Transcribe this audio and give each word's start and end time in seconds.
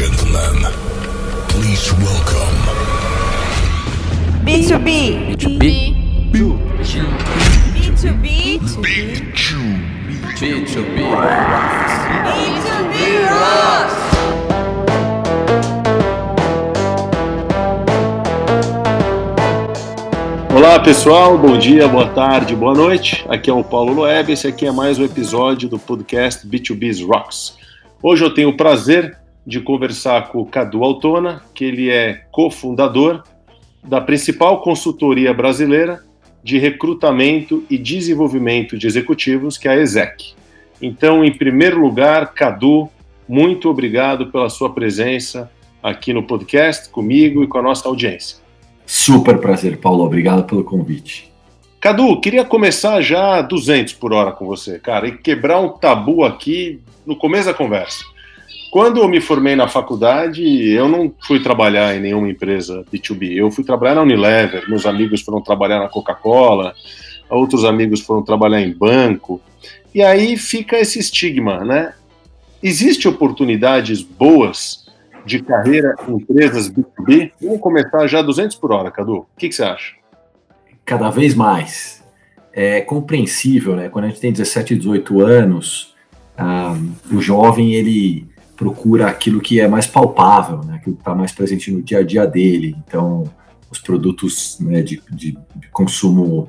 gentlemen, 0.00 0.64
please 1.50 1.92
welcome 2.00 2.56
B2B. 4.46 5.36
B2B. 5.36 5.60
B2B. 7.74 8.22
Big 8.80 9.36
Chew. 9.36 9.58
B2B. 10.38 10.96
B2B 12.16 12.88
Rocks. 13.28 13.94
Olá 20.56 20.80
pessoal, 20.80 21.36
bom 21.36 21.58
dia, 21.58 21.86
boa 21.86 22.08
tarde, 22.08 22.56
boa 22.56 22.72
noite. 22.72 23.22
Aqui 23.28 23.50
é 23.50 23.52
o 23.52 23.62
Paulo 23.62 23.92
Loeb, 23.92 24.32
esse 24.32 24.46
aqui 24.48 24.66
é 24.66 24.72
mais 24.72 24.98
um 24.98 25.04
episódio 25.04 25.68
do 25.68 25.78
podcast 25.78 26.48
B2B's 26.48 27.06
Rocks. 27.06 27.58
Hoje 28.02 28.24
eu 28.24 28.32
tenho 28.32 28.48
o 28.48 28.56
prazer 28.56 29.20
de 29.46 29.60
conversar 29.60 30.28
com 30.28 30.40
o 30.40 30.46
Cadu 30.46 30.84
Altona, 30.84 31.42
que 31.54 31.64
ele 31.64 31.90
é 31.90 32.24
cofundador 32.30 33.22
da 33.82 34.00
principal 34.00 34.60
consultoria 34.60 35.32
brasileira 35.32 36.02
de 36.42 36.58
recrutamento 36.58 37.64
e 37.68 37.76
desenvolvimento 37.76 38.76
de 38.76 38.86
executivos, 38.86 39.58
que 39.58 39.68
é 39.68 39.72
a 39.72 39.76
ESEC. 39.76 40.34
Então, 40.80 41.24
em 41.24 41.32
primeiro 41.32 41.80
lugar, 41.80 42.32
Cadu, 42.32 42.88
muito 43.28 43.68
obrigado 43.68 44.26
pela 44.26 44.48
sua 44.48 44.72
presença 44.72 45.50
aqui 45.82 46.12
no 46.12 46.22
podcast, 46.22 46.88
comigo 46.88 47.42
e 47.42 47.46
com 47.46 47.58
a 47.58 47.62
nossa 47.62 47.88
audiência. 47.88 48.38
Super 48.86 49.38
prazer, 49.38 49.78
Paulo. 49.78 50.04
Obrigado 50.04 50.44
pelo 50.44 50.64
convite. 50.64 51.30
Cadu, 51.80 52.20
queria 52.20 52.44
começar 52.44 53.00
já 53.00 53.40
200 53.40 53.94
por 53.94 54.12
hora 54.12 54.32
com 54.32 54.46
você, 54.46 54.78
cara, 54.78 55.08
e 55.08 55.16
quebrar 55.16 55.60
um 55.60 55.68
tabu 55.68 56.24
aqui 56.24 56.80
no 57.06 57.16
começo 57.16 57.46
da 57.46 57.54
conversa. 57.54 58.04
Quando 58.70 59.00
eu 59.00 59.08
me 59.08 59.20
formei 59.20 59.56
na 59.56 59.66
faculdade, 59.66 60.42
eu 60.70 60.88
não 60.88 61.12
fui 61.26 61.42
trabalhar 61.42 61.96
em 61.96 62.00
nenhuma 62.00 62.30
empresa 62.30 62.84
B2B. 62.92 63.32
Eu 63.36 63.50
fui 63.50 63.64
trabalhar 63.64 63.96
na 63.96 64.02
Unilever, 64.02 64.68
meus 64.68 64.86
amigos 64.86 65.22
foram 65.22 65.40
trabalhar 65.40 65.80
na 65.80 65.88
Coca-Cola, 65.88 66.72
outros 67.28 67.64
amigos 67.64 68.00
foram 68.00 68.22
trabalhar 68.22 68.60
em 68.60 68.72
banco. 68.72 69.40
E 69.92 70.02
aí 70.02 70.36
fica 70.36 70.78
esse 70.78 71.00
estigma, 71.00 71.64
né? 71.64 71.94
Existem 72.62 73.10
oportunidades 73.10 74.02
boas 74.02 74.86
de 75.26 75.42
carreira 75.42 75.96
em 76.08 76.14
empresas 76.14 76.70
B2B? 76.70 77.32
Vamos 77.40 77.60
começar 77.60 78.06
já 78.06 78.22
200 78.22 78.56
por 78.56 78.70
hora, 78.70 78.90
Cadu. 78.92 79.16
O 79.16 79.26
que, 79.36 79.48
que 79.48 79.54
você 79.54 79.64
acha? 79.64 79.94
Cada 80.84 81.10
vez 81.10 81.34
mais. 81.34 82.04
É 82.52 82.80
compreensível, 82.80 83.74
né? 83.74 83.88
Quando 83.88 84.04
a 84.04 84.08
gente 84.08 84.20
tem 84.20 84.30
17, 84.30 84.76
18 84.76 85.20
anos, 85.20 85.94
ah, 86.36 86.76
o 87.12 87.20
jovem 87.20 87.74
ele 87.74 88.29
procura 88.60 89.06
aquilo 89.06 89.40
que 89.40 89.58
é 89.58 89.66
mais 89.66 89.86
palpável, 89.86 90.58
né? 90.62 90.74
aquilo 90.74 90.94
que 90.94 91.00
está 91.00 91.14
mais 91.14 91.32
presente 91.32 91.72
no 91.72 91.80
dia 91.80 92.00
a 92.00 92.02
dia 92.02 92.26
dele. 92.26 92.76
Então, 92.86 93.24
os 93.70 93.78
produtos 93.78 94.58
né, 94.60 94.82
de, 94.82 95.02
de, 95.10 95.38
consumo 95.72 96.46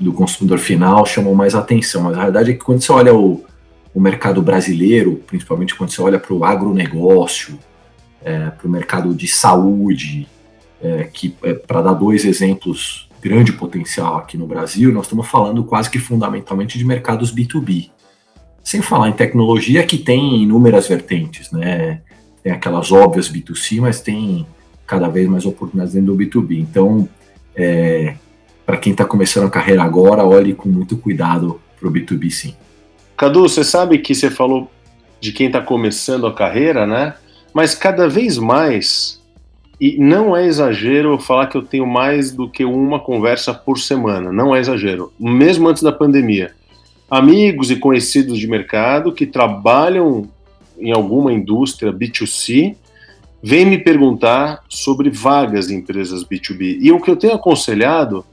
do 0.00 0.10
consumidor 0.14 0.58
final 0.58 1.04
chamam 1.04 1.34
mais 1.34 1.54
atenção. 1.54 2.04
Mas 2.04 2.16
a 2.16 2.22
verdade 2.22 2.52
é 2.52 2.54
que 2.54 2.64
quando 2.64 2.80
você 2.80 2.90
olha 2.90 3.14
o, 3.14 3.44
o 3.92 4.00
mercado 4.00 4.40
brasileiro, 4.40 5.16
principalmente 5.26 5.74
quando 5.74 5.90
você 5.90 6.00
olha 6.00 6.18
para 6.18 6.32
o 6.32 6.42
agronegócio, 6.42 7.58
é, 8.24 8.48
para 8.48 8.66
o 8.66 8.70
mercado 8.70 9.14
de 9.14 9.28
saúde, 9.28 10.26
é, 10.80 11.04
que 11.04 11.36
é, 11.42 11.52
para 11.52 11.82
dar 11.82 11.92
dois 11.92 12.24
exemplos, 12.24 13.06
grande 13.20 13.52
potencial 13.52 14.16
aqui 14.16 14.38
no 14.38 14.46
Brasil, 14.46 14.90
nós 14.90 15.04
estamos 15.04 15.28
falando 15.28 15.62
quase 15.62 15.90
que 15.90 15.98
fundamentalmente 15.98 16.78
de 16.78 16.86
mercados 16.86 17.34
B2B. 17.34 17.90
Sem 18.66 18.82
falar 18.82 19.08
em 19.08 19.12
tecnologia 19.12 19.86
que 19.86 19.96
tem 19.96 20.42
inúmeras 20.42 20.88
vertentes, 20.88 21.52
né? 21.52 22.00
Tem 22.42 22.52
aquelas 22.52 22.90
óbvias 22.90 23.30
B2C, 23.30 23.80
mas 23.80 24.00
tem 24.00 24.44
cada 24.84 25.06
vez 25.06 25.28
mais 25.28 25.46
oportunidades 25.46 25.94
dentro 25.94 26.12
do 26.12 26.18
B2B. 26.18 26.58
Então, 26.58 27.08
é, 27.54 28.16
para 28.66 28.76
quem 28.76 28.90
está 28.90 29.04
começando 29.04 29.46
a 29.46 29.50
carreira 29.50 29.84
agora, 29.84 30.24
olhe 30.24 30.52
com 30.52 30.68
muito 30.68 30.96
cuidado 30.96 31.60
para 31.78 31.88
o 31.88 31.92
B2B 31.92 32.28
sim. 32.28 32.56
Cadu, 33.16 33.42
você 33.42 33.62
sabe 33.62 33.98
que 33.98 34.12
você 34.12 34.32
falou 34.32 34.68
de 35.20 35.30
quem 35.30 35.46
está 35.46 35.60
começando 35.60 36.26
a 36.26 36.34
carreira, 36.34 36.84
né? 36.88 37.14
Mas 37.54 37.72
cada 37.72 38.08
vez 38.08 38.36
mais, 38.36 39.22
e 39.80 39.96
não 39.96 40.36
é 40.36 40.44
exagero 40.44 41.16
falar 41.20 41.46
que 41.46 41.56
eu 41.56 41.62
tenho 41.62 41.86
mais 41.86 42.32
do 42.32 42.50
que 42.50 42.64
uma 42.64 42.98
conversa 42.98 43.54
por 43.54 43.78
semana, 43.78 44.32
não 44.32 44.56
é 44.56 44.58
exagero, 44.58 45.12
mesmo 45.20 45.68
antes 45.68 45.84
da 45.84 45.92
pandemia. 45.92 46.52
Amigos 47.10 47.70
e 47.70 47.76
conhecidos 47.76 48.38
de 48.38 48.48
mercado 48.48 49.12
que 49.12 49.26
trabalham 49.26 50.28
em 50.78 50.92
alguma 50.92 51.32
indústria 51.32 51.92
B2C 51.92 52.76
vêm 53.42 53.64
me 53.64 53.78
perguntar 53.78 54.62
sobre 54.68 55.08
vagas 55.08 55.70
em 55.70 55.76
empresas 55.76 56.24
B2B. 56.24 56.78
E 56.80 56.90
o 56.90 57.00
que 57.00 57.10
eu 57.10 57.16
tenho 57.16 57.34
aconselhado 57.34 58.24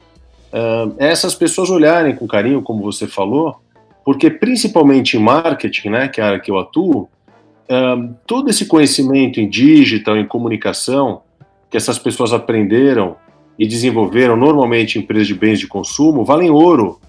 uh, 0.51 0.95
é 0.97 1.09
essas 1.09 1.35
pessoas 1.35 1.69
olharem 1.69 2.15
com 2.15 2.27
carinho, 2.27 2.63
como 2.63 2.81
você 2.81 3.05
falou, 3.05 3.57
porque 4.03 4.29
principalmente 4.29 5.17
em 5.17 5.19
marketing, 5.19 5.89
né, 5.89 6.07
que 6.07 6.19
é 6.19 6.23
a 6.23 6.27
área 6.27 6.39
que 6.39 6.49
eu 6.49 6.57
atuo, 6.57 7.07
um, 7.69 8.13
todo 8.25 8.49
esse 8.49 8.65
conhecimento 8.65 9.39
em 9.39 9.47
digital, 9.47 10.17
em 10.17 10.27
comunicação, 10.27 11.21
que 11.69 11.77
essas 11.77 11.99
pessoas 11.99 12.33
aprenderam 12.33 13.15
e 13.57 13.67
desenvolveram 13.67 14.35
normalmente 14.35 14.97
em 14.97 15.01
empresas 15.01 15.27
de 15.27 15.35
bens 15.35 15.59
de 15.59 15.67
consumo, 15.67 16.25
valem 16.25 16.49
ouro 16.49 16.99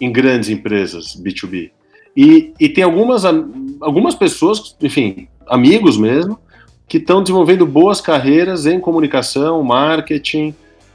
em 0.00 0.10
grandes 0.12 0.48
empresas 0.48 1.16
B2B. 1.16 1.70
E, 2.16 2.52
e 2.58 2.68
tem 2.68 2.84
algumas, 2.84 3.24
algumas 3.80 4.14
pessoas, 4.14 4.76
enfim, 4.82 5.28
amigos 5.46 5.96
mesmo, 5.96 6.38
que 6.86 6.96
estão 6.96 7.22
desenvolvendo 7.22 7.66
boas 7.66 8.00
carreiras 8.00 8.66
em 8.66 8.80
comunicação, 8.80 9.62
marketing, 9.62 10.54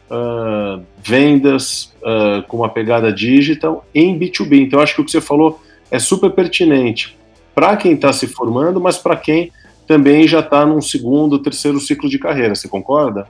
uh, 0.09 0.81
vendas 1.01 1.93
uh, 2.01 2.43
com 2.47 2.57
uma 2.57 2.69
pegada 2.69 3.11
digital 3.13 3.85
em 3.93 4.17
B2B. 4.17 4.61
Então, 4.61 4.79
acho 4.79 4.95
que 4.95 5.01
o 5.01 5.05
que 5.05 5.11
você 5.11 5.21
falou 5.21 5.61
é 5.91 5.99
super 5.99 6.31
pertinente 6.31 7.17
para 7.53 7.77
quem 7.77 7.93
está 7.93 8.11
se 8.11 8.27
formando, 8.27 8.81
mas 8.81 8.97
para 8.97 9.15
quem 9.15 9.51
também 9.87 10.27
já 10.27 10.39
está 10.39 10.65
num 10.65 10.81
segundo, 10.81 11.39
terceiro 11.39 11.79
ciclo 11.79 12.09
de 12.09 12.17
carreira. 12.17 12.55
Você 12.55 12.67
concorda? 12.67 13.27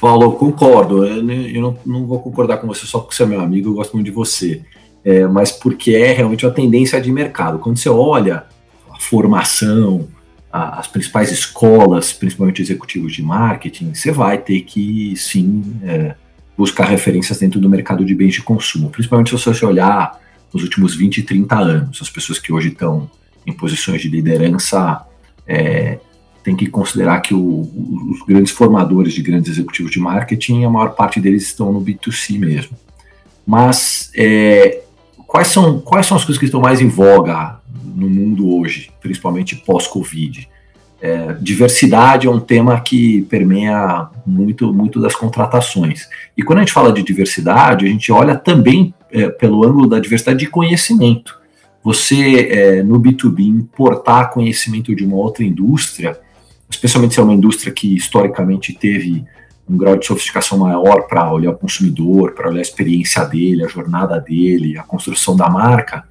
Paulo, 0.00 0.32
concordo. 0.32 1.04
Eu, 1.04 1.16
eu 1.30 1.62
não, 1.62 1.78
não, 1.86 2.06
vou 2.06 2.20
concordar 2.20 2.58
com 2.58 2.66
você 2.66 2.84
só 2.86 2.98
porque 2.98 3.14
você 3.14 3.22
é 3.22 3.26
meu 3.26 3.40
amigo, 3.40 3.70
eu 3.70 3.74
gosto 3.74 3.94
muito 3.94 4.06
de 4.06 4.12
você. 4.12 4.62
É, 5.04 5.26
mas 5.26 5.52
porque 5.52 5.92
é 5.92 6.12
realmente 6.12 6.46
uma 6.46 6.52
tendência 6.52 7.00
de 7.00 7.12
mercado. 7.12 7.58
Quando 7.58 7.76
você 7.76 7.88
olha 7.88 8.44
a 8.90 8.98
formação, 8.98 10.08
a, 10.50 10.78
as 10.78 10.86
principais 10.86 11.30
escolas, 11.30 12.12
principalmente 12.12 12.62
executivos 12.62 13.12
de 13.12 13.22
marketing, 13.22 13.92
você 13.92 14.10
vai 14.10 14.38
ter 14.38 14.62
que 14.62 15.14
sim 15.16 15.62
é, 15.82 16.14
buscar 16.56 16.84
referências 16.84 17.38
dentro 17.38 17.60
do 17.60 17.68
mercado 17.68 18.04
de 18.04 18.14
bens 18.14 18.34
de 18.34 18.42
consumo, 18.42 18.88
principalmente 18.88 19.36
se 19.36 19.44
você 19.44 19.66
olhar 19.66 20.20
nos 20.52 20.62
últimos 20.62 20.94
20, 20.94 21.22
30 21.22 21.58
anos. 21.58 21.98
As 22.00 22.08
pessoas 22.08 22.38
que 22.38 22.52
hoje 22.52 22.68
estão 22.68 23.10
em 23.46 23.52
posições 23.52 24.00
de 24.00 24.08
liderança 24.08 25.04
é, 25.46 25.98
tem 26.44 26.54
que 26.54 26.66
considerar 26.68 27.20
que 27.20 27.34
o, 27.34 27.60
os 28.10 28.22
grandes 28.26 28.52
formadores 28.52 29.12
de 29.12 29.22
grandes 29.22 29.50
executivos 29.50 29.90
de 29.90 29.98
marketing, 29.98 30.64
a 30.64 30.70
maior 30.70 30.94
parte 30.94 31.20
deles 31.20 31.42
estão 31.42 31.72
no 31.72 31.82
B2C 31.82 32.38
mesmo. 32.38 32.76
Mas 33.46 34.10
é, 34.14 34.83
quais, 35.34 35.48
são, 35.48 35.80
quais 35.80 36.06
são 36.06 36.16
as 36.16 36.24
coisas 36.24 36.38
que 36.38 36.44
estão 36.44 36.60
mais 36.60 36.80
em 36.80 36.86
voga 36.86 37.58
no 37.96 38.08
mundo 38.08 38.56
hoje, 38.56 38.92
principalmente 39.00 39.56
pós-Covid? 39.56 40.48
É, 41.00 41.32
diversidade 41.40 42.28
é 42.28 42.30
um 42.30 42.38
tema 42.38 42.80
que 42.80 43.22
permeia 43.22 44.06
muito, 44.24 44.72
muito 44.72 45.00
das 45.00 45.16
contratações. 45.16 46.08
E 46.36 46.42
quando 46.44 46.58
a 46.58 46.62
gente 46.62 46.72
fala 46.72 46.92
de 46.92 47.02
diversidade, 47.02 47.84
a 47.84 47.88
gente 47.88 48.12
olha 48.12 48.36
também 48.36 48.94
é, 49.10 49.28
pelo 49.28 49.66
ângulo 49.66 49.88
da 49.88 49.98
diversidade 49.98 50.38
de 50.38 50.46
conhecimento. 50.46 51.36
Você, 51.82 52.48
é, 52.52 52.82
no 52.84 53.00
B2B, 53.00 53.40
importar 53.40 54.30
conhecimento 54.30 54.94
de 54.94 55.04
uma 55.04 55.16
outra 55.16 55.42
indústria, 55.42 56.16
especialmente 56.70 57.14
se 57.14 57.18
é 57.18 57.24
uma 57.24 57.34
indústria 57.34 57.72
que 57.72 57.96
historicamente 57.96 58.72
teve 58.72 59.24
um 59.68 59.76
grau 59.76 59.96
de 59.96 60.06
sofisticação 60.06 60.58
maior 60.58 61.06
para 61.08 61.32
olhar 61.32 61.50
o 61.50 61.56
consumidor, 61.56 62.32
para 62.32 62.48
olhar 62.48 62.58
a 62.58 62.62
experiência 62.62 63.24
dele, 63.24 63.64
a 63.64 63.68
jornada 63.68 64.20
dele, 64.20 64.76
a 64.78 64.82
construção 64.82 65.36
da 65.36 65.48
marca, 65.48 66.04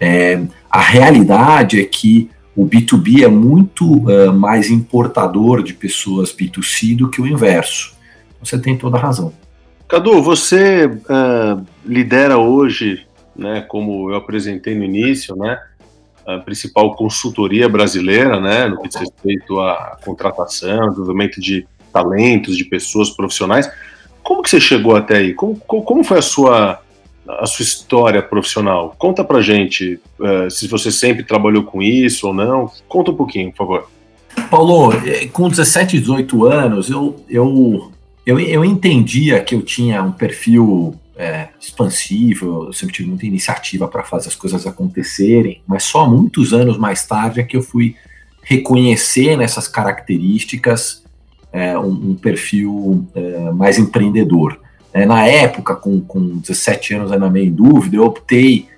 é, 0.00 0.42
a 0.70 0.80
realidade 0.80 1.80
é 1.80 1.84
que 1.84 2.30
o 2.54 2.66
B2B 2.66 3.22
é 3.22 3.28
muito 3.28 3.84
uh, 3.84 4.32
mais 4.32 4.70
importador 4.70 5.62
de 5.62 5.74
pessoas 5.74 6.34
B2C 6.34 6.96
do 6.96 7.10
que 7.10 7.20
o 7.20 7.26
inverso. 7.26 7.94
Você 8.40 8.58
tem 8.58 8.76
toda 8.76 8.96
a 8.96 9.00
razão. 9.00 9.32
Cadu, 9.86 10.22
você 10.22 10.86
uh, 10.86 11.64
lidera 11.84 12.38
hoje, 12.38 13.06
né, 13.36 13.60
como 13.68 14.10
eu 14.10 14.16
apresentei 14.16 14.74
no 14.74 14.82
início, 14.82 15.36
né, 15.36 15.60
a 16.26 16.38
principal 16.38 16.96
consultoria 16.96 17.68
brasileira, 17.68 18.40
né, 18.40 18.66
no 18.66 18.80
que 18.80 18.88
diz 18.88 18.96
respeito 18.96 19.60
à 19.60 19.98
contratação, 20.04 20.88
desenvolvimento 20.90 21.40
de 21.40 21.66
talentos, 21.96 22.56
de 22.56 22.64
pessoas 22.64 23.10
profissionais. 23.10 23.70
Como 24.22 24.42
que 24.42 24.50
você 24.50 24.60
chegou 24.60 24.94
até 24.94 25.16
aí? 25.16 25.32
Como, 25.32 25.56
como 25.56 26.04
foi 26.04 26.18
a 26.18 26.22
sua 26.22 26.80
a 27.28 27.44
sua 27.44 27.64
história 27.64 28.22
profissional. 28.22 28.94
Conta 28.96 29.24
pra 29.24 29.40
gente 29.40 29.98
uh, 30.20 30.48
se 30.48 30.68
você 30.68 30.92
sempre 30.92 31.24
trabalhou 31.24 31.64
com 31.64 31.82
isso 31.82 32.28
ou 32.28 32.32
não. 32.32 32.70
Conta 32.88 33.10
um 33.10 33.16
pouquinho, 33.16 33.50
por 33.50 33.56
favor. 33.56 33.90
Paulo, 34.48 34.92
eh, 35.04 35.26
com 35.26 35.48
17, 35.48 35.98
18 35.98 36.46
anos, 36.46 36.88
eu, 36.88 37.16
eu, 37.28 37.90
eu, 38.24 38.38
eu 38.38 38.64
entendia 38.64 39.42
que 39.42 39.56
eu 39.56 39.62
tinha 39.62 40.02
um 40.04 40.12
perfil 40.12 40.94
é, 41.16 41.48
expansivo, 41.58 42.66
eu 42.66 42.72
sempre 42.72 42.94
tive 42.94 43.08
muita 43.08 43.26
iniciativa 43.26 43.88
para 43.88 44.04
fazer 44.04 44.28
as 44.28 44.36
coisas 44.36 44.66
acontecerem, 44.66 45.62
mas 45.66 45.82
só 45.82 46.08
muitos 46.08 46.52
anos 46.52 46.78
mais 46.78 47.06
tarde 47.06 47.40
é 47.40 47.42
que 47.42 47.56
eu 47.56 47.62
fui 47.62 47.96
reconhecer 48.42 49.36
nessas 49.36 49.66
características 49.66 51.02
é, 51.56 51.78
um, 51.78 52.10
um, 52.10 52.14
perfil 52.14 53.06
é, 53.14 53.50
mais 53.50 53.78
empreendedor. 53.78 54.60
É, 54.92 55.06
na 55.06 55.26
época, 55.26 55.74
com, 55.74 56.02
com 56.02 56.36
17 56.36 56.94
anos 56.94 57.10
ainda 57.10 57.30
meio 57.30 57.46
em 57.46 57.50
dúvida, 57.52 57.96
eu 57.96 58.04
optei 58.04 58.68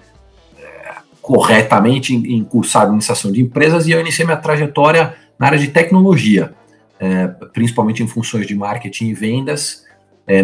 é, 0.56 0.94
corretamente 1.20 2.14
em, 2.14 2.36
em 2.36 2.44
cursar 2.44 2.82
administração 2.82 3.32
de 3.32 3.42
empresas 3.42 3.88
e 3.88 3.90
eu 3.90 3.98
iniciei 3.98 4.24
minha 4.24 4.36
trajetória 4.36 5.12
na 5.36 5.46
área 5.46 5.58
de 5.58 5.66
tecnologia, 5.68 6.54
é, 7.00 7.26
principalmente 7.52 8.00
em 8.00 8.06
funções 8.06 8.46
de 8.46 8.54
marketing 8.54 9.08
e 9.08 9.14
vendas. 9.14 9.86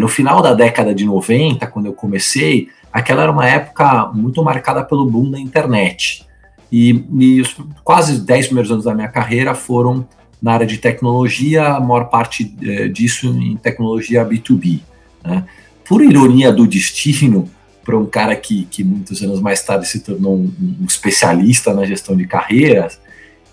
No 0.00 0.08
final 0.08 0.40
da 0.40 0.54
década 0.54 0.94
de 0.94 1.04
90, 1.04 1.66
quando 1.66 1.84
eu 1.84 1.92
comecei, 1.92 2.68
aquela 2.90 3.24
era 3.24 3.30
uma 3.30 3.46
época 3.46 4.06
muito 4.14 4.42
marcada 4.42 4.82
pelo 4.82 5.04
boom 5.04 5.30
da 5.30 5.38
internet. 5.38 6.26
E, 6.72 7.04
e 7.20 7.38
os 7.42 7.54
quase 7.84 8.22
10 8.22 8.46
primeiros 8.46 8.72
anos 8.72 8.86
da 8.86 8.94
minha 8.94 9.08
carreira 9.08 9.54
foram 9.54 10.08
na 10.44 10.52
área 10.52 10.66
de 10.66 10.76
tecnologia, 10.76 11.68
a 11.68 11.80
maior 11.80 12.04
parte 12.10 12.54
é, 12.62 12.86
disso 12.86 13.28
em 13.28 13.56
tecnologia 13.56 14.22
B2B. 14.26 14.80
Né? 15.24 15.42
Por 15.88 16.04
ironia 16.04 16.52
do 16.52 16.66
destino, 16.66 17.48
para 17.82 17.96
um 17.96 18.04
cara 18.04 18.36
que, 18.36 18.66
que 18.66 18.84
muitos 18.84 19.22
anos 19.22 19.40
mais 19.40 19.62
tarde 19.62 19.88
se 19.88 20.00
tornou 20.00 20.36
um, 20.36 20.52
um 20.82 20.84
especialista 20.86 21.72
na 21.72 21.86
gestão 21.86 22.14
de 22.14 22.26
carreiras, 22.26 23.00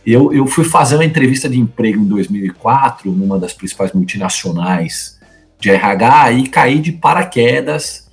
eu, 0.05 0.33
eu 0.33 0.45
fui 0.45 0.65
fazer 0.65 0.95
uma 0.95 1.05
entrevista 1.05 1.47
de 1.47 1.57
emprego 1.57 2.01
em 2.01 2.07
2004 2.07 3.09
numa 3.09 3.39
das 3.39 3.53
principais 3.53 3.93
multinacionais 3.93 5.17
de 5.61 5.69
RH 5.69 6.31
e 6.33 6.47
caí 6.49 6.79
de 6.79 6.91
paraquedas 6.91 8.09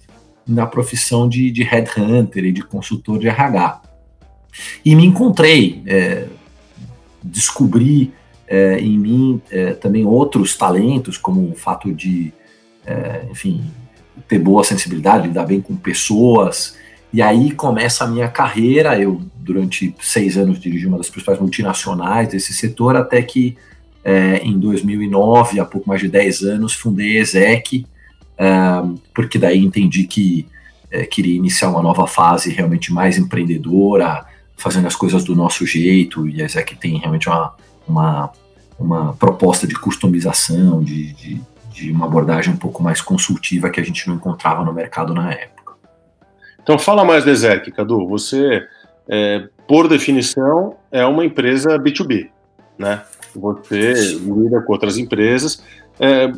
na 0.47 0.69
profissão 0.69 1.29
de, 1.29 1.51
de 1.51 1.65
headhunter 1.65 2.45
e 2.45 2.53
de 2.53 2.63
consultor 2.63 3.19
de 3.19 3.27
RH. 3.27 3.83
E 4.85 4.95
me 4.95 5.05
encontrei, 5.05 5.83
é, 5.85 6.27
descobri 7.25 8.17
é, 8.49 8.79
em 8.79 8.99
mim 8.99 9.43
é, 9.51 9.75
também 9.75 10.05
outros 10.07 10.57
talentos, 10.57 11.19
como 11.19 11.51
o 11.51 11.55
fato 11.55 11.93
de, 11.93 12.33
é, 12.87 13.27
enfim, 13.31 13.63
ter 14.27 14.39
boa 14.39 14.65
sensibilidade, 14.65 15.29
lidar 15.29 15.45
bem 15.45 15.61
com 15.61 15.77
pessoas, 15.77 16.77
e 17.13 17.23
aí 17.23 17.51
começa 17.53 18.05
a 18.05 18.07
minha 18.07 18.29
carreira. 18.29 18.99
Eu, 18.99 19.21
durante 19.37 19.95
seis 20.01 20.37
anos, 20.37 20.59
dirigi 20.59 20.87
uma 20.87 20.99
das 20.99 21.09
principais 21.09 21.39
multinacionais 21.39 22.29
desse 22.29 22.53
setor, 22.55 22.97
até 22.97 23.23
que 23.23 23.57
é, 24.05 24.39
em 24.39 24.59
2009, 24.59 25.61
há 25.61 25.65
pouco 25.65 25.89
mais 25.89 26.01
de 26.01 26.09
10 26.09 26.43
anos, 26.43 26.73
fundei 26.73 27.19
a 27.19 27.21
Exec, 27.21 27.87
é, 28.39 28.49
porque 29.15 29.39
daí 29.39 29.63
entendi 29.63 30.05
que 30.05 30.47
é, 30.91 31.05
queria 31.05 31.37
iniciar 31.37 31.69
uma 31.69 31.83
nova 31.83 32.07
fase 32.07 32.51
realmente 32.51 32.93
mais 32.93 33.19
empreendedora, 33.19 34.25
fazendo 34.57 34.87
as 34.87 34.97
coisas 34.97 35.25
do 35.25 35.37
nosso 35.37 35.67
jeito, 35.67 36.27
e 36.27 36.41
a 36.41 36.47
Exec 36.47 36.75
tem 36.77 36.99
realmente 36.99 37.29
uma, 37.29 37.55
uma, 37.89 38.31
uma 38.79 39.15
proposta 39.15 39.67
de 39.67 39.75
customização, 39.75 40.83
de, 40.83 41.13
de, 41.15 41.41
de 41.71 41.93
uma 41.93 42.07
abordagem 42.07 42.55
um 42.55 42.57
pouco 42.57 42.83
mais 42.83 43.01
consultiva 43.01 43.71
que 43.71 43.81
a 43.81 43.85
gente 43.85 44.07
não 44.09 44.17
encontrava 44.17 44.65
no 44.65 44.73
mercado 44.73 45.15
na 45.15 45.33
época. 45.33 45.75
Então 46.63 46.79
fala 46.79 47.05
mais 47.05 47.25
da 47.25 47.31
Exec, 47.31 47.71
Cadu. 47.73 48.07
Você, 48.09 48.63
é, 49.09 49.49
por 49.67 49.89
definição, 49.89 50.77
é 50.93 51.05
uma 51.05 51.25
empresa 51.25 51.79
B2B, 51.79 52.29
né? 52.79 53.03
Você 53.35 53.93
lida 54.15 54.61
com 54.63 54.73
outras 54.73 54.99
empresas. 54.99 55.63
É, 55.99 56.31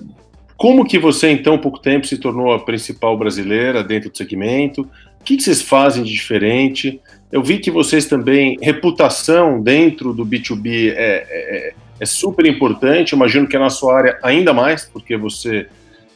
como 0.56 0.84
que 0.84 0.98
você, 0.98 1.28
em 1.28 1.42
tão 1.42 1.56
pouco 1.58 1.78
tempo, 1.78 2.06
se 2.06 2.18
tornou 2.18 2.52
a 2.52 2.64
principal 2.64 3.16
brasileira 3.16 3.82
dentro 3.82 4.10
do 4.10 4.16
segmento? 4.16 4.82
O 5.18 5.24
que, 5.24 5.36
que 5.36 5.42
vocês 5.42 5.62
fazem 5.62 6.02
de 6.02 6.12
diferente? 6.12 7.00
Eu 7.32 7.42
vi 7.42 7.58
que 7.58 7.70
vocês 7.70 8.06
também, 8.06 8.58
reputação 8.60 9.62
dentro 9.62 10.12
do 10.12 10.26
B2B 10.26 10.92
é, 10.96 11.26
é, 11.28 11.74
é 12.00 12.06
super 12.06 12.44
importante. 12.44 13.14
Imagino 13.14 13.46
que 13.46 13.56
é 13.56 13.58
na 13.58 13.70
sua 13.70 13.96
área 13.96 14.18
ainda 14.22 14.52
mais, 14.52 14.84
porque 14.84 15.16
você 15.16 15.68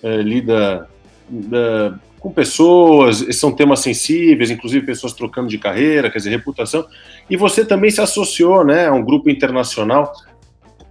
é, 0.03 0.17
lida 0.17 0.89
da, 1.29 1.99
com 2.19 2.33
pessoas, 2.33 3.25
são 3.37 3.53
temas 3.53 3.81
sensíveis, 3.81 4.51
inclusive 4.51 4.85
pessoas 4.85 5.13
trocando 5.13 5.49
de 5.49 5.59
carreira, 5.59 6.11
quer 6.11 6.19
dizer, 6.19 6.31
reputação. 6.31 6.87
E 7.29 7.37
você 7.37 7.65
também 7.65 7.91
se 7.91 8.01
associou 8.01 8.65
né, 8.65 8.87
a 8.87 8.93
um 8.93 9.05
grupo 9.05 9.31
internacional. 9.31 10.13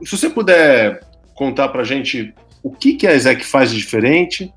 Se 0.03 0.15
você 0.15 0.29
puder 0.29 1.01
contar 1.35 1.69
para 1.69 1.81
a 1.81 1.85
gente 1.85 2.33
o 2.61 2.71
que, 2.71 2.93
que 2.93 3.07
a 3.07 3.13
ESEC 3.13 3.43
faz 3.43 3.71
de 3.71 3.77
diferente, 3.77 4.53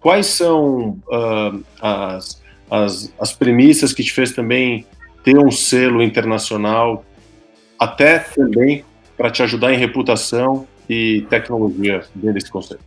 quais 0.00 0.26
são 0.26 0.98
uh, 1.08 1.64
as, 1.80 2.42
as, 2.70 3.14
as 3.20 3.32
premissas 3.32 3.92
que 3.92 4.02
te 4.02 4.12
fez 4.12 4.32
também 4.32 4.86
ter 5.24 5.38
um 5.38 5.50
selo 5.50 6.02
internacional, 6.02 7.04
até 7.78 8.18
também 8.18 8.84
para 9.16 9.30
te 9.30 9.42
ajudar 9.42 9.72
em 9.72 9.78
reputação 9.78 10.66
e 10.88 11.26
tecnologia 11.30 12.02
dentro 12.14 12.34
desse 12.34 12.50
conceito. 12.50 12.84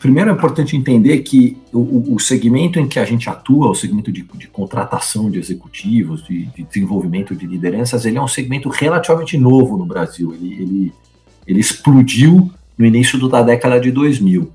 Primeiro 0.00 0.30
é 0.30 0.32
importante 0.32 0.76
entender 0.76 1.18
que 1.20 1.56
o, 1.72 2.14
o 2.14 2.18
segmento 2.18 2.80
em 2.80 2.88
que 2.88 2.98
a 2.98 3.04
gente 3.04 3.30
atua, 3.30 3.70
o 3.70 3.74
segmento 3.74 4.10
de, 4.10 4.22
de 4.34 4.48
contratação 4.48 5.30
de 5.30 5.38
executivos, 5.38 6.24
de, 6.24 6.46
de, 6.46 6.64
desenvolvimento 6.64 7.36
de 7.36 7.46
lideranças, 7.46 8.04
ele 8.04 8.18
é 8.18 8.22
um 8.22 8.26
segmento 8.26 8.68
relativamente 8.68 9.38
novo 9.38 9.76
no 9.76 9.86
Brasil. 9.86 10.34
Ele, 10.34 10.54
ele, 10.54 10.92
ele 11.46 11.60
explodiu 11.60 12.50
no 12.76 12.84
início 12.84 13.28
da 13.28 13.42
década 13.42 13.78
de 13.78 13.92
2000. 13.92 14.50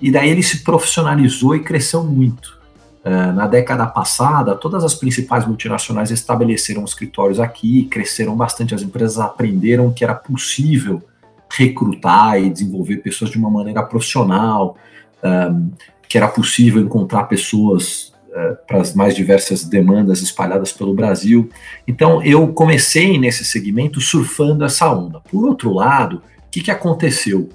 E 0.00 0.10
daí 0.10 0.28
ele 0.28 0.42
se 0.42 0.64
profissionalizou 0.64 1.54
e 1.54 1.60
cresceu 1.60 2.02
muito. 2.02 2.60
Uh, 3.04 3.32
na 3.32 3.48
década 3.48 3.84
passada, 3.84 4.54
todas 4.54 4.84
as 4.84 4.94
principais 4.94 5.44
multinacionais 5.44 6.12
estabeleceram 6.12 6.84
escritórios 6.84 7.40
aqui, 7.40 7.84
cresceram 7.86 8.36
bastante, 8.36 8.76
as 8.76 8.82
empresas 8.82 9.18
aprenderam 9.18 9.92
que 9.92 10.04
era 10.04 10.14
possível 10.14 11.02
recrutar 11.50 12.40
e 12.40 12.48
desenvolver 12.48 12.98
pessoas 12.98 13.30
de 13.30 13.38
uma 13.38 13.50
maneira 13.50 13.82
profissional, 13.82 14.76
um, 15.22 15.70
que 16.08 16.16
era 16.16 16.28
possível 16.28 16.80
encontrar 16.80 17.24
pessoas 17.24 18.12
uh, 18.28 18.56
para 18.66 18.80
as 18.80 18.94
mais 18.94 19.16
diversas 19.16 19.64
demandas 19.64 20.22
espalhadas 20.22 20.72
pelo 20.72 20.94
Brasil. 20.94 21.50
Então, 21.88 22.22
eu 22.22 22.48
comecei 22.52 23.18
nesse 23.18 23.44
segmento 23.44 24.00
surfando 24.00 24.64
essa 24.64 24.90
onda. 24.92 25.20
Por 25.20 25.44
outro 25.44 25.72
lado, 25.72 26.16
o 26.16 26.50
que, 26.50 26.60
que 26.60 26.70
aconteceu? 26.70 27.48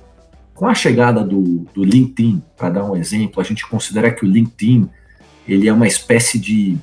Com 0.54 0.68
a 0.68 0.74
chegada 0.74 1.24
do, 1.24 1.66
do 1.74 1.84
LinkedIn, 1.84 2.42
para 2.58 2.70
dar 2.70 2.84
um 2.84 2.96
exemplo, 2.96 3.40
a 3.40 3.44
gente 3.44 3.66
considera 3.66 4.12
que 4.12 4.26
o 4.26 4.28
LinkedIn 4.28 4.90
ele 5.48 5.68
é 5.68 5.74
uma 5.74 5.88
espécie 5.88 6.38
de, 6.38 6.78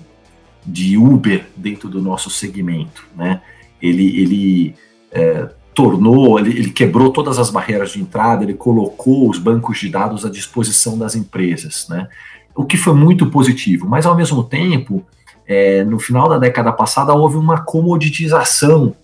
de 0.66 0.96
Uber 0.96 1.46
dentro 1.56 1.88
do 1.88 2.00
nosso 2.00 2.30
segmento, 2.30 3.06
né? 3.16 3.42
Ele, 3.80 4.20
ele 4.20 4.74
é, 5.12 5.48
tornou, 5.74 6.38
ele, 6.38 6.50
ele, 6.50 6.70
quebrou 6.70 7.10
todas 7.10 7.38
as 7.38 7.50
barreiras 7.50 7.92
de 7.92 8.00
entrada, 8.00 8.44
ele 8.44 8.54
colocou 8.54 9.28
os 9.28 9.38
bancos 9.38 9.78
de 9.78 9.88
dados 9.88 10.24
à 10.24 10.30
disposição 10.30 10.96
das 10.96 11.14
empresas, 11.14 11.86
né? 11.88 12.08
O 12.54 12.64
que 12.64 12.76
foi 12.76 12.94
muito 12.94 13.26
positivo, 13.26 13.86
mas 13.88 14.06
ao 14.06 14.16
mesmo 14.16 14.44
tempo, 14.44 15.04
é, 15.46 15.84
no 15.84 15.98
final 15.98 16.28
da 16.28 16.38
década 16.38 16.72
passada, 16.72 17.12
houve 17.12 17.36
uma 17.36 17.60
comoditização 17.62 18.94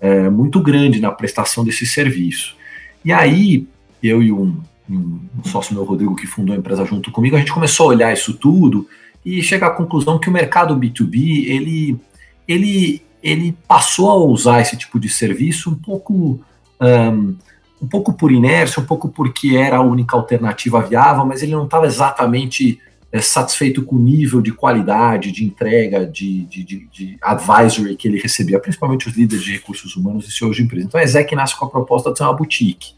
é, 0.00 0.28
muito 0.28 0.60
grande 0.60 1.00
na 1.00 1.12
prestação 1.12 1.64
desse 1.64 1.86
serviço. 1.86 2.56
E 3.04 3.12
aí, 3.12 3.66
eu 4.02 4.22
e 4.22 4.32
um, 4.32 4.60
um, 4.90 5.20
sócio 5.44 5.74
meu, 5.74 5.84
Rodrigo, 5.84 6.16
que 6.16 6.26
fundou 6.26 6.54
a 6.54 6.58
empresa 6.58 6.84
junto 6.84 7.10
comigo, 7.10 7.36
a 7.36 7.38
gente 7.38 7.52
começou 7.52 7.86
a 7.86 7.88
olhar 7.90 8.12
isso 8.12 8.34
tudo 8.34 8.86
e 9.26 9.42
chegar 9.42 9.66
à 9.66 9.70
conclusão 9.70 10.20
que 10.20 10.28
o 10.28 10.32
mercado 10.32 10.76
B2B, 10.76 11.48
ele, 11.48 11.98
ele, 12.46 13.02
ele 13.20 13.58
passou 13.66 14.08
a 14.08 14.14
usar 14.14 14.60
esse 14.60 14.76
tipo 14.76 15.00
de 15.00 15.08
serviço 15.08 15.68
um 15.68 15.74
pouco 15.74 16.40
um, 16.80 17.36
um 17.82 17.88
pouco 17.88 18.12
por 18.12 18.30
inércia, 18.30 18.80
um 18.80 18.86
pouco 18.86 19.08
porque 19.08 19.56
era 19.56 19.78
a 19.78 19.82
única 19.82 20.16
alternativa 20.16 20.80
viável, 20.80 21.26
mas 21.26 21.42
ele 21.42 21.50
não 21.50 21.64
estava 21.64 21.86
exatamente 21.86 22.80
é, 23.10 23.20
satisfeito 23.20 23.82
com 23.82 23.96
o 23.96 23.98
nível 23.98 24.40
de 24.40 24.52
qualidade, 24.52 25.32
de 25.32 25.44
entrega, 25.44 26.06
de, 26.06 26.44
de, 26.44 26.62
de, 26.62 26.88
de, 26.92 27.18
advisory 27.20 27.96
que 27.96 28.06
ele 28.06 28.20
recebia, 28.20 28.60
principalmente 28.60 29.08
os 29.08 29.16
líderes 29.16 29.44
de 29.44 29.54
recursos 29.54 29.96
humanos 29.96 30.28
e 30.28 30.30
seus 30.30 30.54
de 30.54 30.62
empresa. 30.62 30.86
Então 30.86 31.00
a 31.00 31.02
Exec 31.02 31.34
nasce 31.34 31.56
com 31.56 31.64
a 31.64 31.70
proposta 31.70 32.12
de 32.12 32.18
ser 32.18 32.22
uma 32.22 32.32
boutique. 32.32 32.94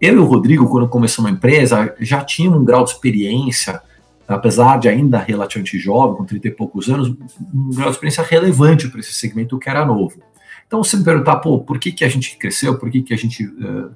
Eu 0.00 0.14
e 0.14 0.18
o 0.18 0.24
Rodrigo, 0.24 0.66
quando 0.70 0.88
começamos 0.88 1.30
a 1.30 1.34
empresa, 1.34 1.94
já 2.00 2.24
tínhamos 2.24 2.62
um 2.62 2.64
grau 2.64 2.82
de 2.82 2.92
experiência 2.92 3.82
apesar 4.34 4.78
de 4.78 4.88
ainda 4.88 5.18
relativamente 5.18 5.78
jovem, 5.78 6.16
com 6.16 6.24
30 6.24 6.48
e 6.48 6.50
poucos 6.52 6.88
anos, 6.88 7.08
um 7.08 7.70
grau 7.70 7.86
de 7.86 7.96
experiência 7.96 8.22
relevante 8.22 8.88
para 8.88 9.00
esse 9.00 9.12
segmento 9.12 9.58
que 9.58 9.68
era 9.68 9.84
novo. 9.84 10.22
Então, 10.66 10.84
se 10.84 10.96
me 10.96 11.02
perguntar, 11.02 11.36
pô, 11.36 11.58
por 11.58 11.80
que, 11.80 11.90
que 11.90 12.04
a 12.04 12.08
gente 12.08 12.36
cresceu, 12.36 12.78
por 12.78 12.88
que, 12.90 13.02
que 13.02 13.12
a 13.12 13.16
gente 13.16 13.44
uh, 13.44 13.90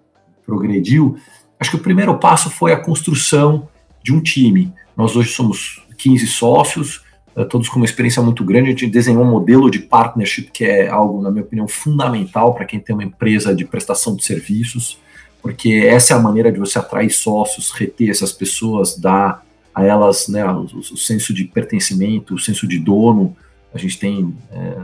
progrediu, 0.45 1.17
acho 1.59 1.71
que 1.71 1.76
o 1.76 1.81
primeiro 1.81 2.19
passo 2.19 2.50
foi 2.50 2.73
a 2.73 2.76
construção 2.76 3.69
de 4.03 4.12
um 4.12 4.21
time. 4.21 4.73
Nós 4.97 5.14
hoje 5.14 5.31
somos 5.31 5.85
15 5.97 6.26
sócios, 6.26 7.05
uh, 7.37 7.45
todos 7.45 7.69
com 7.69 7.76
uma 7.76 7.85
experiência 7.85 8.21
muito 8.21 8.45
grande. 8.45 8.69
A 8.69 8.71
gente 8.71 8.88
desenhou 8.88 9.23
um 9.23 9.31
modelo 9.31 9.71
de 9.71 9.79
partnership 9.79 10.50
que 10.53 10.64
é 10.64 10.88
algo, 10.88 11.23
na 11.23 11.31
minha 11.31 11.45
opinião, 11.45 11.69
fundamental 11.69 12.55
para 12.55 12.64
quem 12.64 12.81
tem 12.81 12.93
uma 12.93 13.05
empresa 13.05 13.55
de 13.55 13.64
prestação 13.64 14.17
de 14.17 14.25
serviços, 14.25 14.99
porque 15.41 15.87
essa 15.87 16.14
é 16.14 16.17
a 16.17 16.21
maneira 16.21 16.50
de 16.50 16.59
você 16.59 16.76
atrair 16.76 17.11
sócios, 17.11 17.71
reter 17.71 18.11
essas 18.11 18.33
pessoas, 18.33 18.99
dar 18.99 19.45
a 19.75 19.85
elas 19.85 20.28
né, 20.28 20.45
o, 20.45 20.62
o 20.62 20.97
senso 20.97 21.35
de 21.35 21.45
pertencimento, 21.45 22.35
o 22.35 22.38
senso 22.38 22.66
de 22.66 22.78
dono. 22.78 23.37
A 23.75 23.78
gente 23.78 23.99
tem 23.99 24.35
é, 24.52 24.76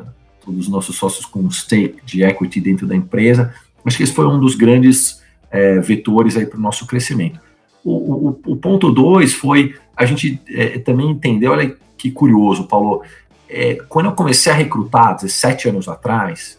todos 0.45 0.67
os 0.67 0.69
nossos 0.69 0.97
sócios 0.97 1.25
com 1.25 1.49
stake 1.51 2.05
de 2.05 2.23
equity 2.23 2.61
dentro 2.61 2.87
da 2.87 2.97
empresa. 2.97 3.55
Acho 3.85 3.97
que 3.97 4.03
esse 4.03 4.13
foi 4.13 4.27
um 4.27 4.39
dos 4.39 4.55
grandes 4.55 5.23
é, 5.51 5.79
vetores 5.79 6.35
para 6.35 6.59
o 6.59 6.61
nosso 6.61 6.87
crescimento. 6.87 7.41
O, 7.85 7.93
o, 7.93 8.41
o 8.47 8.57
ponto 8.57 8.91
dois 8.91 9.33
foi 9.33 9.75
a 9.97 10.05
gente 10.05 10.41
é, 10.49 10.79
também 10.79 11.11
entender, 11.11 11.49
olha 11.49 11.77
que 11.97 12.11
curioso, 12.11 12.65
Paulo, 12.65 13.03
é, 13.49 13.77
quando 13.89 14.07
eu 14.07 14.13
comecei 14.13 14.51
a 14.51 14.55
recrutar, 14.55 15.17
17 15.17 15.69
anos 15.69 15.89
atrás, 15.89 16.59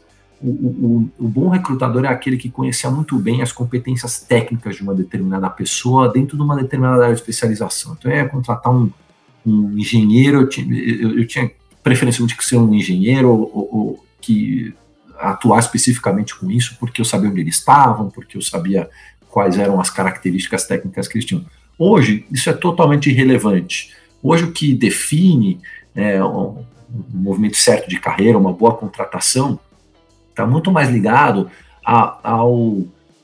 o, 0.50 1.10
o, 1.19 1.27
bom 1.27 1.50
recrutador 1.50 2.05
é 2.05 2.07
aquele 2.07 2.36
que 2.36 2.50
conhecia 2.50 2.89
muito 2.89 3.17
bem 3.19 3.41
as 3.41 3.51
competências 3.51 4.19
técnicas 4.19 4.75
de 4.75 4.81
uma 4.81 4.93
determinada 4.95 5.50
pessoa 5.50 6.10
dentro 6.10 6.36
de 6.36 6.41
uma 6.41 6.55
determinada 6.55 7.03
área 7.03 7.15
de 7.15 7.21
especialização. 7.21 7.95
Então, 7.98 8.12
ia 8.12 8.27
contratar 8.27 8.74
um, 8.74 8.89
um 9.45 9.77
engenheiro, 9.77 10.41
eu 10.41 10.50
tinha, 10.50 10.75
eu, 10.75 11.19
eu 11.19 11.27
tinha 11.27 11.51
preferencialmente 11.83 12.36
que 12.36 12.43
ser 12.43 12.57
um 12.57 12.74
engenheiro 12.74 13.29
ou, 13.29 13.51
ou, 13.53 14.05
que 14.19 14.74
atuar 15.19 15.60
especificamente 15.60 16.38
com 16.38 16.50
isso, 16.50 16.75
porque 16.79 17.01
eu 17.01 17.05
sabia 17.05 17.29
onde 17.29 17.41
eles 17.41 17.55
estavam, 17.55 18.10
porque 18.10 18.38
eu 18.38 18.41
sabia 18.41 18.89
quais 19.29 19.57
eram 19.57 19.79
as 19.79 19.89
características 19.89 20.65
técnicas 20.65 21.07
que 21.07 21.17
eles 21.17 21.25
tinham. 21.25 21.45
Hoje, 21.77 22.25
isso 22.31 22.50
é 22.50 22.53
totalmente 22.53 23.10
irrelevante. 23.10 23.93
Hoje, 24.21 24.43
o 24.45 24.51
que 24.51 24.74
define 24.74 25.60
é, 25.95 26.24
um 26.24 26.63
movimento 27.13 27.57
certo 27.57 27.89
de 27.89 28.00
carreira, 28.00 28.38
uma 28.38 28.53
boa 28.53 28.75
contratação, 28.75 29.60
está 30.41 30.45
muito 30.48 30.71
mais 30.71 30.89
ligado 30.89 31.50
a, 31.86 32.31
ao, 32.31 32.79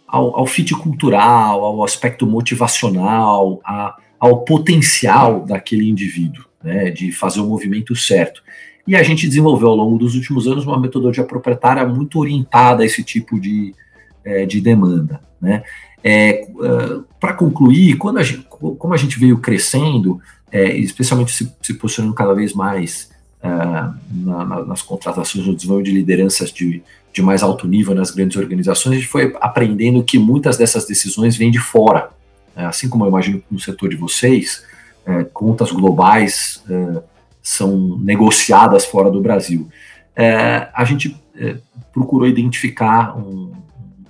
ao, 0.07 0.39
ao, 0.39 0.45
fit 0.45 0.73
cultural, 0.75 1.63
ao 1.63 1.83
aspecto 1.83 2.27
motivacional, 2.27 3.59
a, 3.65 3.95
ao 4.19 4.43
potencial 4.43 5.45
daquele 5.45 5.89
indivíduo, 5.89 6.45
né, 6.63 6.91
de 6.91 7.11
fazer 7.11 7.39
o 7.39 7.47
movimento 7.47 7.95
certo. 7.95 8.41
E 8.87 8.95
a 8.95 9.03
gente 9.03 9.27
desenvolveu 9.27 9.69
ao 9.69 9.75
longo 9.75 9.97
dos 9.97 10.15
últimos 10.15 10.47
anos 10.47 10.65
uma 10.65 10.79
metodologia 10.79 11.23
proprietária 11.23 11.85
muito 11.85 12.19
orientada 12.19 12.83
a 12.83 12.85
esse 12.85 13.03
tipo 13.03 13.39
de, 13.39 13.75
é, 14.23 14.45
de 14.45 14.61
demanda. 14.61 15.19
Né? 15.41 15.63
É, 16.03 16.47
uh, 16.51 17.03
Para 17.19 17.33
concluir, 17.33 17.97
quando 17.97 18.19
a 18.19 18.23
gente, 18.23 18.47
como 18.47 18.93
a 18.93 18.97
gente 18.97 19.19
veio 19.19 19.39
crescendo, 19.39 20.21
é, 20.49 20.77
especialmente 20.77 21.33
se, 21.33 21.53
se, 21.61 21.73
posicionando 21.73 22.15
cada 22.15 22.33
vez 22.33 22.53
mais 22.53 23.09
uh, 23.43 23.93
na, 24.11 24.45
na, 24.45 24.65
nas 24.65 24.81
contratações 24.81 25.45
no 25.45 25.55
desenvolvimento 25.55 25.93
de 25.93 25.99
lideranças 25.99 26.51
de, 26.51 26.81
de 27.13 27.21
mais 27.21 27.43
alto 27.43 27.67
nível 27.67 27.95
nas 27.95 28.11
grandes 28.11 28.37
organizações, 28.37 28.95
a 28.95 28.99
gente 28.99 29.09
foi 29.09 29.35
aprendendo 29.41 30.03
que 30.03 30.19
muitas 30.19 30.57
dessas 30.57 30.85
decisões 30.85 31.35
vêm 31.35 31.51
de 31.51 31.59
fora. 31.59 32.09
Né? 32.55 32.65
Assim 32.65 32.89
como 32.89 33.05
eu 33.05 33.09
imagino 33.09 33.41
no 33.49 33.59
setor 33.59 33.89
de 33.89 33.95
vocês, 33.95 34.63
é, 35.05 35.23
contas 35.23 35.71
globais 35.71 36.63
é, 36.69 37.01
são 37.41 37.97
negociadas 37.99 38.85
fora 38.85 39.09
do 39.09 39.21
Brasil. 39.21 39.69
É, 40.13 40.67
a 40.73 40.83
gente 40.83 41.15
é, 41.35 41.57
procurou 41.93 42.27
identificar 42.27 43.17
um, 43.17 43.53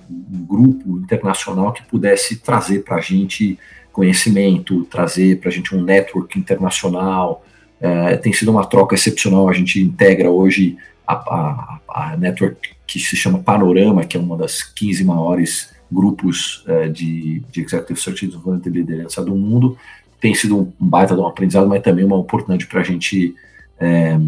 um, 0.10 0.46
grupo 0.46 0.98
internacional 0.98 1.72
que 1.72 1.84
pudesse 1.84 2.38
trazer 2.38 2.84
para 2.84 2.96
a 2.96 3.02
gente 3.02 3.60
conhecimento, 3.92 4.86
trazer 4.86 5.40
para 5.40 5.50
a 5.50 5.52
gente 5.52 5.76
um 5.76 5.84
network 5.84 6.40
internacional. 6.40 7.46
É, 7.80 8.18
tem 8.18 8.34
sido 8.34 8.52
uma 8.52 8.66
troca 8.66 8.96
excepcional. 8.96 9.50
A 9.50 9.54
gente 9.54 9.82
integra 9.82 10.30
hoje 10.30 10.78
a, 11.06 11.14
a, 11.14 11.80
a, 11.90 12.18
network 12.18 12.70
que 12.86 13.00
se 13.00 13.16
chama 13.16 13.40
Panorama, 13.40 14.06
que 14.06 14.18
é 14.18 14.20
uma 14.20 14.38
das 14.38 14.64
15 14.64 15.04
maiores 15.04 15.74
grupos 15.92 16.64
é, 16.68 16.88
de, 16.88 17.42
de 17.52 17.62
Executive 17.62 18.00
Search 18.00 18.26
e 18.26 18.28
Desenvolvimento 18.28 18.72
de 18.72 18.80
Liderança 18.80 19.24
do 19.24 19.36
mundo. 19.36 19.78
Tem 20.20 20.34
sido 20.34 20.58
um 20.58 20.72
baita 20.80 21.16
de 21.16 21.22
um 21.22 21.28
aprendizado, 21.28 21.68
mas 21.68 21.84
também 21.84 22.04
uma 22.04 22.18
oportunidade 22.18 22.66
para 22.68 22.82
a 22.82 22.84
gente 22.84 23.36
é, 23.80 24.20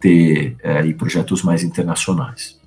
ter 0.00 0.56
é, 0.62 0.92
projetos 0.92 1.42
mais 1.42 1.62
internacionais. 1.62 2.58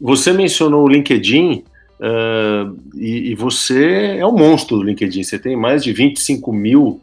Você 0.00 0.32
mencionou 0.32 0.84
o 0.84 0.88
LinkedIn 0.88 1.64
uh, 2.00 2.76
e, 2.94 3.30
e, 3.30 3.34
você 3.34 4.16
é 4.18 4.26
um 4.26 4.36
monstro 4.36 4.76
do 4.76 4.82
LinkedIn. 4.82 5.22
Você 5.22 5.38
tem 5.38 5.56
mais 5.56 5.84
de 5.84 5.92
25 5.92 6.52
mil 6.52 7.00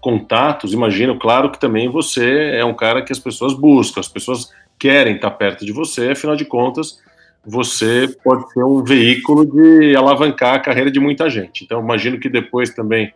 contatos. 0.00 0.72
Imagino, 0.72 1.18
claro, 1.18 1.50
que 1.50 1.60
também 1.60 1.88
você 1.88 2.52
é 2.54 2.64
um 2.64 2.74
cara 2.74 3.02
que 3.02 3.12
as 3.12 3.18
pessoas 3.18 3.54
buscam, 3.54 4.00
as 4.00 4.08
pessoas 4.08 4.50
querem 4.78 5.16
estar 5.16 5.30
perto 5.30 5.64
de 5.64 5.72
você. 5.72 6.10
Afinal 6.10 6.36
de 6.36 6.44
contas, 6.44 7.00
você 7.44 8.08
pode 8.22 8.50
ser 8.52 8.64
um 8.64 8.82
veículo 8.82 9.44
de 9.44 9.96
alavancar 9.96 10.54
a 10.54 10.60
carreira 10.60 10.90
de 10.90 11.00
muita 11.00 11.28
gente. 11.28 11.64
Então, 11.64 11.80
imagino 11.80 12.18
que 12.18 12.28
depois 12.28 12.70
também, 12.70 13.12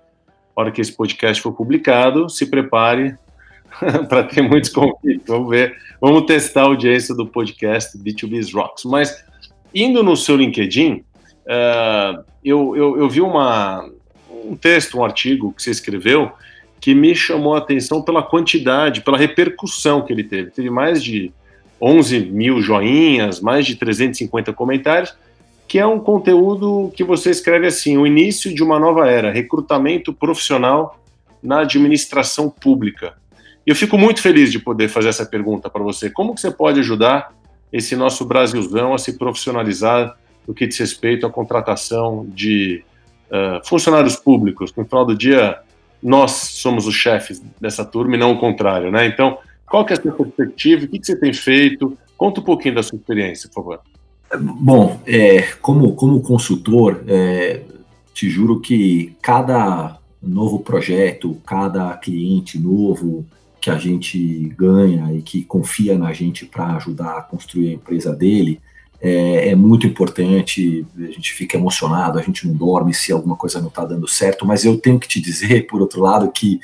na 0.57 0.63
hora 0.63 0.71
que 0.71 0.81
esse 0.81 0.93
podcast 0.93 1.43
for 1.43 1.53
publicado, 1.53 2.29
se 2.29 2.47
prepare 2.47 3.17
para 4.09 4.25
ter 4.25 4.43
muitos 4.43 4.71
convites. 4.71 5.27
Vamos 5.27 5.49
ver, 5.49 5.77
vamos 6.01 6.27
testar 6.27 6.63
a 6.63 6.65
audiência 6.65 7.15
do 7.15 7.27
podcast 7.27 7.97
B2B's 7.99 8.53
Rocks. 8.53 8.85
Mas 8.85 9.25
indo 9.75 10.03
no 10.03 10.17
seu 10.17 10.37
LinkedIn, 10.37 11.05
uh, 11.47 12.25
eu, 12.45 12.77
eu, 12.77 12.99
eu, 12.99 13.09
vi 13.09 13.21
uma, 13.21 13.89
um 14.45 14.57
texto, 14.57 14.99
um 14.99 15.05
artigo 15.05 15.53
que 15.53 15.63
você 15.63 15.71
escreveu 15.71 16.33
que 16.81 16.95
me 16.95 17.15
chamou 17.15 17.55
a 17.55 17.59
atenção 17.59 18.03
pela 18.03 18.23
quantidade, 18.23 19.01
pela 19.01 19.19
repercussão 19.19 20.03
que 20.03 20.13
ele 20.13 20.25
teve. 20.25 20.51
Teve 20.51 20.71
mais 20.71 21.03
de 21.03 21.33
11 21.81 22.21
mil 22.21 22.61
joinhas, 22.61 23.41
mais 23.41 23.67
de 23.67 23.77
350 23.77 24.53
comentários, 24.53 25.15
que 25.69 25.79
é 25.79 25.87
um 25.87 25.99
conteúdo 25.99 26.93
que 26.95 27.05
você 27.05 27.31
escreve 27.31 27.67
assim: 27.67 27.97
o 27.97 28.07
início 28.07 28.55
de 28.55 28.63
uma 28.63 28.79
nova 28.79 29.09
era, 29.09 29.33
recrutamento 29.33 30.13
profissional 30.13 30.99
na 31.43 31.61
administração 31.61 32.49
pública. 32.49 33.15
Eu 33.67 33.75
fico 33.75 33.99
muito 33.99 34.23
feliz 34.23 34.53
de 34.53 34.61
poder 34.61 34.89
fazer 34.89 35.09
essa 35.09 35.27
pergunta 35.27 35.69
para 35.69 35.83
você. 35.83 36.09
Como 36.09 36.35
que 36.35 36.41
você 36.41 36.51
pode 36.51 36.81
ajudar 36.81 37.33
esse 37.73 37.97
nosso 37.97 38.25
Brasilzão 38.25 38.95
a 38.95 38.99
se 38.99 39.19
profissionalizar 39.19 40.17
no 40.47 40.55
que 40.55 40.67
diz 40.67 40.79
respeito 40.79 41.27
à 41.27 41.31
contratação 41.31 42.25
de 42.29 42.85
uh, 43.29 43.67
funcionários 43.67 44.15
públicos? 44.15 44.73
No 44.77 44.85
final 44.85 45.05
do 45.05 45.17
dia, 45.17 45.59
nós 46.07 46.31
somos 46.31 46.87
os 46.87 46.95
chefes 46.95 47.43
dessa 47.61 47.85
turma 47.85 48.15
e 48.15 48.19
não 48.19 48.31
o 48.31 48.39
contrário, 48.39 48.93
né? 48.93 49.09
Então, 49.09 49.39
qual 49.67 49.85
que 49.85 49.93
é 49.93 49.97
a 49.97 50.01
sua 50.01 50.13
perspectiva? 50.13 50.85
O 50.85 50.89
que, 50.89 51.01
que 51.01 51.07
você 51.07 51.17
tem 51.17 51.33
feito? 51.33 51.99
Conta 52.17 52.41
um 52.41 52.45
pouquinho 52.45 52.77
da 52.77 52.83
sua 52.85 52.97
experiência, 52.97 53.49
por 53.49 53.57
favor. 53.57 53.81
Bom, 54.39 55.01
é, 55.05 55.43
como, 55.61 55.97
como 55.97 56.21
consultor, 56.21 57.03
é, 57.09 57.61
te 58.15 58.31
juro 58.31 58.61
que 58.61 59.17
cada 59.21 59.99
novo 60.23 60.61
projeto, 60.61 61.37
cada 61.45 61.97
cliente 61.97 62.57
novo, 62.57 63.27
que 63.61 63.69
a 63.69 63.77
gente 63.77 64.55
ganha 64.57 65.13
e 65.13 65.21
que 65.23 65.43
confia 65.43 65.99
na 65.99 66.13
gente 66.13 66.47
para 66.47 66.77
ajudar 66.77 67.19
a 67.19 67.23
construir 67.23 67.71
a 67.71 67.73
empresa 67.73 68.15
dele, 68.15 68.61
é, 69.07 69.51
é, 69.51 69.55
muito 69.55 69.87
importante. 69.87 70.85
A 70.99 71.13
gente 71.13 71.33
fica 71.33 71.57
emocionado, 71.57 72.19
a 72.19 72.23
gente 72.23 72.47
não 72.47 72.55
dorme 72.55 72.93
se 72.93 73.13
alguma 73.13 73.37
coisa 73.37 73.61
não 73.61 73.69
está 73.69 73.85
dando 73.85 74.09
certo, 74.09 74.45
mas 74.45 74.65
eu 74.65 74.77
tenho 74.77 74.99
que 74.99 75.07
te 75.07 75.21
dizer, 75.21 75.67
por 75.69 75.81
outro 75.81 76.01
lado, 76.01 76.33
que 76.33 76.59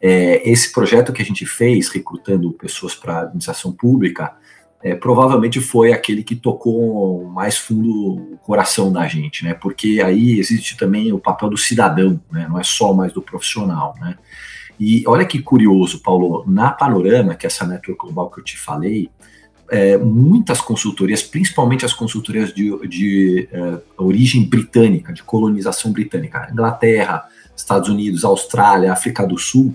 é, 0.00 0.48
esse 0.50 0.72
projeto 0.72 1.12
que 1.12 1.22
a 1.22 1.24
gente 1.24 1.46
fez, 1.46 1.88
recrutando 1.88 2.52
pessoas 2.52 2.96
para 2.96 3.14
a 3.14 3.22
administração 3.22 3.70
pública, 3.70 4.34
é, 4.82 4.94
provavelmente 4.94 5.60
foi 5.60 5.92
aquele 5.92 6.24
que 6.24 6.34
tocou 6.34 7.24
mais 7.30 7.56
fundo 7.56 8.34
o 8.34 8.38
coração 8.38 8.92
da 8.92 9.06
gente, 9.06 9.44
né? 9.44 9.54
Porque 9.54 10.02
aí 10.04 10.38
existe 10.38 10.76
também 10.76 11.12
o 11.12 11.18
papel 11.18 11.48
do 11.48 11.56
cidadão, 11.56 12.20
né? 12.30 12.46
Não 12.48 12.58
é 12.58 12.64
só 12.64 12.92
mais 12.92 13.12
do 13.12 13.22
profissional, 13.22 13.94
né? 14.00 14.18
E 14.78 15.04
olha 15.06 15.24
que 15.24 15.40
curioso, 15.40 16.02
Paulo, 16.02 16.44
na 16.46 16.70
Panorama, 16.70 17.34
que 17.34 17.46
é 17.46 17.48
essa 17.48 17.64
network 17.64 18.02
global 18.02 18.28
que 18.30 18.40
eu 18.40 18.44
te 18.44 18.58
falei, 18.58 19.08
é, 19.70 19.96
muitas 19.96 20.60
consultorias, 20.60 21.22
principalmente 21.22 21.84
as 21.84 21.92
consultorias 21.92 22.52
de, 22.52 22.76
de 22.86 23.48
é, 23.50 23.78
origem 23.96 24.44
britânica, 24.44 25.12
de 25.12 25.22
colonização 25.22 25.92
britânica, 25.92 26.48
Inglaterra, 26.52 27.24
Estados 27.56 27.88
Unidos, 27.88 28.24
Austrália, 28.24 28.92
África 28.92 29.26
do 29.26 29.38
Sul, 29.38 29.74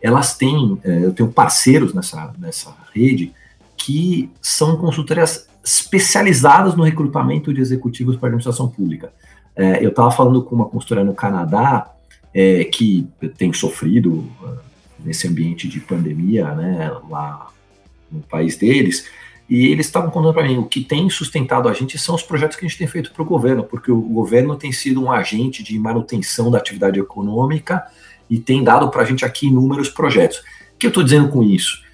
elas 0.00 0.36
têm, 0.36 0.78
é, 0.84 1.04
eu 1.04 1.12
tenho 1.12 1.30
parceiros 1.30 1.94
nessa, 1.94 2.32
nessa 2.38 2.74
rede 2.94 3.32
que 3.76 4.30
são 4.40 4.76
consultorias 4.76 5.48
especializadas 5.64 6.74
no 6.74 6.82
recrutamento 6.82 7.52
de 7.52 7.60
executivos 7.60 8.16
para 8.16 8.26
a 8.26 8.30
administração 8.30 8.68
pública. 8.68 9.12
É, 9.54 9.84
eu 9.84 9.90
estava 9.90 10.10
falando 10.10 10.42
com 10.42 10.54
uma 10.54 10.66
consultoria 10.66 11.04
no 11.04 11.14
Canadá 11.14 11.92
é, 12.32 12.64
que 12.64 13.08
tem 13.36 13.52
sofrido 13.52 14.12
uh, 14.12 14.58
nesse 15.00 15.26
ambiente 15.26 15.66
de 15.66 15.80
pandemia, 15.80 16.54
né, 16.54 16.90
lá 17.08 17.48
no 18.10 18.20
país 18.20 18.56
deles, 18.56 19.06
e 19.48 19.66
eles 19.66 19.86
estavam 19.86 20.10
contando 20.10 20.34
para 20.34 20.46
mim 20.46 20.58
o 20.58 20.64
que 20.64 20.82
tem 20.82 21.08
sustentado 21.08 21.68
a 21.68 21.72
gente 21.72 21.98
são 21.98 22.14
os 22.14 22.22
projetos 22.22 22.56
que 22.56 22.66
a 22.66 22.68
gente 22.68 22.78
tem 22.78 22.86
feito 22.86 23.12
para 23.12 23.22
o 23.22 23.26
governo, 23.26 23.64
porque 23.64 23.90
o 23.90 24.00
governo 24.00 24.56
tem 24.56 24.72
sido 24.72 25.02
um 25.02 25.10
agente 25.10 25.62
de 25.62 25.78
manutenção 25.78 26.50
da 26.50 26.58
atividade 26.58 27.00
econômica 27.00 27.84
e 28.28 28.38
tem 28.38 28.62
dado 28.62 28.90
para 28.90 29.02
a 29.02 29.04
gente 29.04 29.24
aqui 29.24 29.46
inúmeros 29.46 29.88
projetos. 29.88 30.38
O 30.38 30.78
que 30.78 30.86
eu 30.86 30.90
estou 30.90 31.02
dizendo 31.02 31.28
com 31.28 31.42
isso? 31.42 31.88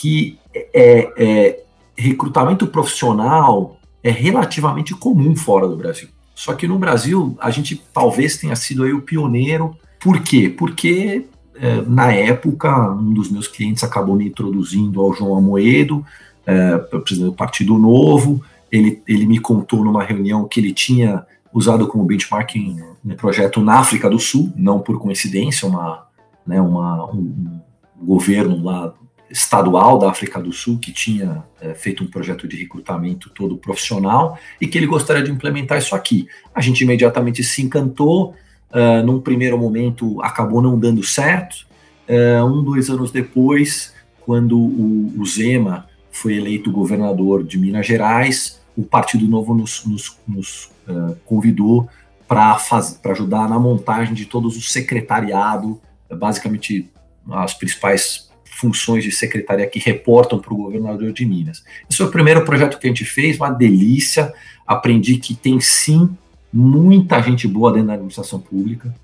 que 0.00 0.38
é, 0.54 1.12
é, 1.16 1.64
recrutamento 1.96 2.66
profissional 2.68 3.78
é 4.02 4.10
relativamente 4.10 4.94
comum 4.94 5.34
fora 5.34 5.66
do 5.66 5.76
Brasil. 5.76 6.08
Só 6.34 6.54
que 6.54 6.68
no 6.68 6.78
Brasil 6.78 7.36
a 7.40 7.50
gente 7.50 7.82
talvez 7.92 8.36
tenha 8.36 8.54
sido 8.54 8.84
aí 8.84 8.92
o 8.92 9.02
pioneiro. 9.02 9.76
Por 9.98 10.20
quê? 10.20 10.48
Porque 10.56 11.26
é, 11.56 11.82
na 11.82 12.12
época 12.12 12.92
um 12.92 13.12
dos 13.12 13.28
meus 13.28 13.48
clientes 13.48 13.82
acabou 13.82 14.14
me 14.14 14.28
introduzindo 14.28 15.00
ao 15.00 15.12
João 15.12 15.36
Amoedo, 15.36 16.04
é, 16.48 16.78
presidente 16.78 17.30
do 17.30 17.34
Partido 17.34 17.78
Novo. 17.78 18.42
Ele, 18.72 19.02
ele 19.06 19.26
me 19.26 19.38
contou 19.38 19.84
numa 19.84 20.02
reunião 20.02 20.48
que 20.48 20.58
ele 20.58 20.72
tinha 20.72 21.26
usado 21.52 21.86
como 21.86 22.04
benchmarking 22.04 22.82
um 23.04 23.14
projeto 23.14 23.60
na 23.60 23.78
África 23.78 24.08
do 24.08 24.18
Sul, 24.18 24.50
não 24.56 24.80
por 24.80 24.98
coincidência, 24.98 25.68
uma, 25.68 26.06
né, 26.46 26.60
uma, 26.60 27.06
um, 27.12 27.60
um 28.00 28.06
governo 28.06 28.62
lá 28.62 28.94
estadual 29.30 29.98
da 29.98 30.10
África 30.10 30.40
do 30.40 30.52
Sul 30.52 30.78
que 30.78 30.90
tinha 30.90 31.44
é, 31.60 31.74
feito 31.74 32.02
um 32.02 32.06
projeto 32.06 32.48
de 32.48 32.56
recrutamento 32.56 33.28
todo 33.30 33.58
profissional 33.58 34.38
e 34.58 34.66
que 34.66 34.78
ele 34.78 34.86
gostaria 34.86 35.22
de 35.22 35.30
implementar 35.30 35.76
isso 35.76 35.94
aqui. 35.94 36.26
A 36.54 36.62
gente 36.62 36.80
imediatamente 36.82 37.44
se 37.44 37.60
encantou, 37.60 38.34
uh, 38.70 39.04
num 39.04 39.20
primeiro 39.20 39.58
momento 39.58 40.20
acabou 40.22 40.62
não 40.62 40.78
dando 40.78 41.02
certo, 41.02 41.66
uh, 42.08 42.44
um, 42.44 42.62
dois 42.62 42.88
anos 42.88 43.10
depois, 43.10 43.94
quando 44.24 44.58
o, 44.58 45.12
o, 45.18 45.26
Zema 45.26 45.86
foi 46.18 46.36
eleito 46.36 46.70
governador 46.70 47.44
de 47.44 47.58
Minas 47.58 47.86
Gerais, 47.86 48.60
o 48.76 48.82
Partido 48.82 49.26
Novo 49.26 49.54
nos, 49.54 49.84
nos, 49.84 50.16
nos 50.26 50.70
uh, 50.88 51.16
convidou 51.24 51.88
para 52.26 52.58
ajudar 53.06 53.48
na 53.48 53.58
montagem 53.58 54.14
de 54.14 54.26
todos 54.26 54.56
os 54.56 54.70
secretariado, 54.70 55.80
basicamente 56.10 56.88
as 57.30 57.54
principais 57.54 58.28
funções 58.44 59.04
de 59.04 59.12
secretaria 59.12 59.66
que 59.66 59.78
reportam 59.78 60.38
para 60.38 60.52
o 60.52 60.56
governador 60.56 61.12
de 61.12 61.24
Minas. 61.24 61.64
Esse 61.88 61.98
foi 61.98 62.06
o 62.06 62.10
primeiro 62.10 62.44
projeto 62.44 62.78
que 62.78 62.86
a 62.86 62.90
gente 62.90 63.04
fez, 63.04 63.36
uma 63.36 63.50
delícia. 63.50 64.32
Aprendi 64.66 65.16
que 65.16 65.34
tem 65.34 65.60
sim 65.60 66.10
muita 66.52 67.22
gente 67.22 67.46
boa 67.46 67.72
dentro 67.72 67.88
da 67.88 67.94
administração 67.94 68.40
pública, 68.40 68.94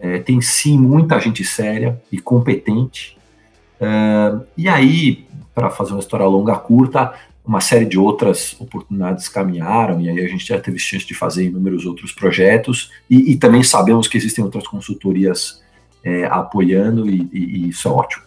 é, 0.00 0.18
tem 0.18 0.40
sim 0.40 0.78
muita 0.78 1.18
gente 1.20 1.44
séria 1.44 2.00
e 2.10 2.18
competente. 2.18 3.16
É, 3.80 4.34
e 4.56 4.68
aí, 4.68 5.26
para 5.54 5.70
fazer 5.70 5.92
uma 5.92 6.00
história 6.00 6.26
longa, 6.26 6.56
curta, 6.56 7.14
uma 7.44 7.60
série 7.60 7.84
de 7.84 7.98
outras 7.98 8.56
oportunidades 8.58 9.28
caminharam, 9.28 10.00
e 10.00 10.08
aí 10.08 10.20
a 10.20 10.28
gente 10.28 10.46
já 10.46 10.58
teve 10.58 10.78
chance 10.78 11.06
de 11.06 11.14
fazer 11.14 11.44
inúmeros 11.44 11.84
outros 11.86 12.12
projetos, 12.12 12.90
e, 13.08 13.32
e 13.32 13.36
também 13.36 13.62
sabemos 13.62 14.08
que 14.08 14.16
existem 14.16 14.42
outras 14.44 14.66
consultorias 14.66 15.62
é, 16.02 16.24
apoiando, 16.26 17.08
e, 17.08 17.28
e, 17.32 17.38
e 17.38 17.68
isso 17.68 17.86
é 17.88 17.90
ótimo 17.90 18.24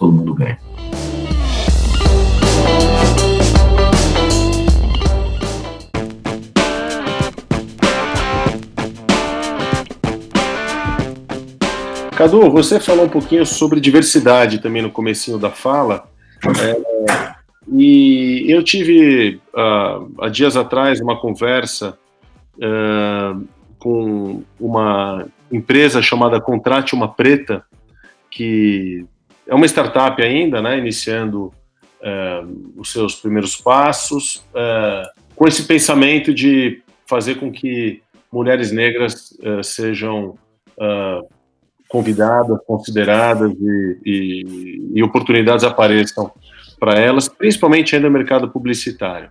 todo 0.00 0.12
mundo 0.12 0.32
ganha. 0.32 0.58
Cadu, 12.16 12.50
você 12.50 12.80
falou 12.80 13.04
um 13.04 13.08
pouquinho 13.08 13.44
sobre 13.44 13.80
diversidade 13.80 14.60
também 14.60 14.82
no 14.82 14.90
comecinho 14.90 15.38
da 15.38 15.50
fala. 15.50 16.08
É, 16.48 17.34
e 17.72 18.46
eu 18.48 18.62
tive, 18.62 19.40
uh, 19.54 20.12
há 20.20 20.28
dias 20.28 20.56
atrás, 20.56 21.00
uma 21.00 21.20
conversa 21.20 21.98
uh, 22.56 23.46
com 23.78 24.42
uma 24.58 25.26
empresa 25.52 26.02
chamada 26.02 26.40
Contrate 26.40 26.94
Uma 26.94 27.12
Preta, 27.12 27.64
que 28.30 29.04
é 29.46 29.54
uma 29.54 29.66
startup 29.66 30.20
ainda, 30.22 30.62
né, 30.62 30.78
iniciando 30.78 31.52
é, 32.00 32.42
os 32.76 32.92
seus 32.92 33.16
primeiros 33.16 33.56
passos, 33.56 34.44
é, 34.54 35.02
com 35.34 35.48
esse 35.48 35.64
pensamento 35.64 36.32
de 36.32 36.82
fazer 37.04 37.34
com 37.34 37.50
que 37.50 38.00
mulheres 38.32 38.70
negras 38.70 39.36
sejam 39.64 40.38
convidadas, 41.90 42.58
consideradas 42.66 43.52
e, 43.60 43.98
e, 44.06 44.90
e 44.94 45.02
oportunidades 45.02 45.64
apareçam 45.64 46.30
para 46.78 46.98
elas, 46.98 47.28
principalmente 47.28 47.94
ainda 47.94 48.08
no 48.08 48.16
mercado 48.16 48.48
publicitário. 48.48 49.30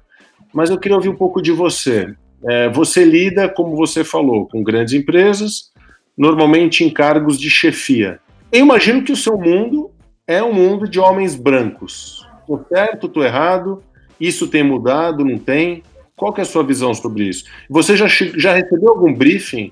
Mas 0.53 0.69
eu 0.69 0.77
queria 0.77 0.97
ouvir 0.97 1.09
um 1.09 1.15
pouco 1.15 1.41
de 1.41 1.51
você. 1.51 2.13
É, 2.47 2.69
você 2.69 3.03
lida, 3.03 3.49
como 3.49 3.75
você 3.75 4.03
falou, 4.03 4.47
com 4.47 4.61
grandes 4.61 4.93
empresas, 4.93 5.71
normalmente 6.17 6.83
em 6.83 6.89
cargos 6.89 7.39
de 7.39 7.49
chefia. 7.49 8.19
Eu 8.51 8.59
imagino 8.59 9.03
que 9.03 9.11
o 9.11 9.17
seu 9.17 9.37
mundo 9.37 9.89
é 10.27 10.43
um 10.43 10.53
mundo 10.53 10.87
de 10.87 10.99
homens 10.99 11.35
brancos. 11.35 12.27
Estou 12.41 12.65
certo, 12.67 13.07
estou 13.07 13.23
errado? 13.23 13.81
Isso 14.19 14.47
tem 14.47 14.63
mudado, 14.63 15.23
não 15.23 15.37
tem? 15.37 15.81
Qual 16.15 16.33
é 16.37 16.41
a 16.41 16.45
sua 16.45 16.63
visão 16.63 16.93
sobre 16.93 17.23
isso? 17.23 17.45
Você 17.69 17.95
já, 17.95 18.07
já 18.07 18.53
recebeu 18.53 18.89
algum 18.89 19.13
briefing 19.13 19.71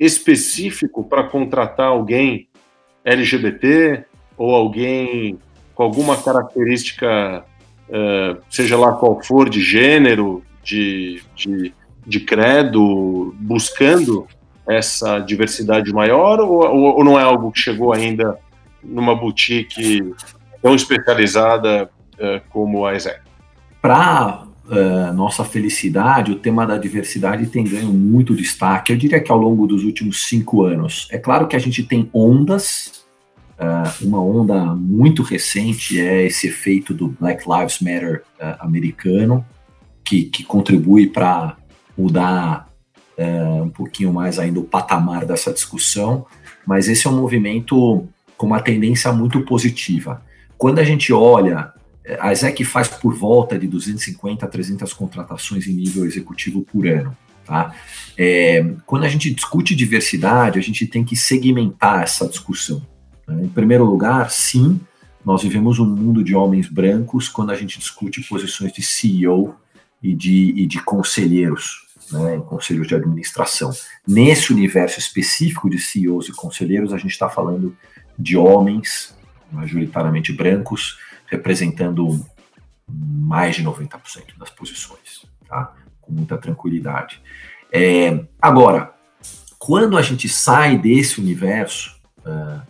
específico 0.00 1.04
para 1.04 1.24
contratar 1.24 1.88
alguém 1.88 2.48
LGBT 3.04 4.04
ou 4.36 4.54
alguém 4.54 5.38
com 5.74 5.82
alguma 5.82 6.16
característica, 6.16 7.44
uh, 7.88 8.40
seja 8.48 8.78
lá 8.78 8.94
qual 8.94 9.22
for, 9.22 9.50
de 9.50 9.60
gênero, 9.60 10.42
de, 10.62 11.22
de, 11.36 11.74
de 12.06 12.20
credo, 12.20 13.34
buscando 13.38 14.26
essa 14.66 15.18
diversidade 15.18 15.92
maior 15.92 16.40
ou, 16.40 16.64
ou, 16.64 16.96
ou 16.96 17.04
não 17.04 17.18
é 17.18 17.22
algo 17.22 17.52
que 17.52 17.60
chegou 17.60 17.92
ainda 17.92 18.38
numa 18.82 19.14
boutique 19.14 20.14
tão 20.62 20.74
especializada 20.74 21.90
uh, 22.14 22.40
como 22.50 22.86
a 22.86 22.94
Exec? 22.94 23.20
Para 23.82 24.44
uh, 24.70 25.08
eh, 25.08 25.12
nossa 25.12 25.44
felicidade, 25.44 26.32
o 26.32 26.36
tema 26.36 26.66
da 26.66 26.78
diversidade 26.78 27.46
tem 27.46 27.64
ganho 27.64 27.92
muito 27.92 28.34
destaque. 28.34 28.92
Eu 28.92 28.96
diria 28.96 29.20
que 29.20 29.30
ao 29.30 29.38
longo 29.38 29.66
dos 29.66 29.84
últimos 29.84 30.26
cinco 30.26 30.62
anos. 30.62 31.08
É 31.10 31.18
claro 31.18 31.48
que 31.48 31.56
a 31.56 31.58
gente 31.58 31.82
tem 31.82 32.08
ondas. 32.14 33.04
Uh, 33.58 34.06
uma 34.06 34.22
onda 34.22 34.64
muito 34.74 35.22
recente 35.22 36.00
é 36.00 36.24
esse 36.24 36.46
efeito 36.46 36.94
do 36.94 37.08
Black 37.08 37.44
Lives 37.46 37.80
Matter 37.80 38.22
americano, 38.58 39.44
que, 40.02 40.22
que 40.24 40.42
contribui 40.44 41.06
para 41.06 41.56
mudar 41.96 42.68
um 43.62 43.68
pouquinho 43.68 44.14
mais 44.14 44.38
ainda 44.38 44.60
o 44.60 44.64
patamar 44.64 45.26
dessa 45.26 45.52
discussão. 45.52 46.24
Mas 46.66 46.88
esse 46.88 47.06
é 47.06 47.10
um 47.10 47.16
movimento 47.16 48.08
com 48.34 48.46
uma 48.46 48.62
tendência 48.62 49.12
muito 49.12 49.42
positiva. 49.42 50.22
Quando 50.56 50.78
a 50.78 50.84
gente 50.84 51.12
olha, 51.12 51.70
a 52.18 52.32
ESEC 52.32 52.64
faz 52.64 52.88
por 52.88 53.14
volta 53.14 53.58
de 53.58 53.66
250 53.66 54.44
a 54.44 54.48
300 54.48 54.92
contratações 54.92 55.66
em 55.66 55.72
nível 55.72 56.04
executivo 56.04 56.62
por 56.62 56.86
ano. 56.86 57.16
Tá? 57.44 57.74
É, 58.16 58.74
quando 58.86 59.04
a 59.04 59.08
gente 59.08 59.32
discute 59.32 59.74
diversidade, 59.74 60.58
a 60.58 60.62
gente 60.62 60.86
tem 60.86 61.04
que 61.04 61.16
segmentar 61.16 62.02
essa 62.02 62.28
discussão. 62.28 62.80
Né? 63.26 63.44
Em 63.44 63.48
primeiro 63.48 63.84
lugar, 63.84 64.30
sim, 64.30 64.80
nós 65.24 65.42
vivemos 65.42 65.78
um 65.78 65.86
mundo 65.86 66.24
de 66.24 66.34
homens 66.34 66.68
brancos 66.68 67.28
quando 67.28 67.50
a 67.50 67.56
gente 67.56 67.78
discute 67.78 68.22
posições 68.22 68.72
de 68.72 68.82
CEO 68.82 69.54
e 70.02 70.14
de, 70.14 70.54
e 70.56 70.66
de 70.66 70.82
conselheiros, 70.82 71.86
né, 72.10 72.40
conselhos 72.46 72.88
de 72.88 72.94
administração. 72.94 73.70
Nesse 74.06 74.52
universo 74.52 74.98
específico 74.98 75.68
de 75.68 75.78
CEOs 75.78 76.28
e 76.28 76.32
conselheiros, 76.32 76.92
a 76.92 76.98
gente 76.98 77.10
está 77.10 77.28
falando 77.28 77.76
de 78.18 78.36
homens, 78.36 79.14
majoritariamente 79.52 80.32
brancos, 80.32 80.98
representando 81.30 82.20
mais 82.88 83.56
de 83.56 83.64
90% 83.64 84.36
das 84.36 84.50
posições, 84.50 85.24
tá? 85.48 85.74
com 86.00 86.12
muita 86.12 86.36
tranquilidade. 86.36 87.22
É, 87.72 88.24
agora, 88.42 88.92
quando 89.58 89.96
a 89.96 90.02
gente 90.02 90.28
sai 90.28 90.76
desse 90.76 91.20
universo 91.20 91.96
uh, 92.26 92.60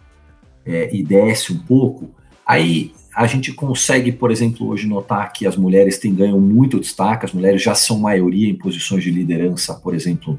é, 0.66 0.94
e 0.94 1.02
desce 1.02 1.52
um 1.52 1.58
pouco, 1.58 2.14
aí 2.44 2.92
a 3.14 3.26
gente 3.26 3.52
consegue, 3.52 4.12
por 4.12 4.30
exemplo, 4.30 4.68
hoje 4.68 4.86
notar 4.86 5.32
que 5.32 5.46
as 5.46 5.56
mulheres 5.56 5.98
têm 5.98 6.14
ganho 6.14 6.38
muito 6.38 6.78
destaque, 6.78 7.24
as 7.24 7.32
mulheres 7.32 7.62
já 7.62 7.74
são 7.74 7.98
maioria 7.98 8.48
em 8.48 8.56
posições 8.56 9.02
de 9.02 9.10
liderança, 9.10 9.74
por 9.74 9.94
exemplo, 9.94 10.38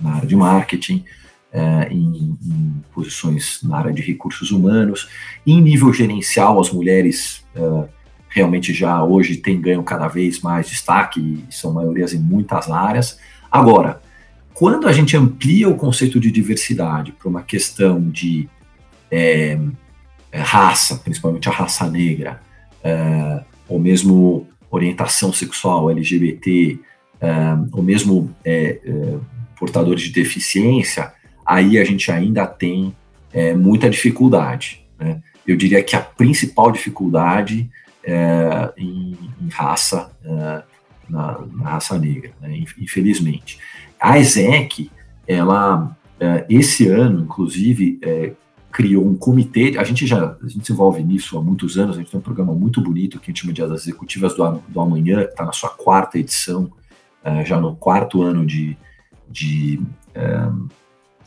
na 0.00 0.14
área 0.14 0.28
de 0.28 0.36
marketing, 0.36 1.04
é, 1.52 1.88
em, 1.90 2.38
em, 2.42 2.82
posições 2.94 3.60
na 3.62 3.76
área 3.76 3.92
de 3.92 4.00
recursos 4.00 4.50
humanos. 4.50 5.08
Em 5.46 5.60
nível 5.60 5.92
gerencial, 5.92 6.58
as 6.58 6.70
mulheres 6.70 7.44
é, 7.54 7.88
realmente 8.30 8.72
já 8.72 9.04
hoje 9.04 9.36
têm 9.36 9.60
ganho 9.60 9.82
cada 9.82 10.08
vez 10.08 10.40
mais 10.40 10.66
destaque 10.66 11.20
e 11.20 11.54
são 11.54 11.72
maiorias 11.72 12.14
em 12.14 12.18
muitas 12.18 12.70
áreas. 12.70 13.18
Agora, 13.50 14.00
quando 14.54 14.88
a 14.88 14.92
gente 14.92 15.14
amplia 15.14 15.68
o 15.68 15.76
conceito 15.76 16.18
de 16.18 16.30
diversidade 16.30 17.12
para 17.12 17.28
uma 17.28 17.42
questão 17.42 18.00
de 18.08 18.48
é, 19.10 19.58
raça, 20.32 20.96
principalmente 20.96 21.50
a 21.50 21.52
raça 21.52 21.86
negra, 21.90 22.40
ou 23.68 23.78
mesmo 23.78 24.46
orientação 24.70 25.32
sexual 25.32 25.90
LGBT, 25.90 26.78
ou 27.72 27.82
mesmo 27.82 28.34
portadores 29.58 30.02
de 30.02 30.10
deficiência, 30.10 31.12
aí 31.52 31.78
a 31.78 31.84
gente 31.84 32.10
ainda 32.10 32.46
tem 32.46 32.96
é, 33.32 33.54
muita 33.54 33.90
dificuldade. 33.90 34.82
Né? 34.98 35.22
Eu 35.46 35.54
diria 35.54 35.82
que 35.82 35.94
a 35.94 36.00
principal 36.00 36.72
dificuldade 36.72 37.70
é, 38.02 38.72
em, 38.76 39.18
em, 39.40 39.48
raça, 39.50 40.10
é, 40.24 40.62
na, 41.08 41.40
na, 41.52 41.64
raça 41.64 41.98
negra, 41.98 42.32
né, 42.40 42.56
infelizmente. 42.78 43.58
A 44.00 44.18
ESEC, 44.18 44.90
ela, 45.26 45.94
é, 46.18 46.46
esse 46.48 46.88
ano, 46.88 47.20
inclusive, 47.20 47.98
é, 48.02 48.32
criou 48.72 49.06
um 49.06 49.14
comitê, 49.14 49.76
a 49.76 49.84
gente 49.84 50.06
já 50.06 50.34
a 50.42 50.48
gente 50.48 50.66
se 50.66 50.72
envolve 50.72 51.02
nisso 51.02 51.36
há 51.36 51.42
muitos 51.42 51.76
anos, 51.76 51.96
a 51.96 51.98
gente 51.98 52.10
tem 52.10 52.18
um 52.18 52.22
programa 52.22 52.54
muito 52.54 52.80
bonito 52.80 53.20
que 53.20 53.30
a 53.30 53.30
gente 53.30 53.42
chama 53.42 53.52
de 53.52 53.62
As 53.62 53.70
Executivas 53.82 54.34
do, 54.34 54.62
do 54.68 54.80
Amanhã, 54.80 55.22
que 55.24 55.32
está 55.32 55.44
na 55.44 55.52
sua 55.52 55.68
quarta 55.68 56.18
edição, 56.18 56.72
é, 57.22 57.44
já 57.44 57.60
no 57.60 57.76
quarto 57.76 58.22
ano 58.22 58.46
de, 58.46 58.76
de 59.30 59.80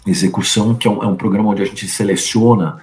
execução, 0.06 0.76
que 0.76 0.88
é 0.88 0.92
um, 0.92 1.04
é 1.04 1.08
um, 1.08 1.16
programa 1.16 1.50
onde 1.50 1.62
a 1.62 1.66
gente 1.66 1.88
seleciona 1.88 2.82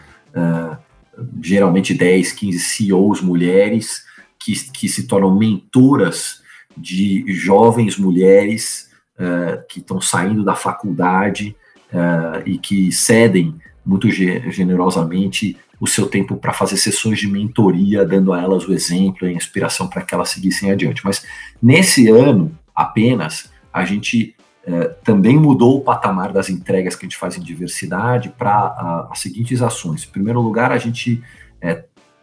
geralmente 1.42 1.94
10, 1.94 2.32
15 2.32 2.58
CEOs 2.58 3.20
mulheres 3.20 4.04
que, 4.38 4.54
que 4.70 4.88
se 4.88 5.06
tornam 5.06 5.36
mentoras 5.36 6.42
de 6.76 7.24
jovens 7.28 7.98
mulheres 7.98 8.88
uh, 9.18 9.62
que 9.68 9.80
estão 9.80 10.00
saindo 10.00 10.44
da 10.44 10.54
faculdade 10.54 11.54
uh, 11.92 12.42
e 12.46 12.58
que 12.58 12.90
cedem 12.90 13.54
muito 13.84 14.08
generosamente 14.10 15.56
o 15.80 15.86
seu 15.86 16.06
tempo 16.06 16.36
para 16.36 16.52
fazer 16.52 16.76
sessões 16.76 17.18
de 17.18 17.26
mentoria, 17.26 18.06
dando 18.06 18.32
a 18.32 18.40
elas 18.40 18.66
o 18.66 18.72
exemplo 18.72 19.26
e 19.26 19.30
a 19.30 19.32
inspiração 19.32 19.88
para 19.88 20.02
que 20.02 20.14
elas 20.14 20.30
seguissem 20.30 20.70
adiante. 20.70 21.04
Mas 21.04 21.26
nesse 21.60 22.08
ano 22.08 22.56
apenas, 22.74 23.50
a 23.72 23.84
gente 23.84 24.34
uh, 24.66 24.94
também 25.04 25.38
mudou 25.38 25.78
o 25.78 25.80
patamar 25.80 26.32
das 26.32 26.48
entregas 26.48 26.96
que 26.96 27.04
a 27.04 27.08
gente 27.08 27.18
faz 27.18 27.36
em 27.36 27.42
diversidade 27.42 28.28
para 28.30 29.08
as 29.10 29.18
seguintes 29.18 29.62
ações. 29.62 30.04
Em 30.04 30.08
primeiro 30.10 30.40
lugar, 30.40 30.72
a 30.72 30.78
gente 30.78 31.22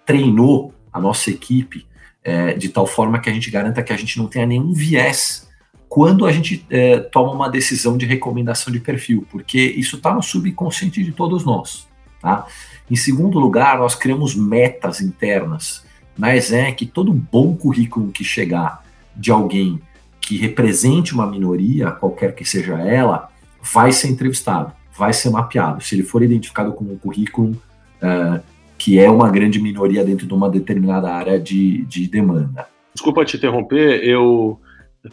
treinou 0.06 0.74
a 0.92 1.00
nossa 1.00 1.30
equipe 1.30 1.88
é, 2.24 2.54
de 2.54 2.70
tal 2.70 2.86
forma 2.86 3.20
que 3.20 3.30
a 3.30 3.34
gente 3.34 3.50
garanta 3.50 3.84
que 3.84 3.94
a 3.94 3.98
gente 3.98 4.18
não 4.18 4.28
tenha 4.28 4.46
nenhum 4.46 4.74
viés 4.74 5.48
quando 5.88 6.26
a 6.26 6.32
gente 6.32 6.66
é, 6.70 7.00
toma 7.00 7.32
uma 7.32 7.50
decisão 7.50 7.98
de 7.98 8.06
recomendação 8.06 8.72
de 8.72 8.80
perfil, 8.80 9.26
porque 9.32 9.60
isso 9.60 9.98
está 9.98 10.14
no 10.14 10.22
subconsciente 10.22 11.04
de 11.04 11.12
todos 11.12 11.44
nós. 11.44 11.88
Tá? 12.22 12.46
Em 12.90 12.96
segundo 12.96 13.40
lugar, 13.40 13.80
nós 13.80 13.96
criamos 13.96 14.36
metas 14.36 15.02
internas 15.02 15.86
na 16.18 16.36
ESEC, 16.36 16.86
todo 16.86 17.14
bom 17.14 17.56
currículo 17.56 18.12
que 18.12 18.24
chegar 18.24 18.84
de 19.16 19.32
alguém 19.32 19.82
que 20.30 20.38
represente 20.38 21.12
uma 21.12 21.26
minoria, 21.26 21.90
qualquer 21.90 22.36
que 22.36 22.46
seja 22.46 22.76
ela, 22.76 23.30
vai 23.74 23.92
ser 23.92 24.10
entrevistado, 24.10 24.72
vai 24.96 25.12
ser 25.12 25.32
mapeado. 25.32 25.84
Se 25.84 25.96
ele 25.96 26.04
for 26.04 26.22
identificado 26.22 26.72
como 26.74 26.94
um 26.94 26.98
currículo 27.00 27.60
uh, 28.04 28.40
que 28.78 29.00
é 29.00 29.10
uma 29.10 29.28
grande 29.32 29.60
minoria 29.60 30.06
dentro 30.06 30.28
de 30.28 30.34
uma 30.36 30.48
determinada 30.48 31.12
área 31.12 31.40
de, 31.40 31.84
de 31.86 32.08
demanda. 32.08 32.68
Desculpa 32.94 33.26
te 33.26 33.38
interromper, 33.38 34.04
eu 34.04 34.60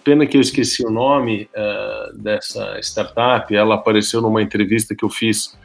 pena 0.04 0.26
que 0.26 0.36
eu 0.36 0.40
esqueci 0.42 0.86
o 0.86 0.90
nome 0.90 1.48
uh, 1.56 2.18
dessa 2.18 2.78
startup. 2.80 3.56
Ela 3.56 3.76
apareceu 3.76 4.20
numa 4.20 4.42
entrevista 4.42 4.94
que 4.94 5.02
eu 5.02 5.08
fiz 5.08 5.58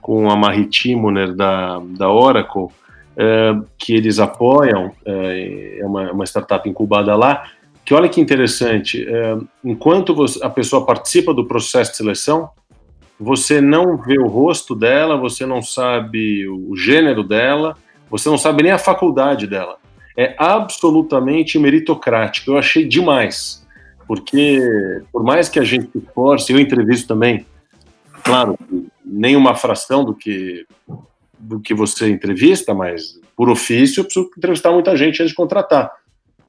com 0.00 0.30
a 0.30 0.36
Marie 0.36 0.64
Timoner 0.64 1.34
da, 1.34 1.78
da 1.98 2.10
Oracle, 2.10 2.62
uh, 2.62 3.66
que 3.76 3.94
eles 3.94 4.18
apoiam, 4.18 4.92
é 5.04 5.80
uma, 5.82 6.10
uma, 6.10 6.24
startup 6.24 6.66
incubada 6.66 7.14
lá. 7.14 7.44
Que 7.84 7.92
olha 7.92 8.08
que 8.08 8.20
interessante, 8.20 9.06
enquanto 9.62 10.14
você, 10.14 10.42
a 10.42 10.48
pessoa 10.48 10.86
participa 10.86 11.34
do 11.34 11.46
processo 11.46 11.90
de 11.90 11.96
seleção, 11.98 12.48
você 13.20 13.60
não 13.60 13.96
vê 13.96 14.18
o 14.18 14.26
rosto 14.26 14.74
dela, 14.74 15.16
você 15.16 15.44
não 15.44 15.60
sabe 15.60 16.48
o 16.48 16.74
gênero 16.76 17.22
dela, 17.22 17.76
você 18.10 18.28
não 18.28 18.38
sabe 18.38 18.62
nem 18.62 18.72
a 18.72 18.78
faculdade 18.78 19.46
dela. 19.46 19.76
É 20.16 20.34
absolutamente 20.38 21.58
meritocrático. 21.58 22.52
Eu 22.52 22.58
achei 22.58 22.86
demais, 22.86 23.66
porque 24.06 24.58
por 25.12 25.22
mais 25.22 25.48
que 25.48 25.58
a 25.58 25.64
gente 25.64 25.90
force, 26.14 26.52
eu 26.52 26.58
entrevisto 26.58 27.08
também, 27.08 27.44
claro, 28.22 28.58
nem 29.04 29.36
uma 29.36 29.54
fração 29.54 30.04
do 30.04 30.14
que 30.14 30.66
do 31.38 31.60
que 31.60 31.74
você 31.74 32.08
entrevista, 32.08 32.72
mas 32.72 33.20
por 33.36 33.50
ofício 33.50 34.00
eu 34.00 34.04
preciso 34.04 34.30
entrevistar 34.38 34.72
muita 34.72 34.96
gente 34.96 35.20
antes 35.20 35.30
de 35.30 35.36
contratar. 35.36 35.92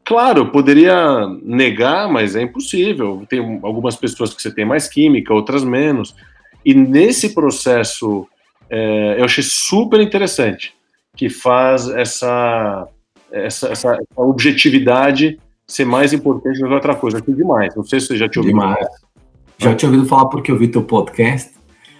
Claro, 0.06 0.52
poderia 0.52 1.28
negar, 1.42 2.08
mas 2.08 2.36
é 2.36 2.42
impossível. 2.44 3.26
Tem 3.28 3.40
algumas 3.64 3.96
pessoas 3.96 4.34
que 4.34 4.42
você 4.42 4.54
tem 4.54 4.64
mais 4.64 4.88
química, 4.88 5.34
outras 5.34 5.64
menos. 5.64 6.16
E 6.64 6.76
nesse 6.76 7.34
processo, 7.34 8.28
é, 8.70 9.16
eu 9.20 9.26
achei 9.26 9.44
super 9.44 10.00
interessante, 10.00 10.76
que 11.16 11.28
faz 11.28 11.90
essa, 11.90 12.88
essa, 13.32 13.70
essa, 13.70 14.00
objetividade 14.16 15.40
ser 15.68 15.86
mais 15.86 16.14
importante 16.14 16.60
do 16.60 16.68
que 16.68 16.74
outra 16.74 16.96
coisa. 16.96 17.18
Achei 17.18 17.34
demais. 17.34 17.76
Não 17.76 17.84
sei 17.84 18.00
se 18.00 18.08
você 18.08 18.18
já 18.18 18.30
tinha 18.30 18.42
ouvido 18.42 18.60
demais. 18.60 18.78
falar. 18.78 18.92
Já 19.58 19.76
tinha 19.76 19.90
ouvido 19.90 20.08
falar 20.08 20.26
porque 20.28 20.52
eu 20.52 20.58
vi 20.58 20.68
teu 20.68 20.84
podcast. 20.84 21.52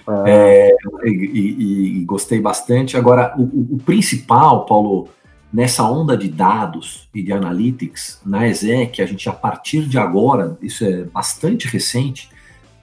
Ah. 0.08 0.24
É, 0.28 0.76
e, 1.06 1.10
e, 1.10 2.02
e, 2.02 2.06
gostei 2.06 2.40
bastante. 2.40 2.96
Agora, 2.96 3.34
o, 3.36 3.76
o, 3.76 3.78
principal, 3.84 4.66
Paulo, 4.66 5.10
nessa 5.56 5.90
onda 5.90 6.18
de 6.18 6.28
dados 6.28 7.08
e 7.16 7.24
de 7.24 7.32
analytics 7.32 8.20
na 8.26 8.46
ESEC, 8.46 9.02
a 9.02 9.06
gente 9.06 9.30
a 9.30 9.32
partir 9.32 9.88
de 9.88 9.98
agora, 9.98 10.58
isso 10.62 10.84
é 10.84 11.06
bastante 11.06 11.66
recente, 11.66 12.30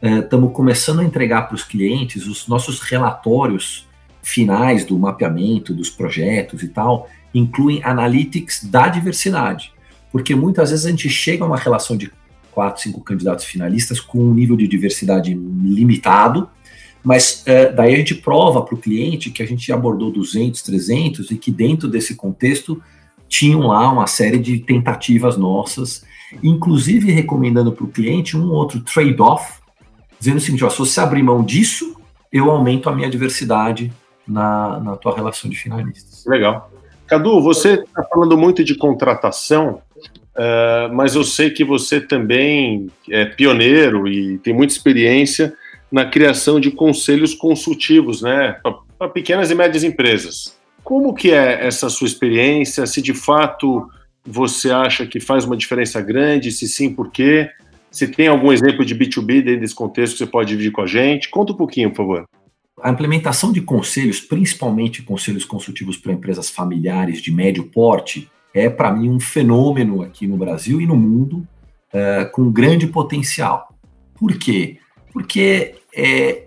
estamos 0.03 0.51
é, 0.51 0.55
começando 0.55 1.01
a 1.01 1.05
entregar 1.05 1.43
para 1.43 1.55
os 1.55 1.63
clientes 1.63 2.27
os 2.27 2.49
nossos 2.49 2.81
relatórios 2.81 3.87
finais 4.23 4.87
do 4.87 4.99
mapeamento 4.99 5.75
dos 5.75 5.91
projetos 5.91 6.63
e 6.63 6.69
tal, 6.69 7.11
incluem 7.35 7.85
analytics 7.85 8.65
da 8.65 8.89
diversidade. 8.89 9.71
Porque 10.11 10.35
muitas 10.35 10.71
vezes 10.71 10.87
a 10.87 10.91
gente 10.91 11.11
chega 11.11 11.45
a 11.45 11.47
uma 11.47 11.59
relação 11.59 11.95
de 11.95 12.11
quatro, 12.53 12.83
cinco 12.83 13.03
candidatos 13.03 13.45
finalistas 13.45 14.01
com 14.01 14.19
um 14.19 14.33
nível 14.33 14.57
de 14.57 14.67
diversidade 14.67 15.35
limitado, 15.35 16.49
mas 17.03 17.43
é, 17.47 17.71
daí 17.73 17.95
a 17.95 17.97
gente 17.97 18.15
prova 18.15 18.63
para 18.63 18.75
o 18.75 18.79
cliente 18.79 19.31
que 19.31 19.43
a 19.43 19.47
gente 19.47 19.73
abordou 19.73 20.11
200, 20.11 20.63
300 20.63 21.31
e 21.31 21.37
que 21.37 21.51
dentro 21.51 21.89
desse 21.89 22.15
contexto 22.15 22.81
tinham 23.29 23.67
lá 23.67 23.91
uma 23.91 24.07
série 24.07 24.39
de 24.39 24.59
tentativas 24.59 25.37
nossas, 25.37 26.05
inclusive 26.43 27.11
recomendando 27.11 27.73
para 27.73 27.85
o 27.85 27.89
cliente 27.89 28.37
um 28.37 28.51
outro 28.51 28.81
trade-off 28.81 29.63
dizendo 30.23 30.37
o 30.37 30.41
seguinte: 30.41 30.65
ó, 30.65 30.71
se 30.71 30.79
você 30.79 31.01
abrir 31.01 31.23
mão 31.23 31.43
disso, 31.43 31.97
eu 32.33 32.51
aumento 32.51 32.89
a 32.89 32.95
minha 32.95 33.11
diversidade 33.11 33.93
na, 34.27 34.79
na 34.79 34.97
tua 34.97 35.15
relação 35.15 35.51
de 35.51 35.57
finalistas. 35.57 36.25
Legal. 36.27 36.71
Cadu, 37.07 37.43
você 37.43 37.75
está 37.75 38.05
falando 38.05 38.39
muito 38.39 38.63
de 38.63 38.77
contratação, 38.77 39.83
uh, 40.37 40.95
mas 40.95 41.17
eu 41.17 41.25
sei 41.25 41.51
que 41.51 41.65
você 41.65 42.01
também 42.01 42.89
é 43.11 43.25
pioneiro 43.25 44.07
e 44.07 44.39
tem 44.39 44.55
muita 44.55 44.73
experiência 44.73 45.53
na 45.93 46.07
criação 46.07 46.59
de 46.59 46.71
conselhos 46.71 47.35
consultivos, 47.35 48.23
né, 48.23 48.57
para 48.99 49.09
pequenas 49.11 49.51
e 49.51 49.55
médias 49.55 49.85
empresas. 49.85 50.57
Como 50.83 51.15
que 51.15 51.31
é 51.31 51.67
essa 51.67 51.91
sua 51.91 52.07
experiência? 52.07 52.87
Se 52.87 53.03
de 53.03 53.13
fato 53.13 53.89
você 54.25 54.71
acha 54.71 55.07
que 55.07 55.21
faz 55.21 55.45
uma 55.45 55.57
diferença 55.57 56.01
grande, 56.01 56.51
se 56.51 56.67
sim, 56.67 56.93
por 56.93 57.11
quê? 57.11 57.51
Se 57.91 58.09
tem 58.09 58.27
algum 58.27 58.53
exemplo 58.53 58.85
de 58.85 58.97
B2B 58.97 59.43
dentro 59.43 59.61
desse 59.61 59.75
contexto 59.75 60.15
que 60.15 60.19
você 60.19 60.27
pode 60.27 60.49
dividir 60.49 60.73
com 60.73 60.81
a 60.81 60.87
gente, 60.87 61.29
conta 61.29 61.53
um 61.53 61.57
pouquinho, 61.57 61.91
por 61.91 61.97
favor. 61.99 62.25
A 62.83 62.91
implementação 62.91 63.53
de 63.53 63.61
conselhos, 63.61 64.19
principalmente 64.19 65.03
conselhos 65.03 65.45
consultivos 65.45 65.99
para 65.99 66.13
empresas 66.13 66.49
familiares 66.49 67.21
de 67.21 67.31
médio 67.31 67.65
porte, 67.65 68.31
é 68.55 68.71
para 68.71 68.93
mim 68.93 69.11
um 69.11 69.21
fenômeno 69.21 70.03
aqui 70.03 70.27
no 70.27 70.37
Brasil 70.37 70.81
e 70.81 70.87
no 70.87 70.97
mundo 70.97 71.47
uh, 71.93 72.31
com 72.33 72.51
grande 72.51 72.87
potencial. 72.87 73.69
Por 74.15 74.39
quê? 74.39 74.79
Porque 75.13 75.75
é, 75.95 76.47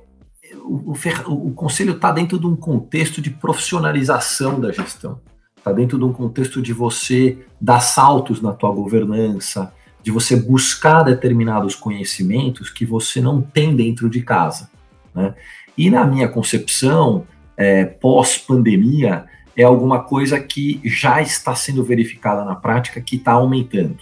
o, 0.64 0.94
o, 0.94 1.48
o 1.48 1.54
conselho 1.54 1.94
está 1.94 2.12
dentro 2.12 2.40
de 2.40 2.48
um 2.48 2.56
contexto 2.56 3.22
de 3.22 3.30
profissionalização 3.30 4.60
da 4.60 4.72
gestão, 4.72 5.20
está 5.58 5.72
dentro 5.72 5.98
de 5.98 6.04
um 6.04 6.14
contexto 6.14 6.62
de 6.62 6.74
você 6.74 7.38
dar 7.60 7.80
saltos 7.80 8.42
na 8.42 8.54
tua 8.54 8.72
governança, 8.72 9.74
de 10.02 10.12
você 10.12 10.36
buscar 10.36 11.04
determinados 11.04 11.76
conhecimentos 11.76 12.70
que 12.70 12.86
você 12.86 13.20
não 13.20 13.42
tem 13.42 13.76
dentro 13.76 14.10
de 14.10 14.22
casa. 14.22 14.70
Né? 15.14 15.34
E 15.78 15.90
na 15.90 16.06
minha 16.06 16.28
concepção, 16.28 17.26
é, 17.58 17.86
pós-pandemia, 17.86 19.26
é 19.58 19.64
alguma 19.64 20.04
coisa 20.04 20.40
que 20.40 20.80
já 20.84 21.22
está 21.22 21.56
sendo 21.56 21.84
verificada 21.84 22.44
na 22.44 22.56
prática 22.56 23.02
que 23.02 23.16
está 23.16 23.32
aumentando. 23.32 23.98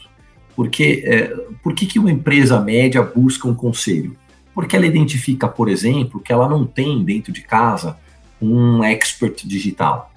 Porque, 0.56 1.04
é, 1.06 1.28
por 1.64 1.74
que, 1.74 1.86
que 1.86 2.00
uma 2.00 2.12
empresa 2.12 2.60
média 2.60 3.02
busca 3.02 3.48
um 3.48 3.56
conselho? 3.56 4.16
Porque 4.54 4.76
ela 4.76 4.86
identifica, 4.86 5.48
por 5.48 5.68
exemplo, 5.68 6.20
que 6.20 6.32
ela 6.32 6.48
não 6.48 6.66
tem 6.66 7.04
dentro 7.04 7.32
de 7.32 7.42
casa 7.42 7.98
um 8.42 8.84
expert 8.84 9.48
digital. 9.48 10.12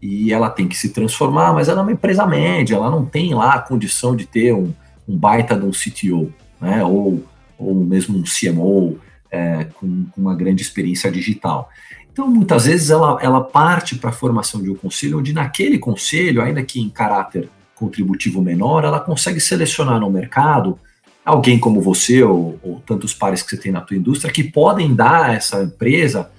E 0.00 0.32
ela 0.32 0.50
tem 0.50 0.66
que 0.66 0.76
se 0.76 0.90
transformar, 0.90 1.52
mas 1.52 1.68
ela 1.68 1.80
é 1.80 1.82
uma 1.82 1.92
empresa 1.92 2.26
média, 2.26 2.74
ela 2.74 2.90
não 2.90 3.04
tem 3.04 3.34
lá 3.34 3.54
a 3.54 3.60
condição 3.60 4.16
de 4.16 4.26
ter 4.26 4.52
um, 4.52 4.72
um 5.08 5.16
baita 5.16 5.56
de 5.56 5.64
um 5.64 5.70
CTO, 5.70 6.32
né? 6.60 6.82
ou, 6.84 7.24
ou 7.58 7.74
mesmo 7.74 8.18
um 8.18 8.24
CMO 8.24 8.98
é, 9.30 9.64
com, 9.74 10.06
com 10.06 10.20
uma 10.20 10.34
grande 10.34 10.62
experiência 10.62 11.10
digital. 11.10 11.68
Então, 12.12 12.28
muitas 12.28 12.66
vezes, 12.66 12.90
ela, 12.90 13.18
ela 13.22 13.40
parte 13.40 13.96
para 13.96 14.10
a 14.10 14.12
formação 14.12 14.62
de 14.62 14.70
um 14.70 14.74
conselho, 14.74 15.18
onde 15.18 15.32
naquele 15.32 15.78
conselho, 15.78 16.42
ainda 16.42 16.62
que 16.62 16.80
em 16.80 16.90
caráter 16.90 17.48
contributivo 17.74 18.42
menor, 18.42 18.84
ela 18.84 19.00
consegue 19.00 19.40
selecionar 19.40 19.98
no 19.98 20.10
mercado 20.10 20.78
alguém 21.24 21.58
como 21.58 21.80
você 21.80 22.22
ou, 22.22 22.58
ou 22.62 22.80
tantos 22.80 23.14
pares 23.14 23.42
que 23.42 23.50
você 23.50 23.56
tem 23.56 23.72
na 23.72 23.80
tua 23.80 23.96
indústria 23.96 24.32
que 24.32 24.44
podem 24.44 24.94
dar 24.94 25.30
a 25.30 25.34
essa 25.34 25.62
empresa 25.62 26.30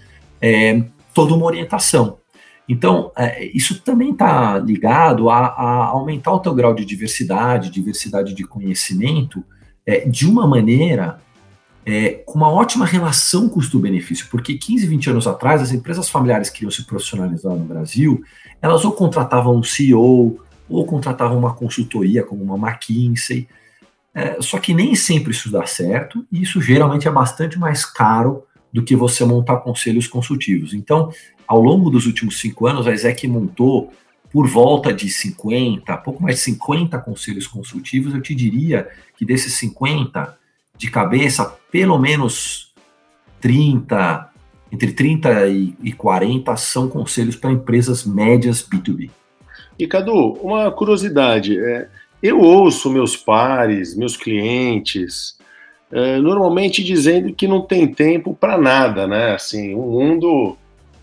é, 0.42 0.84
toda 1.14 1.34
uma 1.34 1.46
orientação. 1.46 2.18
Então, 2.68 3.12
é, 3.18 3.46
isso 3.46 3.82
também 3.82 4.12
está 4.12 4.58
ligado 4.58 5.30
a, 5.30 5.48
a, 5.48 5.86
aumentar 5.88 6.32
o 6.34 6.40
teu 6.40 6.54
grau 6.54 6.74
de 6.74 6.86
diversidade, 6.86 7.70
diversidade 7.70 8.34
de 8.34 8.44
conhecimento, 8.46 9.44
é, 9.86 10.08
de 10.08 10.26
uma 10.26 10.48
maneira 10.48 11.20
é, 11.86 12.12
com 12.26 12.38
uma 12.38 12.50
ótima 12.50 12.86
relação 12.86 13.50
custo-benefício, 13.50 14.28
porque 14.32 14.58
15, 14.58 14.88
20 14.88 15.10
anos 15.10 15.28
atrás, 15.28 15.62
as 15.62 15.74
empresas 15.74 16.10
familiares 16.10 16.50
que 16.50 16.64
iam 16.64 16.72
se 16.72 16.86
profissionalizar 16.86 17.54
no 17.54 17.66
Brasil, 17.66 18.22
elas 18.62 18.86
ou 18.86 18.94
contratavam 18.94 19.58
um 19.58 19.64
CEO, 19.64 20.40
ou 20.70 20.86
contratavam 20.86 21.38
uma 21.38 21.54
consultoria 21.54 22.24
como 22.24 22.44
uma 22.44 22.70
McKinsey, 22.70 23.48
é, 24.14 24.42
só 24.42 24.60
que 24.60 24.74
nem 24.74 24.96
sempre 24.96 25.32
isso 25.32 25.52
dá 25.52 25.66
certo, 25.66 26.26
e 26.32 26.42
isso 26.42 26.62
geralmente 26.62 27.08
é 27.08 27.12
bastante 27.12 27.58
mais 27.58 27.84
caro 27.84 28.44
do 28.72 28.84
que 28.84 28.96
você 28.96 29.24
montar 29.26 29.58
conselhos 29.58 30.08
consultivos. 30.08 30.74
Então, 30.74 31.12
ao 31.48 31.62
longo 31.62 31.90
dos 31.90 32.06
últimos 32.06 32.40
cinco 32.40 32.68
anos, 32.68 32.88
a 32.88 32.94
ESEC 32.94 33.28
montou 33.28 33.92
por 34.32 34.48
volta 34.48 34.92
de 34.92 35.10
50, 35.10 35.96
pouco 35.98 36.22
mais 36.22 36.38
de 36.38 36.42
50 36.42 36.98
conselhos 37.00 37.46
consultivos. 37.46 38.14
Eu 38.14 38.22
te 38.22 38.34
diria 38.34 38.88
que 39.16 39.26
desses 39.26 39.54
50, 39.56 40.38
de 40.76 40.90
cabeça, 40.90 41.46
pelo 41.72 42.00
menos 42.00 42.74
30, 43.40 44.30
entre 44.72 44.92
30 44.92 45.48
e 45.48 45.94
40 45.94 46.56
são 46.56 46.90
conselhos 46.90 47.36
para 47.36 47.52
empresas 47.52 48.06
médias 48.06 48.68
B2B. 48.68 49.12
E 49.78 49.88
Cadu, 49.88 50.34
uma 50.34 50.72
curiosidade, 50.72 51.58
é, 51.58 51.88
eu 52.24 52.40
ouço 52.40 52.90
meus 52.90 53.18
pares, 53.18 53.94
meus 53.98 54.16
clientes, 54.16 55.38
é, 55.92 56.18
normalmente 56.20 56.82
dizendo 56.82 57.34
que 57.34 57.46
não 57.50 57.62
tem 57.62 57.86
tempo 57.86 58.34
para 58.34 58.58
nada, 58.58 59.06
né? 59.06 59.34
Assim, 59.34 59.76
o 59.76 59.82
mundo, 59.82 60.58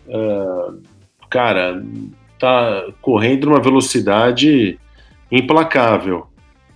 é, 0.09 0.73
cara, 1.29 1.85
tá 2.39 2.87
correndo 3.03 3.51
numa 3.51 3.61
velocidade 3.61 4.79
implacável. 5.31 6.27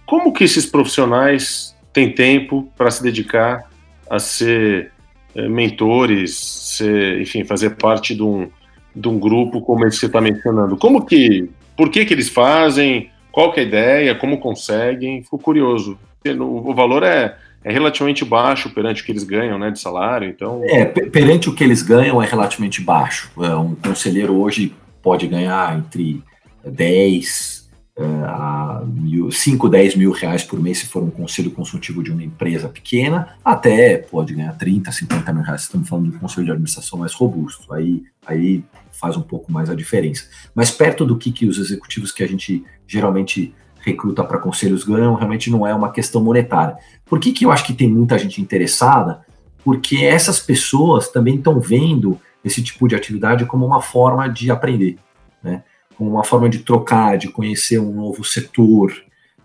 Como 0.04 0.30
que 0.30 0.44
esses 0.44 0.66
profissionais 0.66 1.74
têm 1.90 2.12
tempo 2.12 2.70
para 2.76 2.90
se 2.90 3.02
dedicar 3.02 3.70
a 4.10 4.18
ser 4.18 4.92
é, 5.34 5.48
mentores, 5.48 6.36
ser, 6.36 7.22
enfim, 7.22 7.44
fazer 7.44 7.76
parte 7.76 8.14
de 8.14 8.22
um, 8.22 8.50
de 8.94 9.08
um 9.08 9.18
grupo 9.18 9.62
como 9.62 9.86
esse 9.86 9.96
que 9.96 10.00
você 10.00 10.06
está 10.06 10.20
mencionando? 10.20 10.76
Como 10.76 11.06
que, 11.06 11.48
por 11.74 11.88
que 11.88 12.04
que 12.04 12.12
eles 12.12 12.28
fazem? 12.28 13.10
Qual 13.34 13.52
que 13.52 13.58
é 13.58 13.64
a 13.64 13.66
ideia? 13.66 14.14
Como 14.14 14.38
conseguem? 14.38 15.20
Fico 15.24 15.38
curioso. 15.38 15.98
O 16.40 16.72
valor 16.72 17.02
é, 17.02 17.36
é 17.64 17.72
relativamente 17.72 18.24
baixo 18.24 18.70
perante 18.70 19.02
o 19.02 19.04
que 19.04 19.10
eles 19.10 19.24
ganham 19.24 19.58
né, 19.58 19.72
de 19.72 19.80
salário, 19.80 20.28
então... 20.28 20.62
É, 20.64 20.84
perante 20.84 21.48
o 21.48 21.54
que 21.54 21.64
eles 21.64 21.82
ganham 21.82 22.22
é 22.22 22.26
relativamente 22.26 22.80
baixo. 22.80 23.32
É, 23.40 23.52
um 23.56 23.74
conselheiro 23.74 24.40
hoje 24.40 24.72
pode 25.02 25.26
ganhar 25.26 25.76
entre 25.76 26.22
10 26.64 26.70
uh, 26.76 27.53
é, 27.53 27.53
a 27.96 28.82
mil, 28.84 29.30
5, 29.30 29.68
10 29.68 29.94
mil 29.96 30.10
reais 30.10 30.42
por 30.42 30.60
mês 30.60 30.78
se 30.78 30.86
for 30.86 31.02
um 31.02 31.10
conselho 31.10 31.50
consultivo 31.52 32.02
de 32.02 32.10
uma 32.10 32.24
empresa 32.24 32.68
pequena, 32.68 33.36
até 33.44 33.98
pode 33.98 34.34
ganhar 34.34 34.52
30, 34.54 34.90
50 34.90 35.32
mil 35.32 35.42
reais. 35.42 35.62
Estamos 35.62 35.88
falando 35.88 36.10
de 36.10 36.16
um 36.16 36.18
conselho 36.18 36.46
de 36.46 36.50
administração 36.50 36.98
mais 36.98 37.12
robusto. 37.12 37.72
Aí, 37.72 38.02
aí 38.26 38.64
faz 38.90 39.16
um 39.16 39.22
pouco 39.22 39.52
mais 39.52 39.70
a 39.70 39.74
diferença. 39.74 40.24
Mas 40.54 40.70
perto 40.70 41.04
do 41.04 41.16
que, 41.16 41.30
que 41.30 41.46
os 41.46 41.58
executivos 41.58 42.10
que 42.10 42.24
a 42.24 42.28
gente 42.28 42.64
geralmente 42.86 43.54
recruta 43.80 44.24
para 44.24 44.38
conselhos 44.38 44.82
ganham, 44.82 45.14
realmente 45.14 45.50
não 45.50 45.66
é 45.66 45.74
uma 45.74 45.92
questão 45.92 46.22
monetária. 46.22 46.76
Por 47.04 47.20
que, 47.20 47.32
que 47.32 47.44
eu 47.44 47.52
acho 47.52 47.66
que 47.66 47.74
tem 47.74 47.88
muita 47.88 48.18
gente 48.18 48.40
interessada? 48.40 49.24
Porque 49.62 49.98
essas 49.98 50.40
pessoas 50.40 51.08
também 51.08 51.36
estão 51.36 51.60
vendo 51.60 52.18
esse 52.44 52.62
tipo 52.62 52.88
de 52.88 52.94
atividade 52.94 53.44
como 53.46 53.64
uma 53.66 53.80
forma 53.80 54.28
de 54.28 54.50
aprender, 54.50 54.96
né? 55.42 55.62
Como 55.96 56.10
uma 56.10 56.24
forma 56.24 56.48
de 56.48 56.60
trocar, 56.60 57.16
de 57.16 57.28
conhecer 57.28 57.78
um 57.78 57.92
novo 57.92 58.24
setor, 58.24 58.92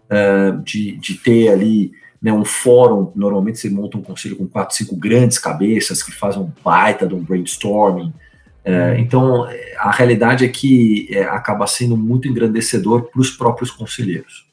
uh, 0.05 0.61
de, 0.63 0.97
de 0.97 1.15
ter 1.15 1.49
ali 1.49 1.91
né, 2.21 2.31
um 2.31 2.45
fórum. 2.45 3.11
Normalmente 3.15 3.59
você 3.59 3.69
monta 3.69 3.97
um 3.97 4.01
conselho 4.01 4.35
com 4.35 4.47
quatro, 4.47 4.75
cinco 4.75 4.95
grandes 4.95 5.39
cabeças 5.39 6.03
que 6.03 6.11
fazem 6.11 6.41
um 6.41 6.51
baita 6.63 7.07
de 7.07 7.15
um 7.15 7.23
brainstorming, 7.23 8.13
é, 8.63 8.99
então, 8.99 9.47
a 9.77 9.91
realidade 9.91 10.45
é 10.45 10.47
que 10.47 11.07
é, 11.11 11.23
acaba 11.23 11.65
sendo 11.65 11.95
muito 11.95 12.27
engrandecedor 12.27 13.09
para 13.09 13.19
os 13.19 13.31
próprios 13.31 13.71
conselheiros. 13.71 14.47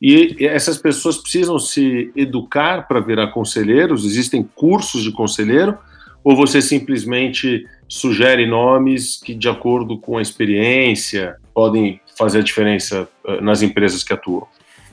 E 0.00 0.36
essas 0.46 0.76
pessoas 0.76 1.16
precisam 1.16 1.58
se 1.58 2.12
educar 2.14 2.86
para 2.86 3.00
virar 3.00 3.28
conselheiros? 3.28 4.04
Existem 4.04 4.42
cursos 4.54 5.02
de 5.02 5.10
conselheiro? 5.10 5.76
Ou 6.22 6.36
você 6.36 6.60
simplesmente 6.60 7.66
sugere 7.88 8.46
nomes 8.46 9.16
que, 9.16 9.34
de 9.34 9.48
acordo 9.48 9.98
com 9.98 10.18
a 10.18 10.22
experiência, 10.22 11.36
podem 11.54 12.00
fazer 12.16 12.40
a 12.40 12.42
diferença 12.42 13.08
eh, 13.26 13.40
nas 13.40 13.62
empresas 13.62 14.02
que 14.02 14.12
atuam? 14.12 14.46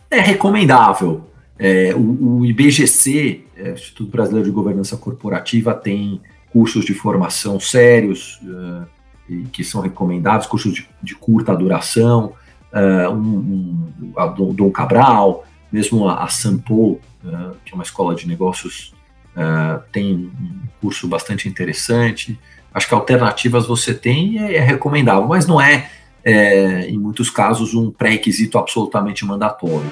É 0.10 0.20
recomendável. 0.20 1.26
É, 1.58 1.94
o, 1.96 2.40
o, 2.40 2.46
IBGC, 2.46 3.46
é, 3.56 3.72
Instituto 3.72 4.12
Brasileiro 4.12 4.48
de 4.48 4.54
Governança 4.54 4.98
Corporativa, 4.98 5.74
tem 5.74 6.22
cursos 6.52 6.86
de 6.86 6.94
formação 6.94 7.60
sérios 7.60 8.40
uh, 8.44 8.86
e 9.28 9.44
que 9.46 9.64
são 9.64 9.82
recomendados, 9.82 10.46
cursos 10.46 10.74
de, 10.74 10.88
de 11.02 11.16
curta 11.16 11.56
duração, 11.56 12.34
uh, 12.72 13.10
um, 13.12 13.88
um, 14.02 14.14
a 14.16 14.28
Dom 14.28 14.70
Cabral, 14.72 15.46
mesmo 15.72 16.08
a, 16.08 16.24
a 16.24 16.28
Sampo, 16.28 17.00
uh, 17.24 17.56
que 17.66 17.72
é 17.72 17.76
uma 17.76 17.84
escola 17.84 18.14
de 18.14 18.28
negócios, 18.28 18.94
tem 19.92 20.14
um 20.14 20.68
curso 20.80 21.08
bastante 21.08 21.50
interessante. 21.50 22.40
Acho 22.74 22.88
que 22.88 22.94
alternativas 22.96 23.68
você 23.68 23.94
tem 23.94 24.34
e 24.34 24.38
é, 24.40 24.56
é 24.56 24.60
recomendável, 24.60 25.28
mas 25.28 25.46
não 25.46 25.62
é, 25.62 25.92
é 26.24 26.90
em 26.90 26.98
muitos 26.98 27.30
casos, 27.30 27.76
um 27.76 27.92
pré-requisito 27.92 28.58
absolutamente 28.58 29.24
mandatório. 29.24 29.92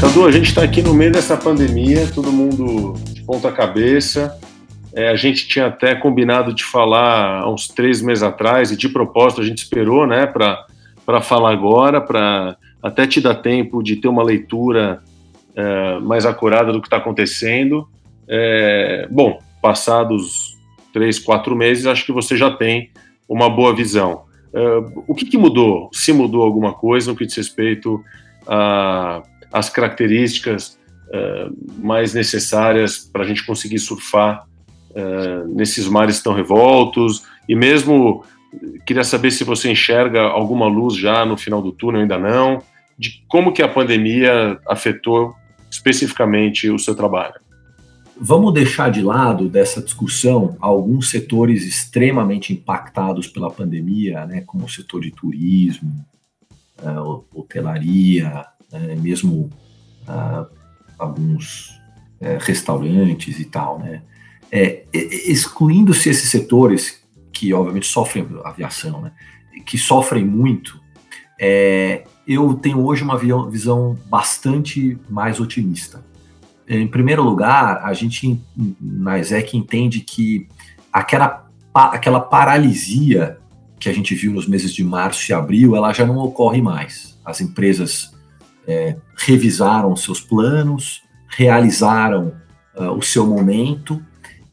Cadu, 0.00 0.26
a 0.26 0.30
gente 0.30 0.48
está 0.48 0.62
aqui 0.62 0.80
no 0.80 0.94
meio 0.94 1.10
dessa 1.10 1.36
pandemia, 1.36 2.08
todo 2.14 2.30
mundo 2.30 2.94
de 3.12 3.22
ponta 3.22 3.50
cabeça. 3.50 4.38
É, 4.94 5.08
a 5.08 5.16
gente 5.16 5.48
tinha 5.48 5.66
até 5.66 5.96
combinado 5.96 6.54
de 6.54 6.62
falar 6.62 7.40
há 7.40 7.50
uns 7.50 7.66
três 7.66 8.00
meses 8.00 8.22
atrás, 8.22 8.70
e 8.70 8.76
de 8.76 8.88
propósito 8.88 9.40
a 9.40 9.44
gente 9.44 9.58
esperou 9.58 10.06
né, 10.06 10.24
para 10.24 10.66
falar 11.22 11.50
agora, 11.50 12.00
para 12.00 12.56
até 12.82 13.06
te 13.06 13.20
dar 13.20 13.36
tempo 13.36 13.82
de 13.82 13.96
ter 13.96 14.08
uma 14.08 14.22
leitura 14.22 15.02
é, 15.54 15.98
mais 16.00 16.26
acurada 16.26 16.72
do 16.72 16.80
que 16.80 16.86
está 16.86 16.96
acontecendo. 16.96 17.88
É, 18.28 19.06
bom, 19.10 19.38
passados 19.60 20.56
três, 20.92 21.18
quatro 21.18 21.56
meses, 21.56 21.86
acho 21.86 22.04
que 22.04 22.12
você 22.12 22.36
já 22.36 22.50
tem 22.50 22.90
uma 23.28 23.48
boa 23.48 23.74
visão. 23.74 24.24
É, 24.52 24.60
o 25.06 25.14
que, 25.14 25.24
que 25.24 25.38
mudou? 25.38 25.88
Se 25.92 26.12
mudou 26.12 26.42
alguma 26.42 26.72
coisa 26.72 27.10
no 27.10 27.16
que 27.16 27.26
diz 27.26 27.36
respeito 27.36 28.02
as 29.52 29.68
características 29.68 30.78
uh, 31.08 31.54
mais 31.78 32.14
necessárias 32.14 32.98
para 32.98 33.22
a 33.22 33.26
gente 33.26 33.44
conseguir 33.44 33.78
surfar 33.78 34.46
uh, 34.90 35.46
nesses 35.48 35.86
mares 35.86 36.22
tão 36.22 36.32
revoltos 36.32 37.24
e 37.48 37.54
mesmo 37.54 38.24
queria 38.86 39.04
saber 39.04 39.30
se 39.30 39.44
você 39.44 39.70
enxerga 39.70 40.22
alguma 40.22 40.66
luz 40.66 40.96
já 40.96 41.24
no 41.24 41.36
final 41.36 41.62
do 41.62 41.72
túnel 41.72 42.02
ainda 42.02 42.18
não 42.18 42.62
de 42.98 43.24
como 43.26 43.52
que 43.52 43.62
a 43.62 43.68
pandemia 43.68 44.60
afetou 44.68 45.34
especificamente 45.70 46.68
o 46.70 46.78
seu 46.78 46.94
trabalho. 46.94 47.34
Vamos 48.20 48.52
deixar 48.52 48.90
de 48.90 49.00
lado 49.00 49.48
dessa 49.48 49.82
discussão 49.82 50.56
alguns 50.60 51.10
setores 51.10 51.64
extremamente 51.66 52.52
impactados 52.52 53.26
pela 53.26 53.50
pandemia, 53.50 54.26
né, 54.26 54.42
como 54.42 54.66
o 54.66 54.68
setor 54.68 55.00
de 55.00 55.10
turismo, 55.10 56.04
uh, 56.82 57.24
hotelaria, 57.34 58.44
né, 58.70 58.94
mesmo 58.94 59.50
ah, 60.06 60.46
alguns 60.98 61.70
é, 62.20 62.38
restaurantes 62.40 63.40
e 63.40 63.44
tal, 63.44 63.78
né? 63.78 64.02
É, 64.50 64.84
excluindo-se 64.92 66.10
esses 66.10 66.30
setores 66.30 67.01
que 67.42 67.52
obviamente 67.52 67.88
sofrem 67.88 68.24
aviação, 68.44 69.00
né? 69.00 69.10
Que 69.66 69.76
sofrem 69.76 70.24
muito, 70.24 70.80
é, 71.40 72.04
eu 72.24 72.54
tenho 72.54 72.84
hoje 72.84 73.02
uma 73.02 73.18
visão 73.18 73.98
bastante 74.06 74.96
mais 75.10 75.40
otimista. 75.40 76.04
Em 76.68 76.86
primeiro 76.86 77.20
lugar, 77.20 77.82
a 77.84 77.92
gente 77.92 78.40
na 78.80 79.18
ESEC 79.18 79.56
entende 79.56 80.00
que 80.02 80.46
aquela, 80.92 81.50
aquela 81.74 82.20
paralisia 82.20 83.38
que 83.80 83.88
a 83.88 83.92
gente 83.92 84.14
viu 84.14 84.32
nos 84.32 84.46
meses 84.46 84.72
de 84.72 84.84
março 84.84 85.32
e 85.32 85.34
abril, 85.34 85.74
ela 85.74 85.92
já 85.92 86.06
não 86.06 86.18
ocorre 86.18 86.62
mais. 86.62 87.18
As 87.24 87.40
empresas 87.40 88.14
é, 88.68 88.96
revisaram 89.16 89.96
seus 89.96 90.20
planos, 90.20 91.02
realizaram 91.26 92.34
uh, 92.76 92.92
o 92.92 93.02
seu 93.02 93.26
momento 93.26 94.00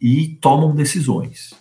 e 0.02 0.30
tomam 0.42 0.74
decisões. 0.74 1.54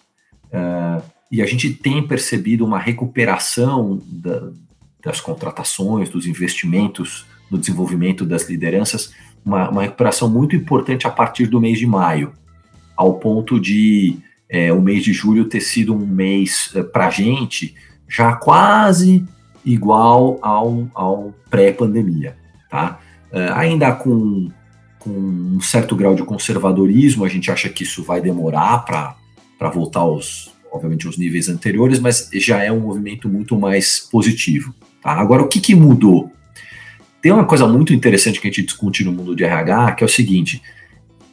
Uh, 0.46 1.17
e 1.30 1.42
a 1.42 1.46
gente 1.46 1.72
tem 1.72 2.06
percebido 2.06 2.64
uma 2.64 2.78
recuperação 2.78 4.00
da, 4.06 4.50
das 5.02 5.20
contratações, 5.20 6.08
dos 6.08 6.26
investimentos 6.26 7.26
no 7.50 7.58
desenvolvimento 7.58 8.24
das 8.24 8.48
lideranças, 8.48 9.12
uma, 9.44 9.70
uma, 9.70 9.82
recuperação 9.82 10.28
muito 10.28 10.54
importante 10.56 11.06
a 11.06 11.10
partir 11.10 11.46
do 11.46 11.60
mês 11.60 11.78
de 11.78 11.86
maio, 11.86 12.32
ao 12.96 13.14
ponto 13.14 13.58
de 13.60 14.18
é, 14.48 14.72
o 14.72 14.80
mês 14.80 15.04
de 15.04 15.12
julho 15.12 15.46
ter 15.46 15.60
sido 15.60 15.94
um 15.94 16.06
mês 16.06 16.70
é, 16.74 16.82
para 16.82 17.06
a 17.06 17.10
gente 17.10 17.74
já 18.08 18.34
quase 18.34 19.24
igual 19.64 20.38
ao, 20.40 20.88
ao 20.94 21.34
pré-pandemia. 21.50 22.36
Tá? 22.70 22.98
É, 23.30 23.50
ainda 23.52 23.92
com, 23.92 24.50
com 24.98 25.10
um 25.10 25.60
certo 25.60 25.94
grau 25.94 26.14
de 26.14 26.22
conservadorismo, 26.22 27.24
a 27.24 27.28
gente 27.28 27.50
acha 27.50 27.68
que 27.68 27.82
isso 27.82 28.02
vai 28.02 28.20
demorar 28.20 28.84
para 28.84 29.70
voltar 29.70 30.00
aos, 30.00 30.50
obviamente, 30.72 31.06
aos 31.06 31.16
níveis 31.16 31.48
anteriores, 31.48 32.00
mas 32.00 32.28
já 32.32 32.62
é 32.62 32.70
um 32.70 32.80
movimento 32.80 33.28
muito 33.28 33.58
mais 33.58 34.00
positivo. 34.00 34.74
Tá? 35.02 35.12
Agora, 35.12 35.42
o 35.42 35.48
que, 35.48 35.60
que 35.60 35.74
mudou? 35.74 36.32
Tem 37.20 37.32
uma 37.32 37.44
coisa 37.44 37.66
muito 37.66 37.92
interessante 37.92 38.40
que 38.40 38.46
a 38.46 38.50
gente 38.50 38.64
discute 38.64 39.04
no 39.04 39.12
mundo 39.12 39.34
de 39.34 39.44
RH, 39.44 39.92
que 39.92 40.04
é 40.04 40.06
o 40.06 40.08
seguinte: 40.08 40.62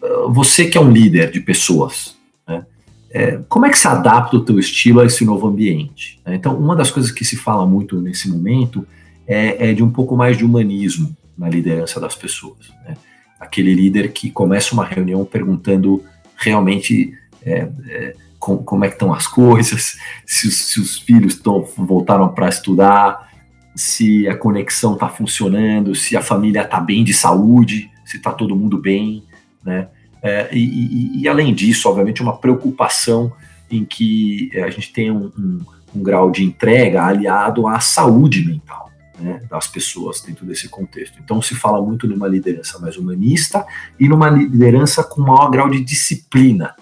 ah, 0.01 0.27
você 0.29 0.65
que 0.65 0.77
é 0.77 0.81
um 0.81 0.91
líder 0.91 1.31
de 1.31 1.39
pessoas, 1.39 2.15
né, 2.47 2.65
é, 3.11 3.39
como 3.47 3.65
é 3.65 3.69
que 3.69 3.77
se 3.77 3.87
adapta 3.87 4.35
o 4.35 4.43
teu 4.43 4.59
estilo 4.59 4.99
a 4.99 5.05
esse 5.05 5.23
novo 5.23 5.47
ambiente? 5.47 6.19
Então, 6.25 6.57
uma 6.57 6.75
das 6.75 6.91
coisas 6.91 7.11
que 7.11 7.23
se 7.23 7.35
fala 7.35 7.65
muito 7.65 8.01
nesse 8.01 8.29
momento 8.29 8.85
é, 9.27 9.69
é 9.69 9.73
de 9.73 9.83
um 9.83 9.89
pouco 9.89 10.15
mais 10.15 10.37
de 10.37 10.43
humanismo 10.43 11.15
na 11.37 11.49
liderança 11.49 11.99
das 11.99 12.15
pessoas. 12.15 12.71
Né? 12.85 12.95
Aquele 13.39 13.73
líder 13.73 14.11
que 14.11 14.29
começa 14.29 14.73
uma 14.73 14.85
reunião 14.85 15.23
perguntando 15.25 16.03
realmente 16.35 17.13
é, 17.43 17.67
é, 17.87 18.15
com, 18.45 18.58
como 18.58 18.86
é 18.86 18.88
que 18.88 18.93
estão 18.93 19.12
as 19.12 19.25
coisas, 19.25 19.97
se 20.23 20.47
os, 20.47 20.55
se 20.55 20.79
os 20.79 20.99
filhos 20.99 21.34
tão, 21.34 21.67
voltaram 21.75 22.29
para 22.29 22.47
estudar, 22.47 23.27
se 23.75 24.27
a 24.27 24.38
conexão 24.38 24.93
está 24.93 25.10
funcionando, 25.10 25.95
se 25.95 26.15
a 26.15 26.21
família 26.21 26.62
está 26.62 26.79
bem 26.79 27.03
de 27.03 27.12
saúde, 27.12 27.89
se 28.05 28.17
está 28.17 28.31
todo 28.31 28.55
mundo 28.55 28.77
bem, 28.77 29.23
né? 29.63 29.88
É, 30.21 30.49
e, 30.51 30.60
e, 30.60 31.21
e, 31.21 31.27
além 31.27 31.53
disso, 31.53 31.89
obviamente, 31.89 32.21
uma 32.21 32.38
preocupação 32.38 33.34
em 33.69 33.84
que 33.84 34.49
a 34.55 34.69
gente 34.69 34.93
tem 34.93 35.12
um, 35.12 35.31
um, 35.38 35.60
um 35.95 36.03
grau 36.03 36.31
de 36.31 36.43
entrega 36.43 37.03
aliado 37.03 37.67
à 37.67 37.79
saúde 37.79 38.43
mental 38.43 38.91
né, 39.19 39.41
das 39.49 39.67
pessoas 39.67 40.21
dentro 40.21 40.45
desse 40.45 40.67
contexto. 40.67 41.19
Então, 41.23 41.41
se 41.41 41.53
fala 41.53 41.79
muito 41.81 42.08
numa 42.08 42.27
liderança 42.27 42.79
mais 42.79 42.97
humanista 42.97 43.65
e 43.99 44.08
numa 44.08 44.29
liderança 44.29 45.03
com 45.03 45.21
maior 45.21 45.49
grau 45.49 45.69
de 45.69 45.84
disciplina, 45.84 46.75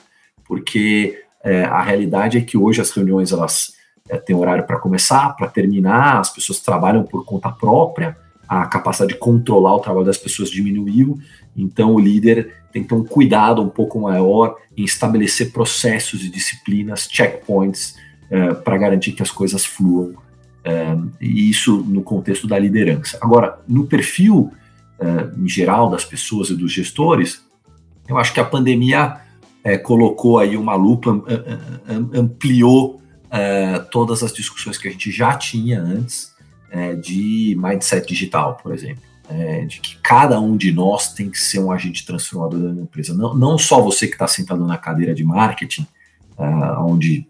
porque 0.46 1.23
é, 1.44 1.64
a 1.66 1.82
realidade 1.82 2.38
é 2.38 2.42
que 2.42 2.58
hoje 2.58 2.82
as 2.82 2.92
reuniões 2.92 3.32
elas 3.32 3.74
é, 4.10 4.18
têm 4.18 4.36
horário 4.36 4.66
para 4.66 4.80
começar, 4.80 5.36
para 5.36 5.48
terminar, 5.48 6.20
as 6.20 6.30
pessoas 6.30 6.60
trabalham 6.60 7.04
por 7.04 7.26
conta 7.26 7.50
própria, 7.50 8.18
a 8.48 8.66
capacidade 8.66 9.14
de 9.14 9.20
controlar 9.20 9.76
o 9.76 9.80
trabalho 9.80 10.06
das 10.06 10.18
pessoas 10.18 10.50
diminuiu, 10.50 11.20
então 11.56 11.94
o 11.94 12.00
líder 12.00 12.56
tem 12.72 12.82
que 12.82 12.90
ter 12.90 12.96
um 12.96 13.04
cuidado 13.04 13.62
um 13.62 13.70
pouco 13.70 14.00
maior 14.00 14.58
em 14.76 14.84
estabelecer 14.84 15.52
processos 15.52 16.24
e 16.24 16.30
disciplinas, 16.30 17.08
checkpoints, 17.10 17.96
é, 18.30 18.54
para 18.54 18.78
garantir 18.78 19.12
que 19.12 19.22
as 19.22 19.32
coisas 19.32 19.66
fluam, 19.66 20.16
é, 20.64 20.98
e 21.22 21.50
isso 21.50 21.78
no 21.78 22.02
contexto 22.02 22.48
da 22.48 22.58
liderança. 22.58 23.18
Agora, 23.22 23.60
no 23.68 23.86
perfil 23.86 24.52
é, 25.00 25.38
em 25.38 25.48
geral 25.48 25.90
das 25.90 26.06
pessoas 26.06 26.50
e 26.50 26.56
dos 26.56 26.72
gestores, 26.72 27.44
eu 28.08 28.18
acho 28.18 28.34
que 28.34 28.40
a 28.40 28.46
pandemia 28.46 29.18
é, 29.64 29.78
colocou 29.78 30.40
aí 30.40 30.58
uma 30.58 30.76
lupa, 30.76 31.24
ampliou 32.14 33.02
é, 33.32 33.80
todas 33.80 34.22
as 34.22 34.34
discussões 34.34 34.78
que 34.78 34.88
a 34.88 34.92
gente 34.92 35.12
já 35.12 35.36
tinha 35.36 35.82
antes 35.82 36.34
é, 36.70 36.96
de 36.96 37.58
mindset 37.60 38.08
digital, 38.08 38.58
por 38.62 38.74
exemplo. 38.74 39.02
É, 39.30 39.64
de 39.66 39.80
que 39.80 39.98
cada 40.04 40.40
um 40.40 40.58
de 40.58 40.72
nós 40.72 41.14
tem 41.14 41.30
que 41.30 41.40
ser 41.40 41.60
um 41.60 41.72
agente 41.72 42.06
transformador 42.06 42.74
da 42.74 42.82
empresa. 42.82 43.14
Não, 43.14 43.34
não 43.34 43.58
só 43.58 43.82
você 43.82 44.06
que 44.06 44.14
está 44.14 44.28
sentado 44.28 44.68
na 44.68 44.78
cadeira 44.78 45.16
de 45.16 45.24
marketing, 45.24 45.88
é, 46.38 46.46
onde 46.80 47.26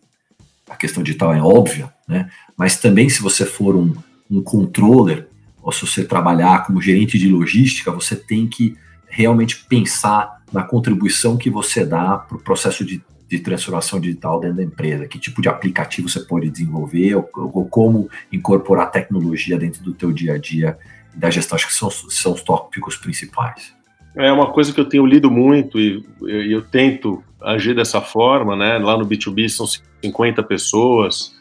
a 0.67 0.75
questão 0.75 1.03
digital 1.03 1.33
é 1.33 1.41
óbvia, 1.41 1.93
né? 2.07 2.29
mas 2.57 2.77
também 2.77 3.09
se 3.09 3.21
você 3.21 3.45
for 3.45 3.75
um, 3.75 3.93
um 4.29 4.41
controller, 4.41 5.27
ou 5.61 5.71
se 5.71 5.85
você 5.85 6.03
trabalhar 6.03 6.65
como 6.65 6.81
gerente 6.81 7.17
de 7.17 7.29
logística, 7.29 7.91
você 7.91 8.15
tem 8.15 8.47
que 8.47 8.75
realmente 9.07 9.63
pensar 9.69 10.42
na 10.53 10.63
contribuição 10.63 11.35
que 11.35 11.49
você 11.49 11.83
dá 11.83 12.17
para 12.17 12.37
o 12.37 12.39
processo 12.39 12.85
de, 12.85 13.01
de, 13.27 13.39
transformação 13.39 13.99
digital 13.99 14.39
dentro 14.39 14.57
da 14.57 14.63
empresa. 14.63 15.07
Que 15.07 15.19
tipo 15.19 15.41
de 15.41 15.49
aplicativo 15.49 16.07
você 16.07 16.19
pode 16.19 16.49
desenvolver 16.49 17.15
ou, 17.15 17.29
ou 17.33 17.65
como 17.65 18.07
incorporar 18.31 18.91
tecnologia 18.91 19.57
dentro 19.57 19.83
do 19.83 19.93
teu 19.93 20.11
dia 20.11 20.33
a 20.33 20.37
dia 20.37 20.77
da 21.15 21.29
gestão. 21.29 21.55
Acho 21.55 21.67
que 21.67 21.73
são, 21.73 21.89
são 21.89 22.33
os 22.33 22.43
tópicos 22.43 22.95
principais. 22.95 23.73
É 24.15 24.31
uma 24.31 24.51
coisa 24.51 24.71
que 24.71 24.79
eu 24.79 24.85
tenho 24.85 25.05
lido 25.07 25.31
muito 25.31 25.79
e 25.79 26.05
eu, 26.21 26.41
eu 26.43 26.61
tento 26.61 27.23
agir 27.41 27.75
dessa 27.75 27.99
forma, 27.99 28.55
né? 28.55 28.77
Lá 28.77 28.95
no 28.95 29.07
B2B 29.07 29.49
são 29.49 29.65
50 30.01 30.43
pessoas, 30.43 31.33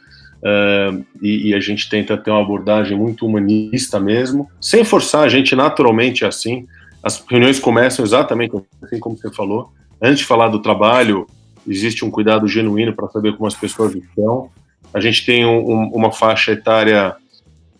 Uh, 0.42 1.06
e, 1.22 1.50
e, 1.50 1.54
a 1.54 1.60
gente 1.60 1.88
tenta 1.88 2.16
ter 2.16 2.28
uma 2.28 2.42
abordagem 2.42 2.98
muito 2.98 3.24
humanista 3.24 4.00
mesmo, 4.00 4.50
sem 4.60 4.82
forçar 4.82 5.22
a 5.22 5.28
gente 5.28 5.54
naturalmente 5.54 6.24
assim. 6.24 6.66
As 7.02 7.22
reuniões 7.28 7.58
começam 7.58 8.04
exatamente 8.04 8.54
assim 8.82 9.00
como 9.00 9.16
você 9.16 9.30
falou. 9.32 9.72
Antes 10.00 10.20
de 10.20 10.24
falar 10.24 10.48
do 10.48 10.60
trabalho, 10.60 11.26
existe 11.66 12.04
um 12.04 12.10
cuidado 12.10 12.46
genuíno 12.46 12.94
para 12.94 13.08
saber 13.08 13.32
como 13.36 13.46
as 13.46 13.54
pessoas 13.54 13.94
estão. 13.94 14.50
A 14.94 15.00
gente 15.00 15.24
tem 15.24 15.44
um, 15.44 15.58
um, 15.58 15.90
uma 15.94 16.12
faixa 16.12 16.52
etária 16.52 17.16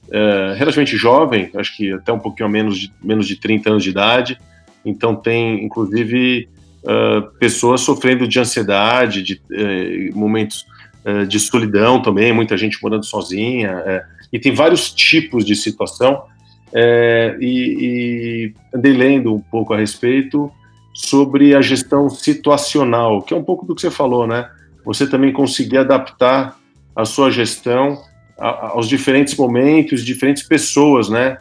uh, 0.08 0.54
relativamente 0.56 0.96
jovem, 0.96 1.50
acho 1.54 1.76
que 1.76 1.92
até 1.92 2.12
um 2.12 2.18
pouquinho 2.18 2.48
menos 2.48 2.78
de, 2.78 2.92
menos 3.02 3.26
de 3.26 3.36
30 3.36 3.70
anos 3.70 3.84
de 3.84 3.90
idade. 3.90 4.38
Então 4.84 5.14
tem, 5.14 5.64
inclusive, 5.64 6.48
uh, 6.82 7.30
pessoas 7.38 7.82
sofrendo 7.82 8.26
de 8.26 8.40
ansiedade, 8.40 9.22
de 9.22 9.34
uh, 9.50 10.18
momentos 10.18 10.66
de 11.26 11.40
solidão 11.40 12.00
também, 12.00 12.32
muita 12.32 12.56
gente 12.56 12.80
morando 12.80 13.04
sozinha. 13.04 13.82
e 14.32 14.38
tem 14.38 14.54
vários 14.54 14.92
tipos 14.92 15.44
de 15.44 15.56
situação 15.56 16.22
é, 16.74 17.36
e, 17.40 17.44
e 17.80 18.54
andei 18.74 18.92
lendo 18.92 19.34
um 19.34 19.40
pouco 19.40 19.74
a 19.74 19.78
respeito 19.78 20.50
sobre 20.94 21.54
a 21.54 21.60
gestão 21.60 22.08
situacional, 22.08 23.22
que 23.22 23.34
é 23.34 23.36
um 23.36 23.44
pouco 23.44 23.66
do 23.66 23.74
que 23.74 23.80
você 23.80 23.90
falou, 23.90 24.26
né? 24.26 24.50
Você 24.84 25.06
também 25.06 25.32
conseguir 25.32 25.78
adaptar 25.78 26.56
a 26.94 27.04
sua 27.04 27.30
gestão 27.30 28.02
aos 28.38 28.88
diferentes 28.88 29.36
momentos, 29.36 30.04
diferentes 30.04 30.42
pessoas, 30.42 31.08
né? 31.08 31.38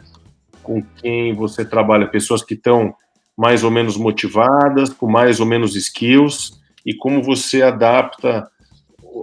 Com 0.62 0.82
quem 0.96 1.34
você 1.34 1.64
trabalha, 1.64 2.06
pessoas 2.06 2.42
que 2.42 2.54
estão 2.54 2.94
mais 3.36 3.64
ou 3.64 3.70
menos 3.70 3.96
motivadas, 3.96 4.90
com 4.90 5.10
mais 5.10 5.40
ou 5.40 5.46
menos 5.46 5.74
skills, 5.74 6.60
e 6.84 6.94
como 6.94 7.22
você 7.22 7.62
adapta 7.62 8.48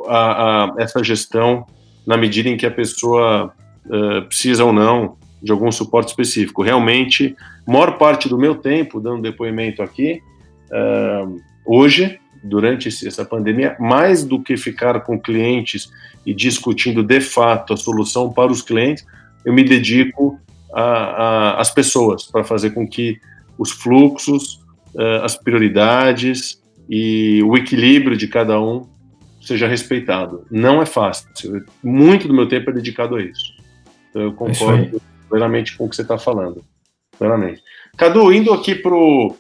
a, 0.08 0.66
a 0.66 0.74
essa 0.78 1.04
gestão 1.04 1.66
na 2.06 2.18
medida 2.18 2.50
em 2.50 2.58
que 2.58 2.66
a 2.66 2.72
pessoa 2.72 3.54
uh, 3.86 4.26
precisa 4.28 4.66
ou 4.66 4.74
não 4.74 5.19
de 5.42 5.52
algum 5.52 5.72
suporte 5.72 6.10
específico. 6.10 6.62
Realmente, 6.62 7.36
maior 7.66 7.98
parte 7.98 8.28
do 8.28 8.38
meu 8.38 8.56
tempo 8.56 9.00
dando 9.00 9.22
depoimento 9.22 9.82
aqui, 9.82 10.22
uh, 10.72 11.40
hoje, 11.66 12.20
durante 12.44 12.88
essa 12.88 13.26
pandemia, 13.26 13.76
mais 13.80 14.24
do 14.24 14.42
que 14.42 14.58
ficar 14.58 15.00
com 15.02 15.20
clientes 15.20 15.90
e 16.26 16.34
discutindo 16.34 17.04
de 17.04 17.22
fato 17.22 17.74
a 17.74 17.78
solução 17.78 18.32
para 18.32 18.52
os 18.52 18.62
clientes, 18.62 19.06
eu 19.46 19.54
me 19.54 19.64
dedico 19.64 20.40
às 20.72 21.72
pessoas 21.72 22.26
para 22.26 22.44
fazer 22.44 22.72
com 22.72 22.88
que 22.88 23.20
os 23.58 23.72
fluxos, 23.72 24.62
uh, 24.94 25.24
as 25.24 25.36
prioridades 25.36 26.62
e 26.90 27.42
o 27.44 27.58
equilíbrio 27.58 28.16
de 28.16 28.28
cada 28.28 28.62
um 28.62 28.88
seja 29.42 29.68
respeitado. 29.68 30.46
Não 30.52 30.82
é 30.82 30.86
fácil. 30.86 31.66
Muito 31.84 32.28
do 32.28 32.34
meu 32.34 32.48
tempo 32.48 32.70
é 32.70 32.74
dedicado 32.74 33.16
a 33.16 33.22
isso. 33.22 33.54
Então, 34.10 34.22
eu 34.22 34.30
é 34.30 34.34
concordo 34.34 35.02
plenamente 35.30 35.78
com 35.78 35.86
o 35.86 35.90
que 35.90 35.96
você 35.96 36.02
está 36.02 36.18
falando. 36.18 36.64
Plenamente. 37.18 37.62
Cadu, 37.98 38.32
indo 38.32 38.54
aqui 38.54 38.76
para 38.76 38.94
o 38.96 39.36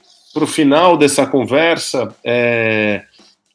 final 0.45 0.97
dessa 0.97 1.25
conversa, 1.25 2.13
é, 2.23 3.03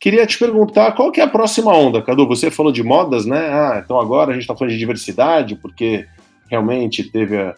queria 0.01 0.26
te 0.26 0.39
perguntar 0.39 0.93
qual 0.93 1.12
que 1.12 1.20
é 1.20 1.24
a 1.24 1.28
próxima 1.28 1.72
onda, 1.72 2.03
Cadu? 2.03 2.26
Você 2.26 2.51
falou 2.51 2.72
de 2.72 2.82
modas, 2.82 3.26
né? 3.26 3.39
Ah, 3.51 3.82
então 3.85 4.01
agora 4.01 4.30
a 4.30 4.32
gente 4.32 4.43
está 4.43 4.57
falando 4.57 4.72
de 4.72 4.78
diversidade, 4.78 5.57
porque 5.57 6.07
realmente 6.51 7.03
teve 7.05 7.37
uh, 7.37 7.55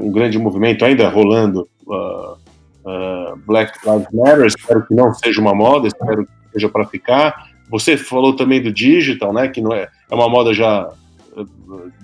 um 0.00 0.10
grande 0.10 0.38
movimento 0.38 0.84
ainda 0.84 1.08
rolando 1.08 1.68
uh, 1.86 2.32
uh, 2.32 3.36
Black 3.46 3.78
Lives 3.86 4.08
Matter, 4.12 4.46
espero 4.46 4.86
que 4.86 4.94
não 4.94 5.12
seja 5.14 5.40
uma 5.40 5.54
moda, 5.54 5.86
espero 5.86 6.24
que 6.24 6.32
seja 6.52 6.68
para 6.68 6.86
ficar. 6.86 7.50
Você 7.68 7.96
falou 7.96 8.34
também 8.36 8.62
do 8.62 8.72
digital, 8.72 9.32
né? 9.32 9.48
Que 9.48 9.60
não 9.60 9.72
é, 9.72 9.88
é 10.10 10.14
uma 10.14 10.28
moda 10.28 10.54
já 10.54 10.88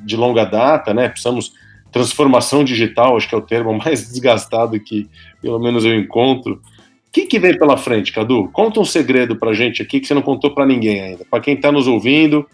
de 0.05 0.17
longa 0.17 0.45
data, 0.45 0.93
né? 0.93 1.09
Precisamos 1.09 1.53
transformação 1.93 2.65
digital, 2.65 3.17
acho 3.17 3.29
que 3.29 3.35
é 3.35 3.39
o 3.39 3.43
termo 3.43 3.73
mais 3.79 4.09
desgastado 4.09 4.81
que 4.81 5.09
pelo 5.41 5.59
menos 5.59 5.85
eu 5.85 5.95
encontro. 5.95 6.55
O 6.55 7.13
que, 7.13 7.27
que 7.27 7.39
vem 7.39 7.57
pela 7.57 7.77
frente, 7.77 8.11
Cadu? 8.11 8.49
Conta 8.53 8.81
um 8.81 8.85
segredo 8.85 9.37
pra 9.37 9.53
gente 9.53 9.83
aqui 9.83 10.01
que 10.01 10.07
você 10.07 10.15
não 10.15 10.23
contou 10.23 10.55
para 10.55 10.65
ninguém 10.65 11.01
ainda. 11.01 11.27
Para 11.31 11.41
quem 11.41 11.55
está 11.55 11.71
nos 11.71 11.87
ouvindo, 11.87 12.47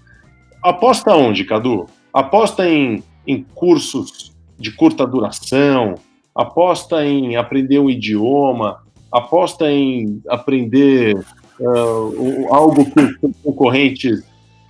aposta 0.62 1.14
onde, 1.14 1.44
Cadu? 1.44 1.86
Aposta 2.12 2.68
em, 2.68 3.02
em 3.24 3.46
cursos 3.54 4.34
de 4.58 4.72
curta 4.72 5.06
duração, 5.06 5.94
aposta 6.34 7.06
em 7.06 7.36
aprender 7.36 7.78
um 7.78 7.88
idioma, 7.88 8.82
aposta 9.12 9.70
em 9.70 10.20
aprender 10.28 11.16
uh, 11.60 12.52
algo 12.52 12.84
que 12.84 13.00
os 13.00 13.36
concorrentes 13.44 14.20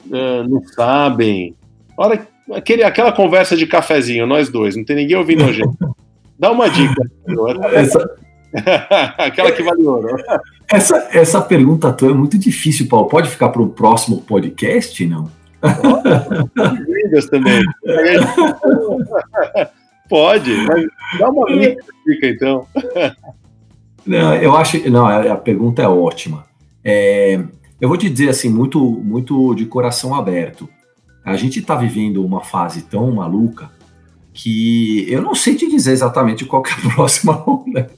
uh, 0.07 0.47
não 0.47 0.63
sabem. 0.65 1.55
Hora, 1.97 2.29
aquele, 2.55 2.83
aquela 2.83 3.13
conversa 3.13 3.57
de 3.57 3.67
cafezinho, 3.67 4.27
nós 4.27 4.49
dois, 4.49 4.77
não 4.77 4.85
tem 4.85 4.97
ninguém 4.97 5.17
ouvindo 5.17 5.45
a 5.45 5.53
gente. 5.53 5.77
Dá 6.39 6.53
uma 6.53 6.69
dica. 6.71 7.03
Essa... 7.73 8.17
aquela 9.19 9.51
que 9.51 9.63
vale 9.63 9.83
ouro. 9.83 10.17
Essa, 10.71 11.09
essa 11.13 11.41
pergunta 11.41 11.93
tua 11.93 12.11
é 12.11 12.15
muito 12.15 12.39
difícil, 12.39 12.87
Paulo. 12.89 13.09
Pode 13.09 13.29
ficar 13.29 13.49
para 13.49 13.63
o 13.63 13.69
próximo 13.69 14.23
podcast, 14.23 15.05
não? 15.07 15.31
Pode, 15.61 17.31
também. 17.31 17.63
Pode, 20.09 20.57
mas 20.67 20.87
dá 21.19 21.29
uma 21.29 21.47
dica 21.47 22.27
então. 22.29 22.67
Não, 24.07 24.35
eu 24.37 24.57
acho 24.57 24.89
não, 24.89 25.07
a 25.07 25.37
pergunta 25.37 25.83
é 25.83 25.89
ótima. 25.89 26.47
É, 26.85 27.41
eu 27.81 27.89
vou 27.89 27.99
te 27.99 28.09
dizer 28.09 28.31
assim, 28.31 28.49
muito, 28.49 28.81
muito 28.81 29.55
de 29.55 29.67
coração 29.67 30.15
aberto. 30.15 30.69
A 31.29 31.37
gente 31.37 31.59
está 31.59 31.75
vivendo 31.75 32.25
uma 32.25 32.43
fase 32.43 32.83
tão 32.83 33.11
maluca 33.13 33.71
que 34.33 35.05
eu 35.11 35.21
não 35.21 35.35
sei 35.35 35.57
te 35.57 35.69
dizer 35.69 35.93
exatamente 35.93 36.45
qual 36.45 36.63
é 36.65 36.71
a 36.71 36.91
próxima 36.95 37.43
onda. 37.47 37.91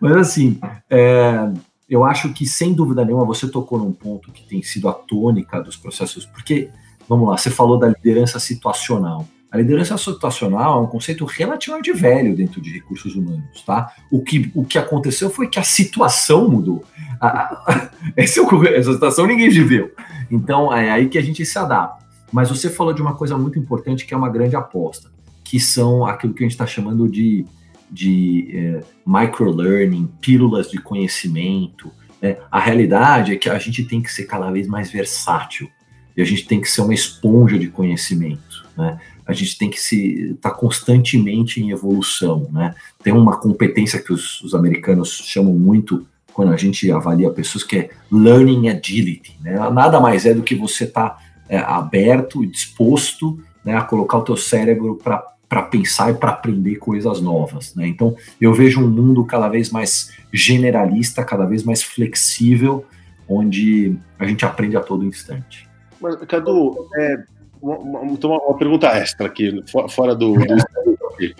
Mas 0.00 0.16
assim, 0.16 0.58
é, 0.88 1.50
eu 1.88 2.04
acho 2.04 2.32
que 2.32 2.46
sem 2.46 2.72
dúvida 2.72 3.04
nenhuma 3.04 3.24
você 3.24 3.48
tocou 3.48 3.78
num 3.78 3.92
ponto 3.92 4.30
que 4.30 4.46
tem 4.46 4.62
sido 4.62 4.88
a 4.88 4.92
tônica 4.92 5.60
dos 5.60 5.76
processos, 5.76 6.24
porque, 6.26 6.70
vamos 7.08 7.28
lá, 7.28 7.36
você 7.36 7.50
falou 7.50 7.78
da 7.78 7.88
liderança 7.88 8.38
situacional. 8.38 9.26
A 9.50 9.56
liderança 9.56 9.96
situacional 9.96 10.78
é 10.78 10.82
um 10.82 10.86
conceito 10.86 11.24
relativamente 11.24 11.90
velho 11.92 12.36
dentro 12.36 12.60
de 12.60 12.70
recursos 12.70 13.16
humanos, 13.16 13.62
tá? 13.66 13.92
O 14.12 14.22
que, 14.22 14.52
o 14.54 14.62
que 14.62 14.78
aconteceu 14.78 15.30
foi 15.30 15.48
que 15.48 15.58
a 15.58 15.62
situação 15.62 16.48
mudou. 16.48 16.84
A, 17.18 17.28
a, 17.28 17.90
essa, 18.14 18.40
essa 18.76 18.92
situação 18.92 19.26
ninguém 19.26 19.48
viveu. 19.48 19.90
Então 20.30 20.72
é 20.72 20.90
aí 20.90 21.08
que 21.08 21.16
a 21.16 21.22
gente 21.22 21.44
se 21.46 21.58
adapta. 21.58 22.07
Mas 22.32 22.48
você 22.48 22.68
falou 22.68 22.92
de 22.92 23.02
uma 23.02 23.14
coisa 23.14 23.36
muito 23.36 23.58
importante 23.58 24.06
que 24.06 24.14
é 24.14 24.16
uma 24.16 24.28
grande 24.28 24.56
aposta, 24.56 25.10
que 25.44 25.58
são 25.58 26.04
aquilo 26.04 26.34
que 26.34 26.42
a 26.42 26.46
gente 26.46 26.52
está 26.52 26.66
chamando 26.66 27.08
de, 27.08 27.46
de 27.90 28.50
é, 28.52 28.80
microlearning, 29.06 30.08
pílulas 30.20 30.70
de 30.70 30.78
conhecimento. 30.78 31.90
Né? 32.20 32.36
A 32.50 32.60
realidade 32.60 33.32
é 33.32 33.36
que 33.36 33.48
a 33.48 33.58
gente 33.58 33.84
tem 33.84 34.02
que 34.02 34.12
ser 34.12 34.24
cada 34.24 34.50
vez 34.50 34.66
mais 34.66 34.90
versátil 34.90 35.68
e 36.16 36.22
a 36.22 36.24
gente 36.24 36.46
tem 36.46 36.60
que 36.60 36.70
ser 36.70 36.82
uma 36.82 36.94
esponja 36.94 37.58
de 37.58 37.68
conhecimento. 37.68 38.66
Né? 38.76 38.98
a 39.28 39.34
gente 39.34 39.58
tem 39.58 39.68
que 39.68 39.76
estar 39.76 40.48
tá 40.48 40.56
constantemente 40.56 41.60
em 41.60 41.70
evolução, 41.70 42.48
né? 42.50 42.74
Tem 43.02 43.12
uma 43.12 43.36
competência 43.36 44.02
que 44.02 44.10
os, 44.10 44.40
os, 44.40 44.54
americanos 44.54 45.10
chamam 45.10 45.52
muito 45.52 46.06
quando 46.32 46.50
a 46.50 46.56
gente 46.56 46.90
avalia 46.90 47.28
pessoas 47.28 47.62
que 47.62 47.76
é 47.76 47.90
learning 48.10 48.70
agility, 48.70 49.36
né? 49.42 49.58
Nada 49.70 50.00
mais 50.00 50.24
é 50.24 50.32
do 50.32 50.42
que 50.42 50.54
você 50.54 50.84
estar 50.84 51.10
tá, 51.10 51.18
é, 51.48 51.58
aberto 51.58 52.44
e 52.44 52.46
disposto 52.46 53.38
né, 53.64 53.76
a 53.76 53.82
colocar 53.82 54.18
o 54.18 54.22
teu 54.22 54.36
cérebro 54.36 54.96
para 54.96 55.62
pensar 55.62 56.10
e 56.10 56.14
para 56.14 56.30
aprender 56.30 56.76
coisas 56.76 57.20
novas, 57.20 57.74
né? 57.74 57.86
Então 57.86 58.14
eu 58.40 58.52
vejo 58.52 58.80
um 58.80 58.88
mundo 58.88 59.24
cada 59.24 59.48
vez 59.48 59.70
mais 59.70 60.12
generalista, 60.32 61.24
cada 61.24 61.44
vez 61.44 61.64
mais 61.64 61.82
flexível, 61.82 62.84
onde 63.28 63.96
a 64.18 64.26
gente 64.26 64.44
aprende 64.44 64.76
a 64.76 64.80
todo 64.80 65.04
instante. 65.04 65.68
Mas, 66.00 66.16
Cadu, 66.26 66.88
é, 66.96 67.24
uma, 67.60 67.76
uma, 67.78 68.02
uma, 68.02 68.56
pergunta 68.56 68.86
extra 68.88 69.26
aqui, 69.26 69.62
fora 69.90 70.14
do. 70.14 70.34
do 70.34 70.54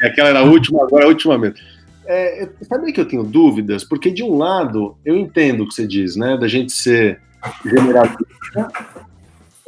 aquela 0.03 0.29
era 0.29 0.41
a 0.41 0.45
última, 0.45 0.83
agora 0.83 1.05
é 1.05 1.07
a 1.07 1.09
última 1.09 1.39
mesmo. 1.39 1.57
É, 2.07 2.49
sabe 2.63 2.93
que 2.93 3.01
eu 3.01 3.07
tenho 3.07 3.23
dúvidas? 3.23 3.85
Porque, 3.85 4.11
de 4.11 4.23
um 4.23 4.37
lado, 4.37 4.97
eu 5.05 5.17
entendo 5.17 5.63
o 5.63 5.69
que 5.69 5.75
você 5.75 5.87
diz, 5.87 6.17
né? 6.17 6.37
Da 6.37 6.49
gente 6.49 6.73
ser 6.73 7.21
generalista, 7.65 8.69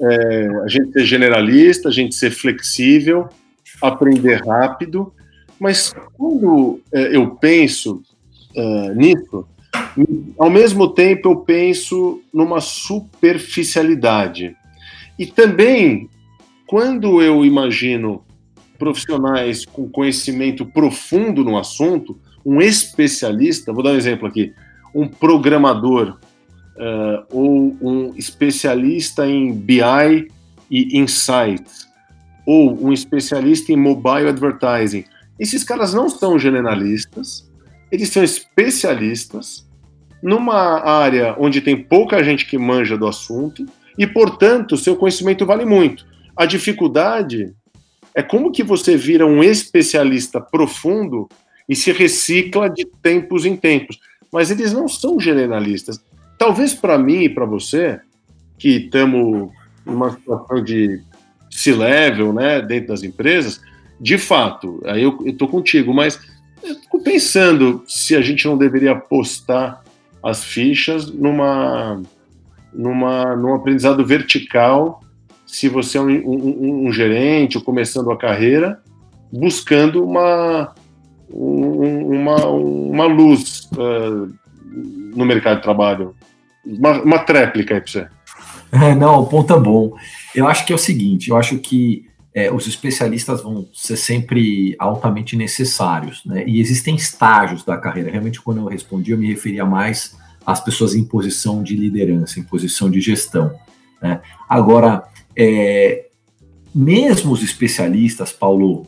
é, 0.01 0.49
a 0.65 0.69
gente 0.69 0.93
ser 0.93 1.05
generalista, 1.05 1.89
a 1.89 1.93
gente 1.93 2.15
ser 2.15 2.31
flexível, 2.31 3.29
aprender 3.83 4.43
rápido, 4.47 5.13
mas 5.59 5.95
quando 6.17 6.81
é, 6.93 7.17
eu 7.17 7.31
penso 7.37 8.03
é, 8.55 8.95
nisso, 8.95 9.47
ao 10.39 10.51
mesmo 10.51 10.89
tempo 10.89 11.29
eu 11.29 11.37
penso 11.37 12.23
numa 12.33 12.61
superficialidade. 12.61 14.57
E 15.19 15.27
também 15.27 16.09
quando 16.67 17.21
eu 17.21 17.45
imagino 17.45 18.25
profissionais 18.79 19.67
com 19.67 19.91
conhecimento 19.91 20.65
profundo 20.65 21.45
no 21.45 21.59
assunto, 21.59 22.17
um 22.47 22.63
especialista, 22.63 23.73
vou 23.73 23.83
dar 23.83 23.91
um 23.91 23.97
exemplo 23.97 24.27
aqui, 24.27 24.55
um 24.95 25.07
programador 25.07 26.19
uh, 26.77 27.25
ou 27.31 27.77
um 27.81 28.15
especialista 28.17 29.27
em 29.27 29.53
BI 29.53 30.29
e 30.71 30.99
Insights, 30.99 31.89
ou 32.47 32.87
um 32.87 32.93
especialista 32.93 33.73
em 33.73 33.77
mobile 33.77 34.29
advertising. 34.29 35.05
Esses 35.39 35.65
caras 35.65 35.95
não 35.95 36.09
são 36.09 36.39
generalistas, 36.39 37.49
eles 37.91 38.09
são 38.11 38.23
especialistas 38.23 39.67
numa 40.23 40.81
área 40.81 41.35
onde 41.39 41.61
tem 41.61 41.77
pouca 41.77 42.23
gente 42.23 42.47
que 42.47 42.59
manja 42.59 42.97
do 42.97 43.07
assunto 43.07 43.65
e, 43.99 44.07
portanto, 44.07 44.77
seu 44.77 44.97
conhecimento 44.97 45.47
vale 45.47 45.65
muito. 45.65 46.07
A 46.37 46.47
dificuldade 46.47 47.55
é 48.15 48.23
como 48.23 48.53
que 48.53 48.63
você 48.63 48.97
vira 48.97 49.27
um 49.27 49.43
especialista 49.43 50.41
profundo 50.41 51.29
e 51.69 51.77
se 51.77 51.93
recicla 51.93 52.69
de 52.69 52.85
tempos 52.85 53.45
em 53.45 53.57
tempos. 53.57 53.99
Mas 54.33 54.51
eles 54.51 54.73
não 54.73 54.89
são 54.89 55.19
generalistas. 55.19 56.01
Talvez 56.41 56.73
para 56.73 56.97
mim 56.97 57.25
e 57.25 57.29
para 57.29 57.45
você, 57.45 58.01
que 58.59 58.71
estamos 58.71 59.51
numa 59.85 60.11
situação 60.13 60.65
de 60.65 61.03
C-level, 61.51 62.33
né, 62.33 62.63
dentro 62.63 62.89
das 62.89 63.03
empresas, 63.03 63.61
de 64.01 64.17
fato, 64.17 64.81
aí 64.87 65.03
eu 65.03 65.19
estou 65.27 65.47
contigo, 65.47 65.93
mas 65.93 66.19
eu 66.63 66.77
fico 66.77 67.03
pensando 67.03 67.85
se 67.87 68.17
a 68.17 68.23
gente 68.23 68.47
não 68.47 68.57
deveria 68.57 68.93
apostar 68.93 69.85
as 70.23 70.43
fichas 70.43 71.13
numa, 71.13 72.01
numa, 72.73 73.37
num 73.37 73.55
aprendizado 73.55 74.03
vertical 74.07 75.05
se 75.47 75.69
você 75.69 75.99
é 75.99 76.01
um, 76.01 76.09
um, 76.09 76.87
um 76.87 76.93
gerente 76.93 77.59
ou 77.59 77.63
começando 77.63 78.11
a 78.11 78.17
carreira, 78.17 78.81
buscando 79.31 80.03
uma, 80.03 80.75
uma, 81.29 82.47
uma 82.47 83.05
luz 83.05 83.69
uh, 83.75 84.40
no 84.73 85.25
mercado 85.25 85.57
de 85.57 85.63
trabalho. 85.63 86.15
Uma, 86.65 87.03
uma 87.03 87.19
tréplica 87.19 87.75
aí 87.75 87.81
para 87.81 87.91
você. 87.91 88.09
É, 88.73 88.95
não, 88.95 89.21
o 89.21 89.27
ponto 89.27 89.53
é 89.53 89.59
bom. 89.59 89.97
Eu 90.35 90.47
acho 90.47 90.65
que 90.65 90.73
é 90.73 90.77
o 90.77 90.79
seguinte, 90.79 91.31
eu 91.31 91.37
acho 91.37 91.59
que 91.59 92.09
é, 92.33 92.53
os 92.53 92.67
especialistas 92.67 93.43
vão 93.43 93.69
ser 93.73 93.97
sempre 93.97 94.77
altamente 94.79 95.37
necessários, 95.37 96.25
né? 96.25 96.45
E 96.47 96.61
existem 96.61 96.95
estágios 96.95 97.65
da 97.65 97.77
carreira. 97.77 98.11
Realmente, 98.11 98.41
quando 98.41 98.59
eu 98.59 98.67
respondi, 98.67 99.11
eu 99.11 99.19
me 99.19 99.27
referia 99.27 99.65
mais 99.65 100.17
às 100.47 100.61
pessoas 100.61 100.95
em 100.95 101.05
posição 101.05 101.63
de 101.63 101.75
liderança, 101.75 102.39
em 102.39 102.45
posição 102.45 102.89
de 102.91 103.01
gestão. 103.01 103.53
Né? 104.01 104.21
Agora, 104.49 105.05
é, 105.37 106.07
mesmo 106.75 107.33
os 107.33 107.43
especialistas, 107.43 108.33
Paulo, 108.33 108.87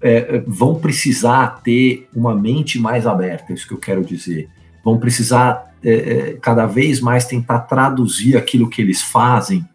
é, 0.00 0.42
vão 0.46 0.74
precisar 0.74 1.62
ter 1.62 2.08
uma 2.14 2.34
mente 2.34 2.78
mais 2.78 3.06
aberta, 3.06 3.52
é 3.52 3.54
isso 3.54 3.66
que 3.66 3.74
eu 3.74 3.78
quero 3.78 4.04
dizer. 4.04 4.48
Vão 4.84 4.98
precisar 4.98 5.74
é, 5.82 5.92
é 5.92 6.32
cada 6.34 6.66
vez 6.66 7.00
mais 7.00 7.24
tentar 7.24 7.60
traduzir 7.60 8.36
aquilo 8.36 8.68
que 8.68 8.82
eles 8.82 9.02
fazem 9.02 9.66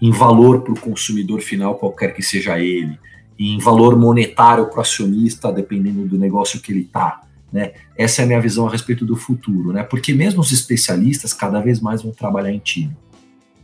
em 0.00 0.10
valor 0.10 0.62
para 0.62 0.72
o 0.72 0.80
consumidor 0.80 1.40
final, 1.40 1.74
qualquer 1.74 2.14
que 2.14 2.22
seja 2.22 2.58
ele, 2.58 2.98
em 3.38 3.58
valor 3.58 3.98
monetário 3.98 4.66
para 4.66 4.78
o 4.78 4.80
acionista, 4.80 5.52
dependendo 5.52 6.06
do 6.06 6.18
negócio 6.18 6.60
que 6.60 6.72
ele 6.72 6.82
está. 6.82 7.22
Né? 7.52 7.72
Essa 7.96 8.22
é 8.22 8.24
a 8.24 8.26
minha 8.26 8.40
visão 8.40 8.66
a 8.66 8.70
respeito 8.70 9.04
do 9.04 9.16
futuro, 9.16 9.72
né? 9.72 9.82
porque 9.82 10.12
mesmo 10.12 10.40
os 10.40 10.52
especialistas 10.52 11.32
cada 11.32 11.60
vez 11.60 11.80
mais 11.80 12.02
vão 12.02 12.12
trabalhar 12.12 12.52
em 12.52 12.58
time. 12.58 12.96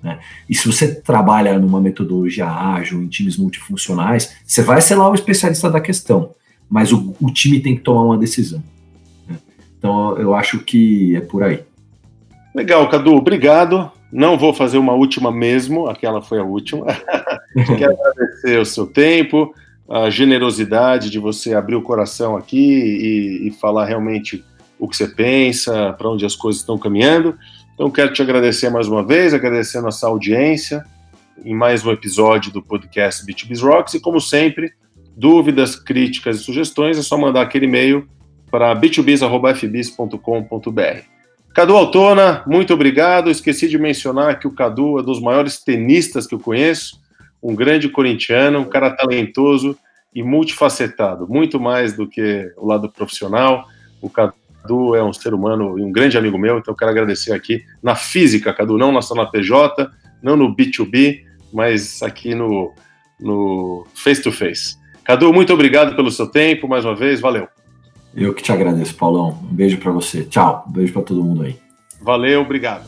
Né? 0.02 0.18
E 0.48 0.54
se 0.54 0.66
você 0.66 0.94
trabalha 0.94 1.58
numa 1.58 1.80
metodologia 1.80 2.46
ágil, 2.46 3.02
em 3.02 3.08
times 3.08 3.36
multifuncionais, 3.36 4.36
você 4.44 4.62
vai 4.62 4.80
ser 4.80 4.96
lá 4.96 5.08
o 5.08 5.14
especialista 5.14 5.70
da 5.70 5.80
questão, 5.80 6.34
mas 6.68 6.92
o, 6.92 7.14
o 7.20 7.30
time 7.30 7.60
tem 7.60 7.74
que 7.74 7.82
tomar 7.82 8.02
uma 8.02 8.18
decisão. 8.18 8.62
Então 9.84 10.16
eu 10.16 10.34
acho 10.34 10.60
que 10.60 11.14
é 11.14 11.20
por 11.20 11.42
aí. 11.42 11.60
Legal, 12.54 12.88
Cadu, 12.88 13.16
obrigado. 13.16 13.92
Não 14.10 14.38
vou 14.38 14.54
fazer 14.54 14.78
uma 14.78 14.94
última 14.94 15.30
mesmo, 15.30 15.88
aquela 15.88 16.22
foi 16.22 16.38
a 16.38 16.42
última. 16.42 16.86
Quero 17.76 17.92
agradecer 17.92 18.58
o 18.58 18.64
seu 18.64 18.86
tempo, 18.86 19.54
a 19.86 20.08
generosidade 20.08 21.10
de 21.10 21.18
você 21.18 21.52
abrir 21.52 21.74
o 21.74 21.82
coração 21.82 22.34
aqui 22.34 22.56
e, 22.56 23.48
e 23.48 23.50
falar 23.50 23.84
realmente 23.84 24.42
o 24.78 24.88
que 24.88 24.96
você 24.96 25.06
pensa, 25.06 25.92
para 25.92 26.08
onde 26.08 26.24
as 26.24 26.34
coisas 26.34 26.62
estão 26.62 26.78
caminhando. 26.78 27.36
Então, 27.74 27.90
quero 27.90 28.12
te 28.12 28.22
agradecer 28.22 28.70
mais 28.70 28.88
uma 28.88 29.04
vez, 29.04 29.34
agradecer 29.34 29.78
a 29.78 29.82
nossa 29.82 30.06
audiência 30.06 30.82
em 31.44 31.54
mais 31.54 31.84
um 31.84 31.90
episódio 31.90 32.50
do 32.50 32.62
podcast 32.62 33.26
B2B's 33.26 33.60
Rocks. 33.60 33.94
E, 33.94 34.00
como 34.00 34.18
sempre, 34.18 34.72
dúvidas, 35.14 35.76
críticas 35.76 36.40
e 36.40 36.44
sugestões, 36.44 36.96
é 36.96 37.02
só 37.02 37.18
mandar 37.18 37.42
aquele 37.42 37.66
e-mail 37.66 38.08
para 38.54 38.72
b2bs.fbis.com.br. 38.76 41.00
Cadu 41.52 41.76
Altona, 41.76 42.44
muito 42.46 42.72
obrigado. 42.72 43.28
Esqueci 43.28 43.68
de 43.68 43.76
mencionar 43.76 44.38
que 44.38 44.46
o 44.46 44.52
Cadu 44.52 45.00
é 45.00 45.02
dos 45.02 45.20
maiores 45.20 45.58
tenistas 45.58 46.24
que 46.24 46.36
eu 46.36 46.38
conheço, 46.38 47.00
um 47.42 47.52
grande 47.52 47.88
corintiano, 47.88 48.60
um 48.60 48.64
cara 48.64 48.92
talentoso 48.92 49.76
e 50.14 50.22
multifacetado, 50.22 51.26
muito 51.26 51.58
mais 51.58 51.96
do 51.96 52.06
que 52.06 52.52
o 52.56 52.64
lado 52.64 52.88
profissional. 52.88 53.64
O 54.00 54.08
Cadu 54.08 54.94
é 54.94 55.02
um 55.02 55.12
ser 55.12 55.34
humano 55.34 55.76
e 55.76 55.82
um 55.82 55.90
grande 55.90 56.16
amigo 56.16 56.38
meu, 56.38 56.58
então 56.58 56.74
eu 56.74 56.78
quero 56.78 56.92
agradecer 56.92 57.32
aqui 57.32 57.64
na 57.82 57.96
física, 57.96 58.54
Cadu, 58.54 58.78
não 58.78 58.92
na 58.92 59.26
PJ, 59.26 59.90
não 60.22 60.36
no 60.36 60.54
B2B, 60.54 61.24
mas 61.52 62.04
aqui 62.04 62.36
no, 62.36 62.72
no 63.18 63.84
face 63.96 64.22
to 64.22 64.30
face. 64.30 64.76
Cadu, 65.02 65.32
muito 65.32 65.52
obrigado 65.52 65.96
pelo 65.96 66.12
seu 66.12 66.28
tempo, 66.28 66.68
mais 66.68 66.84
uma 66.84 66.94
vez, 66.94 67.20
valeu. 67.20 67.48
Eu 68.16 68.32
que 68.32 68.42
te 68.42 68.52
agradeço, 68.52 68.94
Paulão. 68.94 69.38
Um 69.42 69.54
beijo 69.54 69.78
para 69.78 69.90
você. 69.90 70.24
Tchau. 70.24 70.64
Um 70.68 70.72
beijo 70.72 70.92
para 70.92 71.02
todo 71.02 71.22
mundo 71.22 71.42
aí. 71.42 71.56
Valeu, 72.00 72.42
obrigado. 72.42 72.86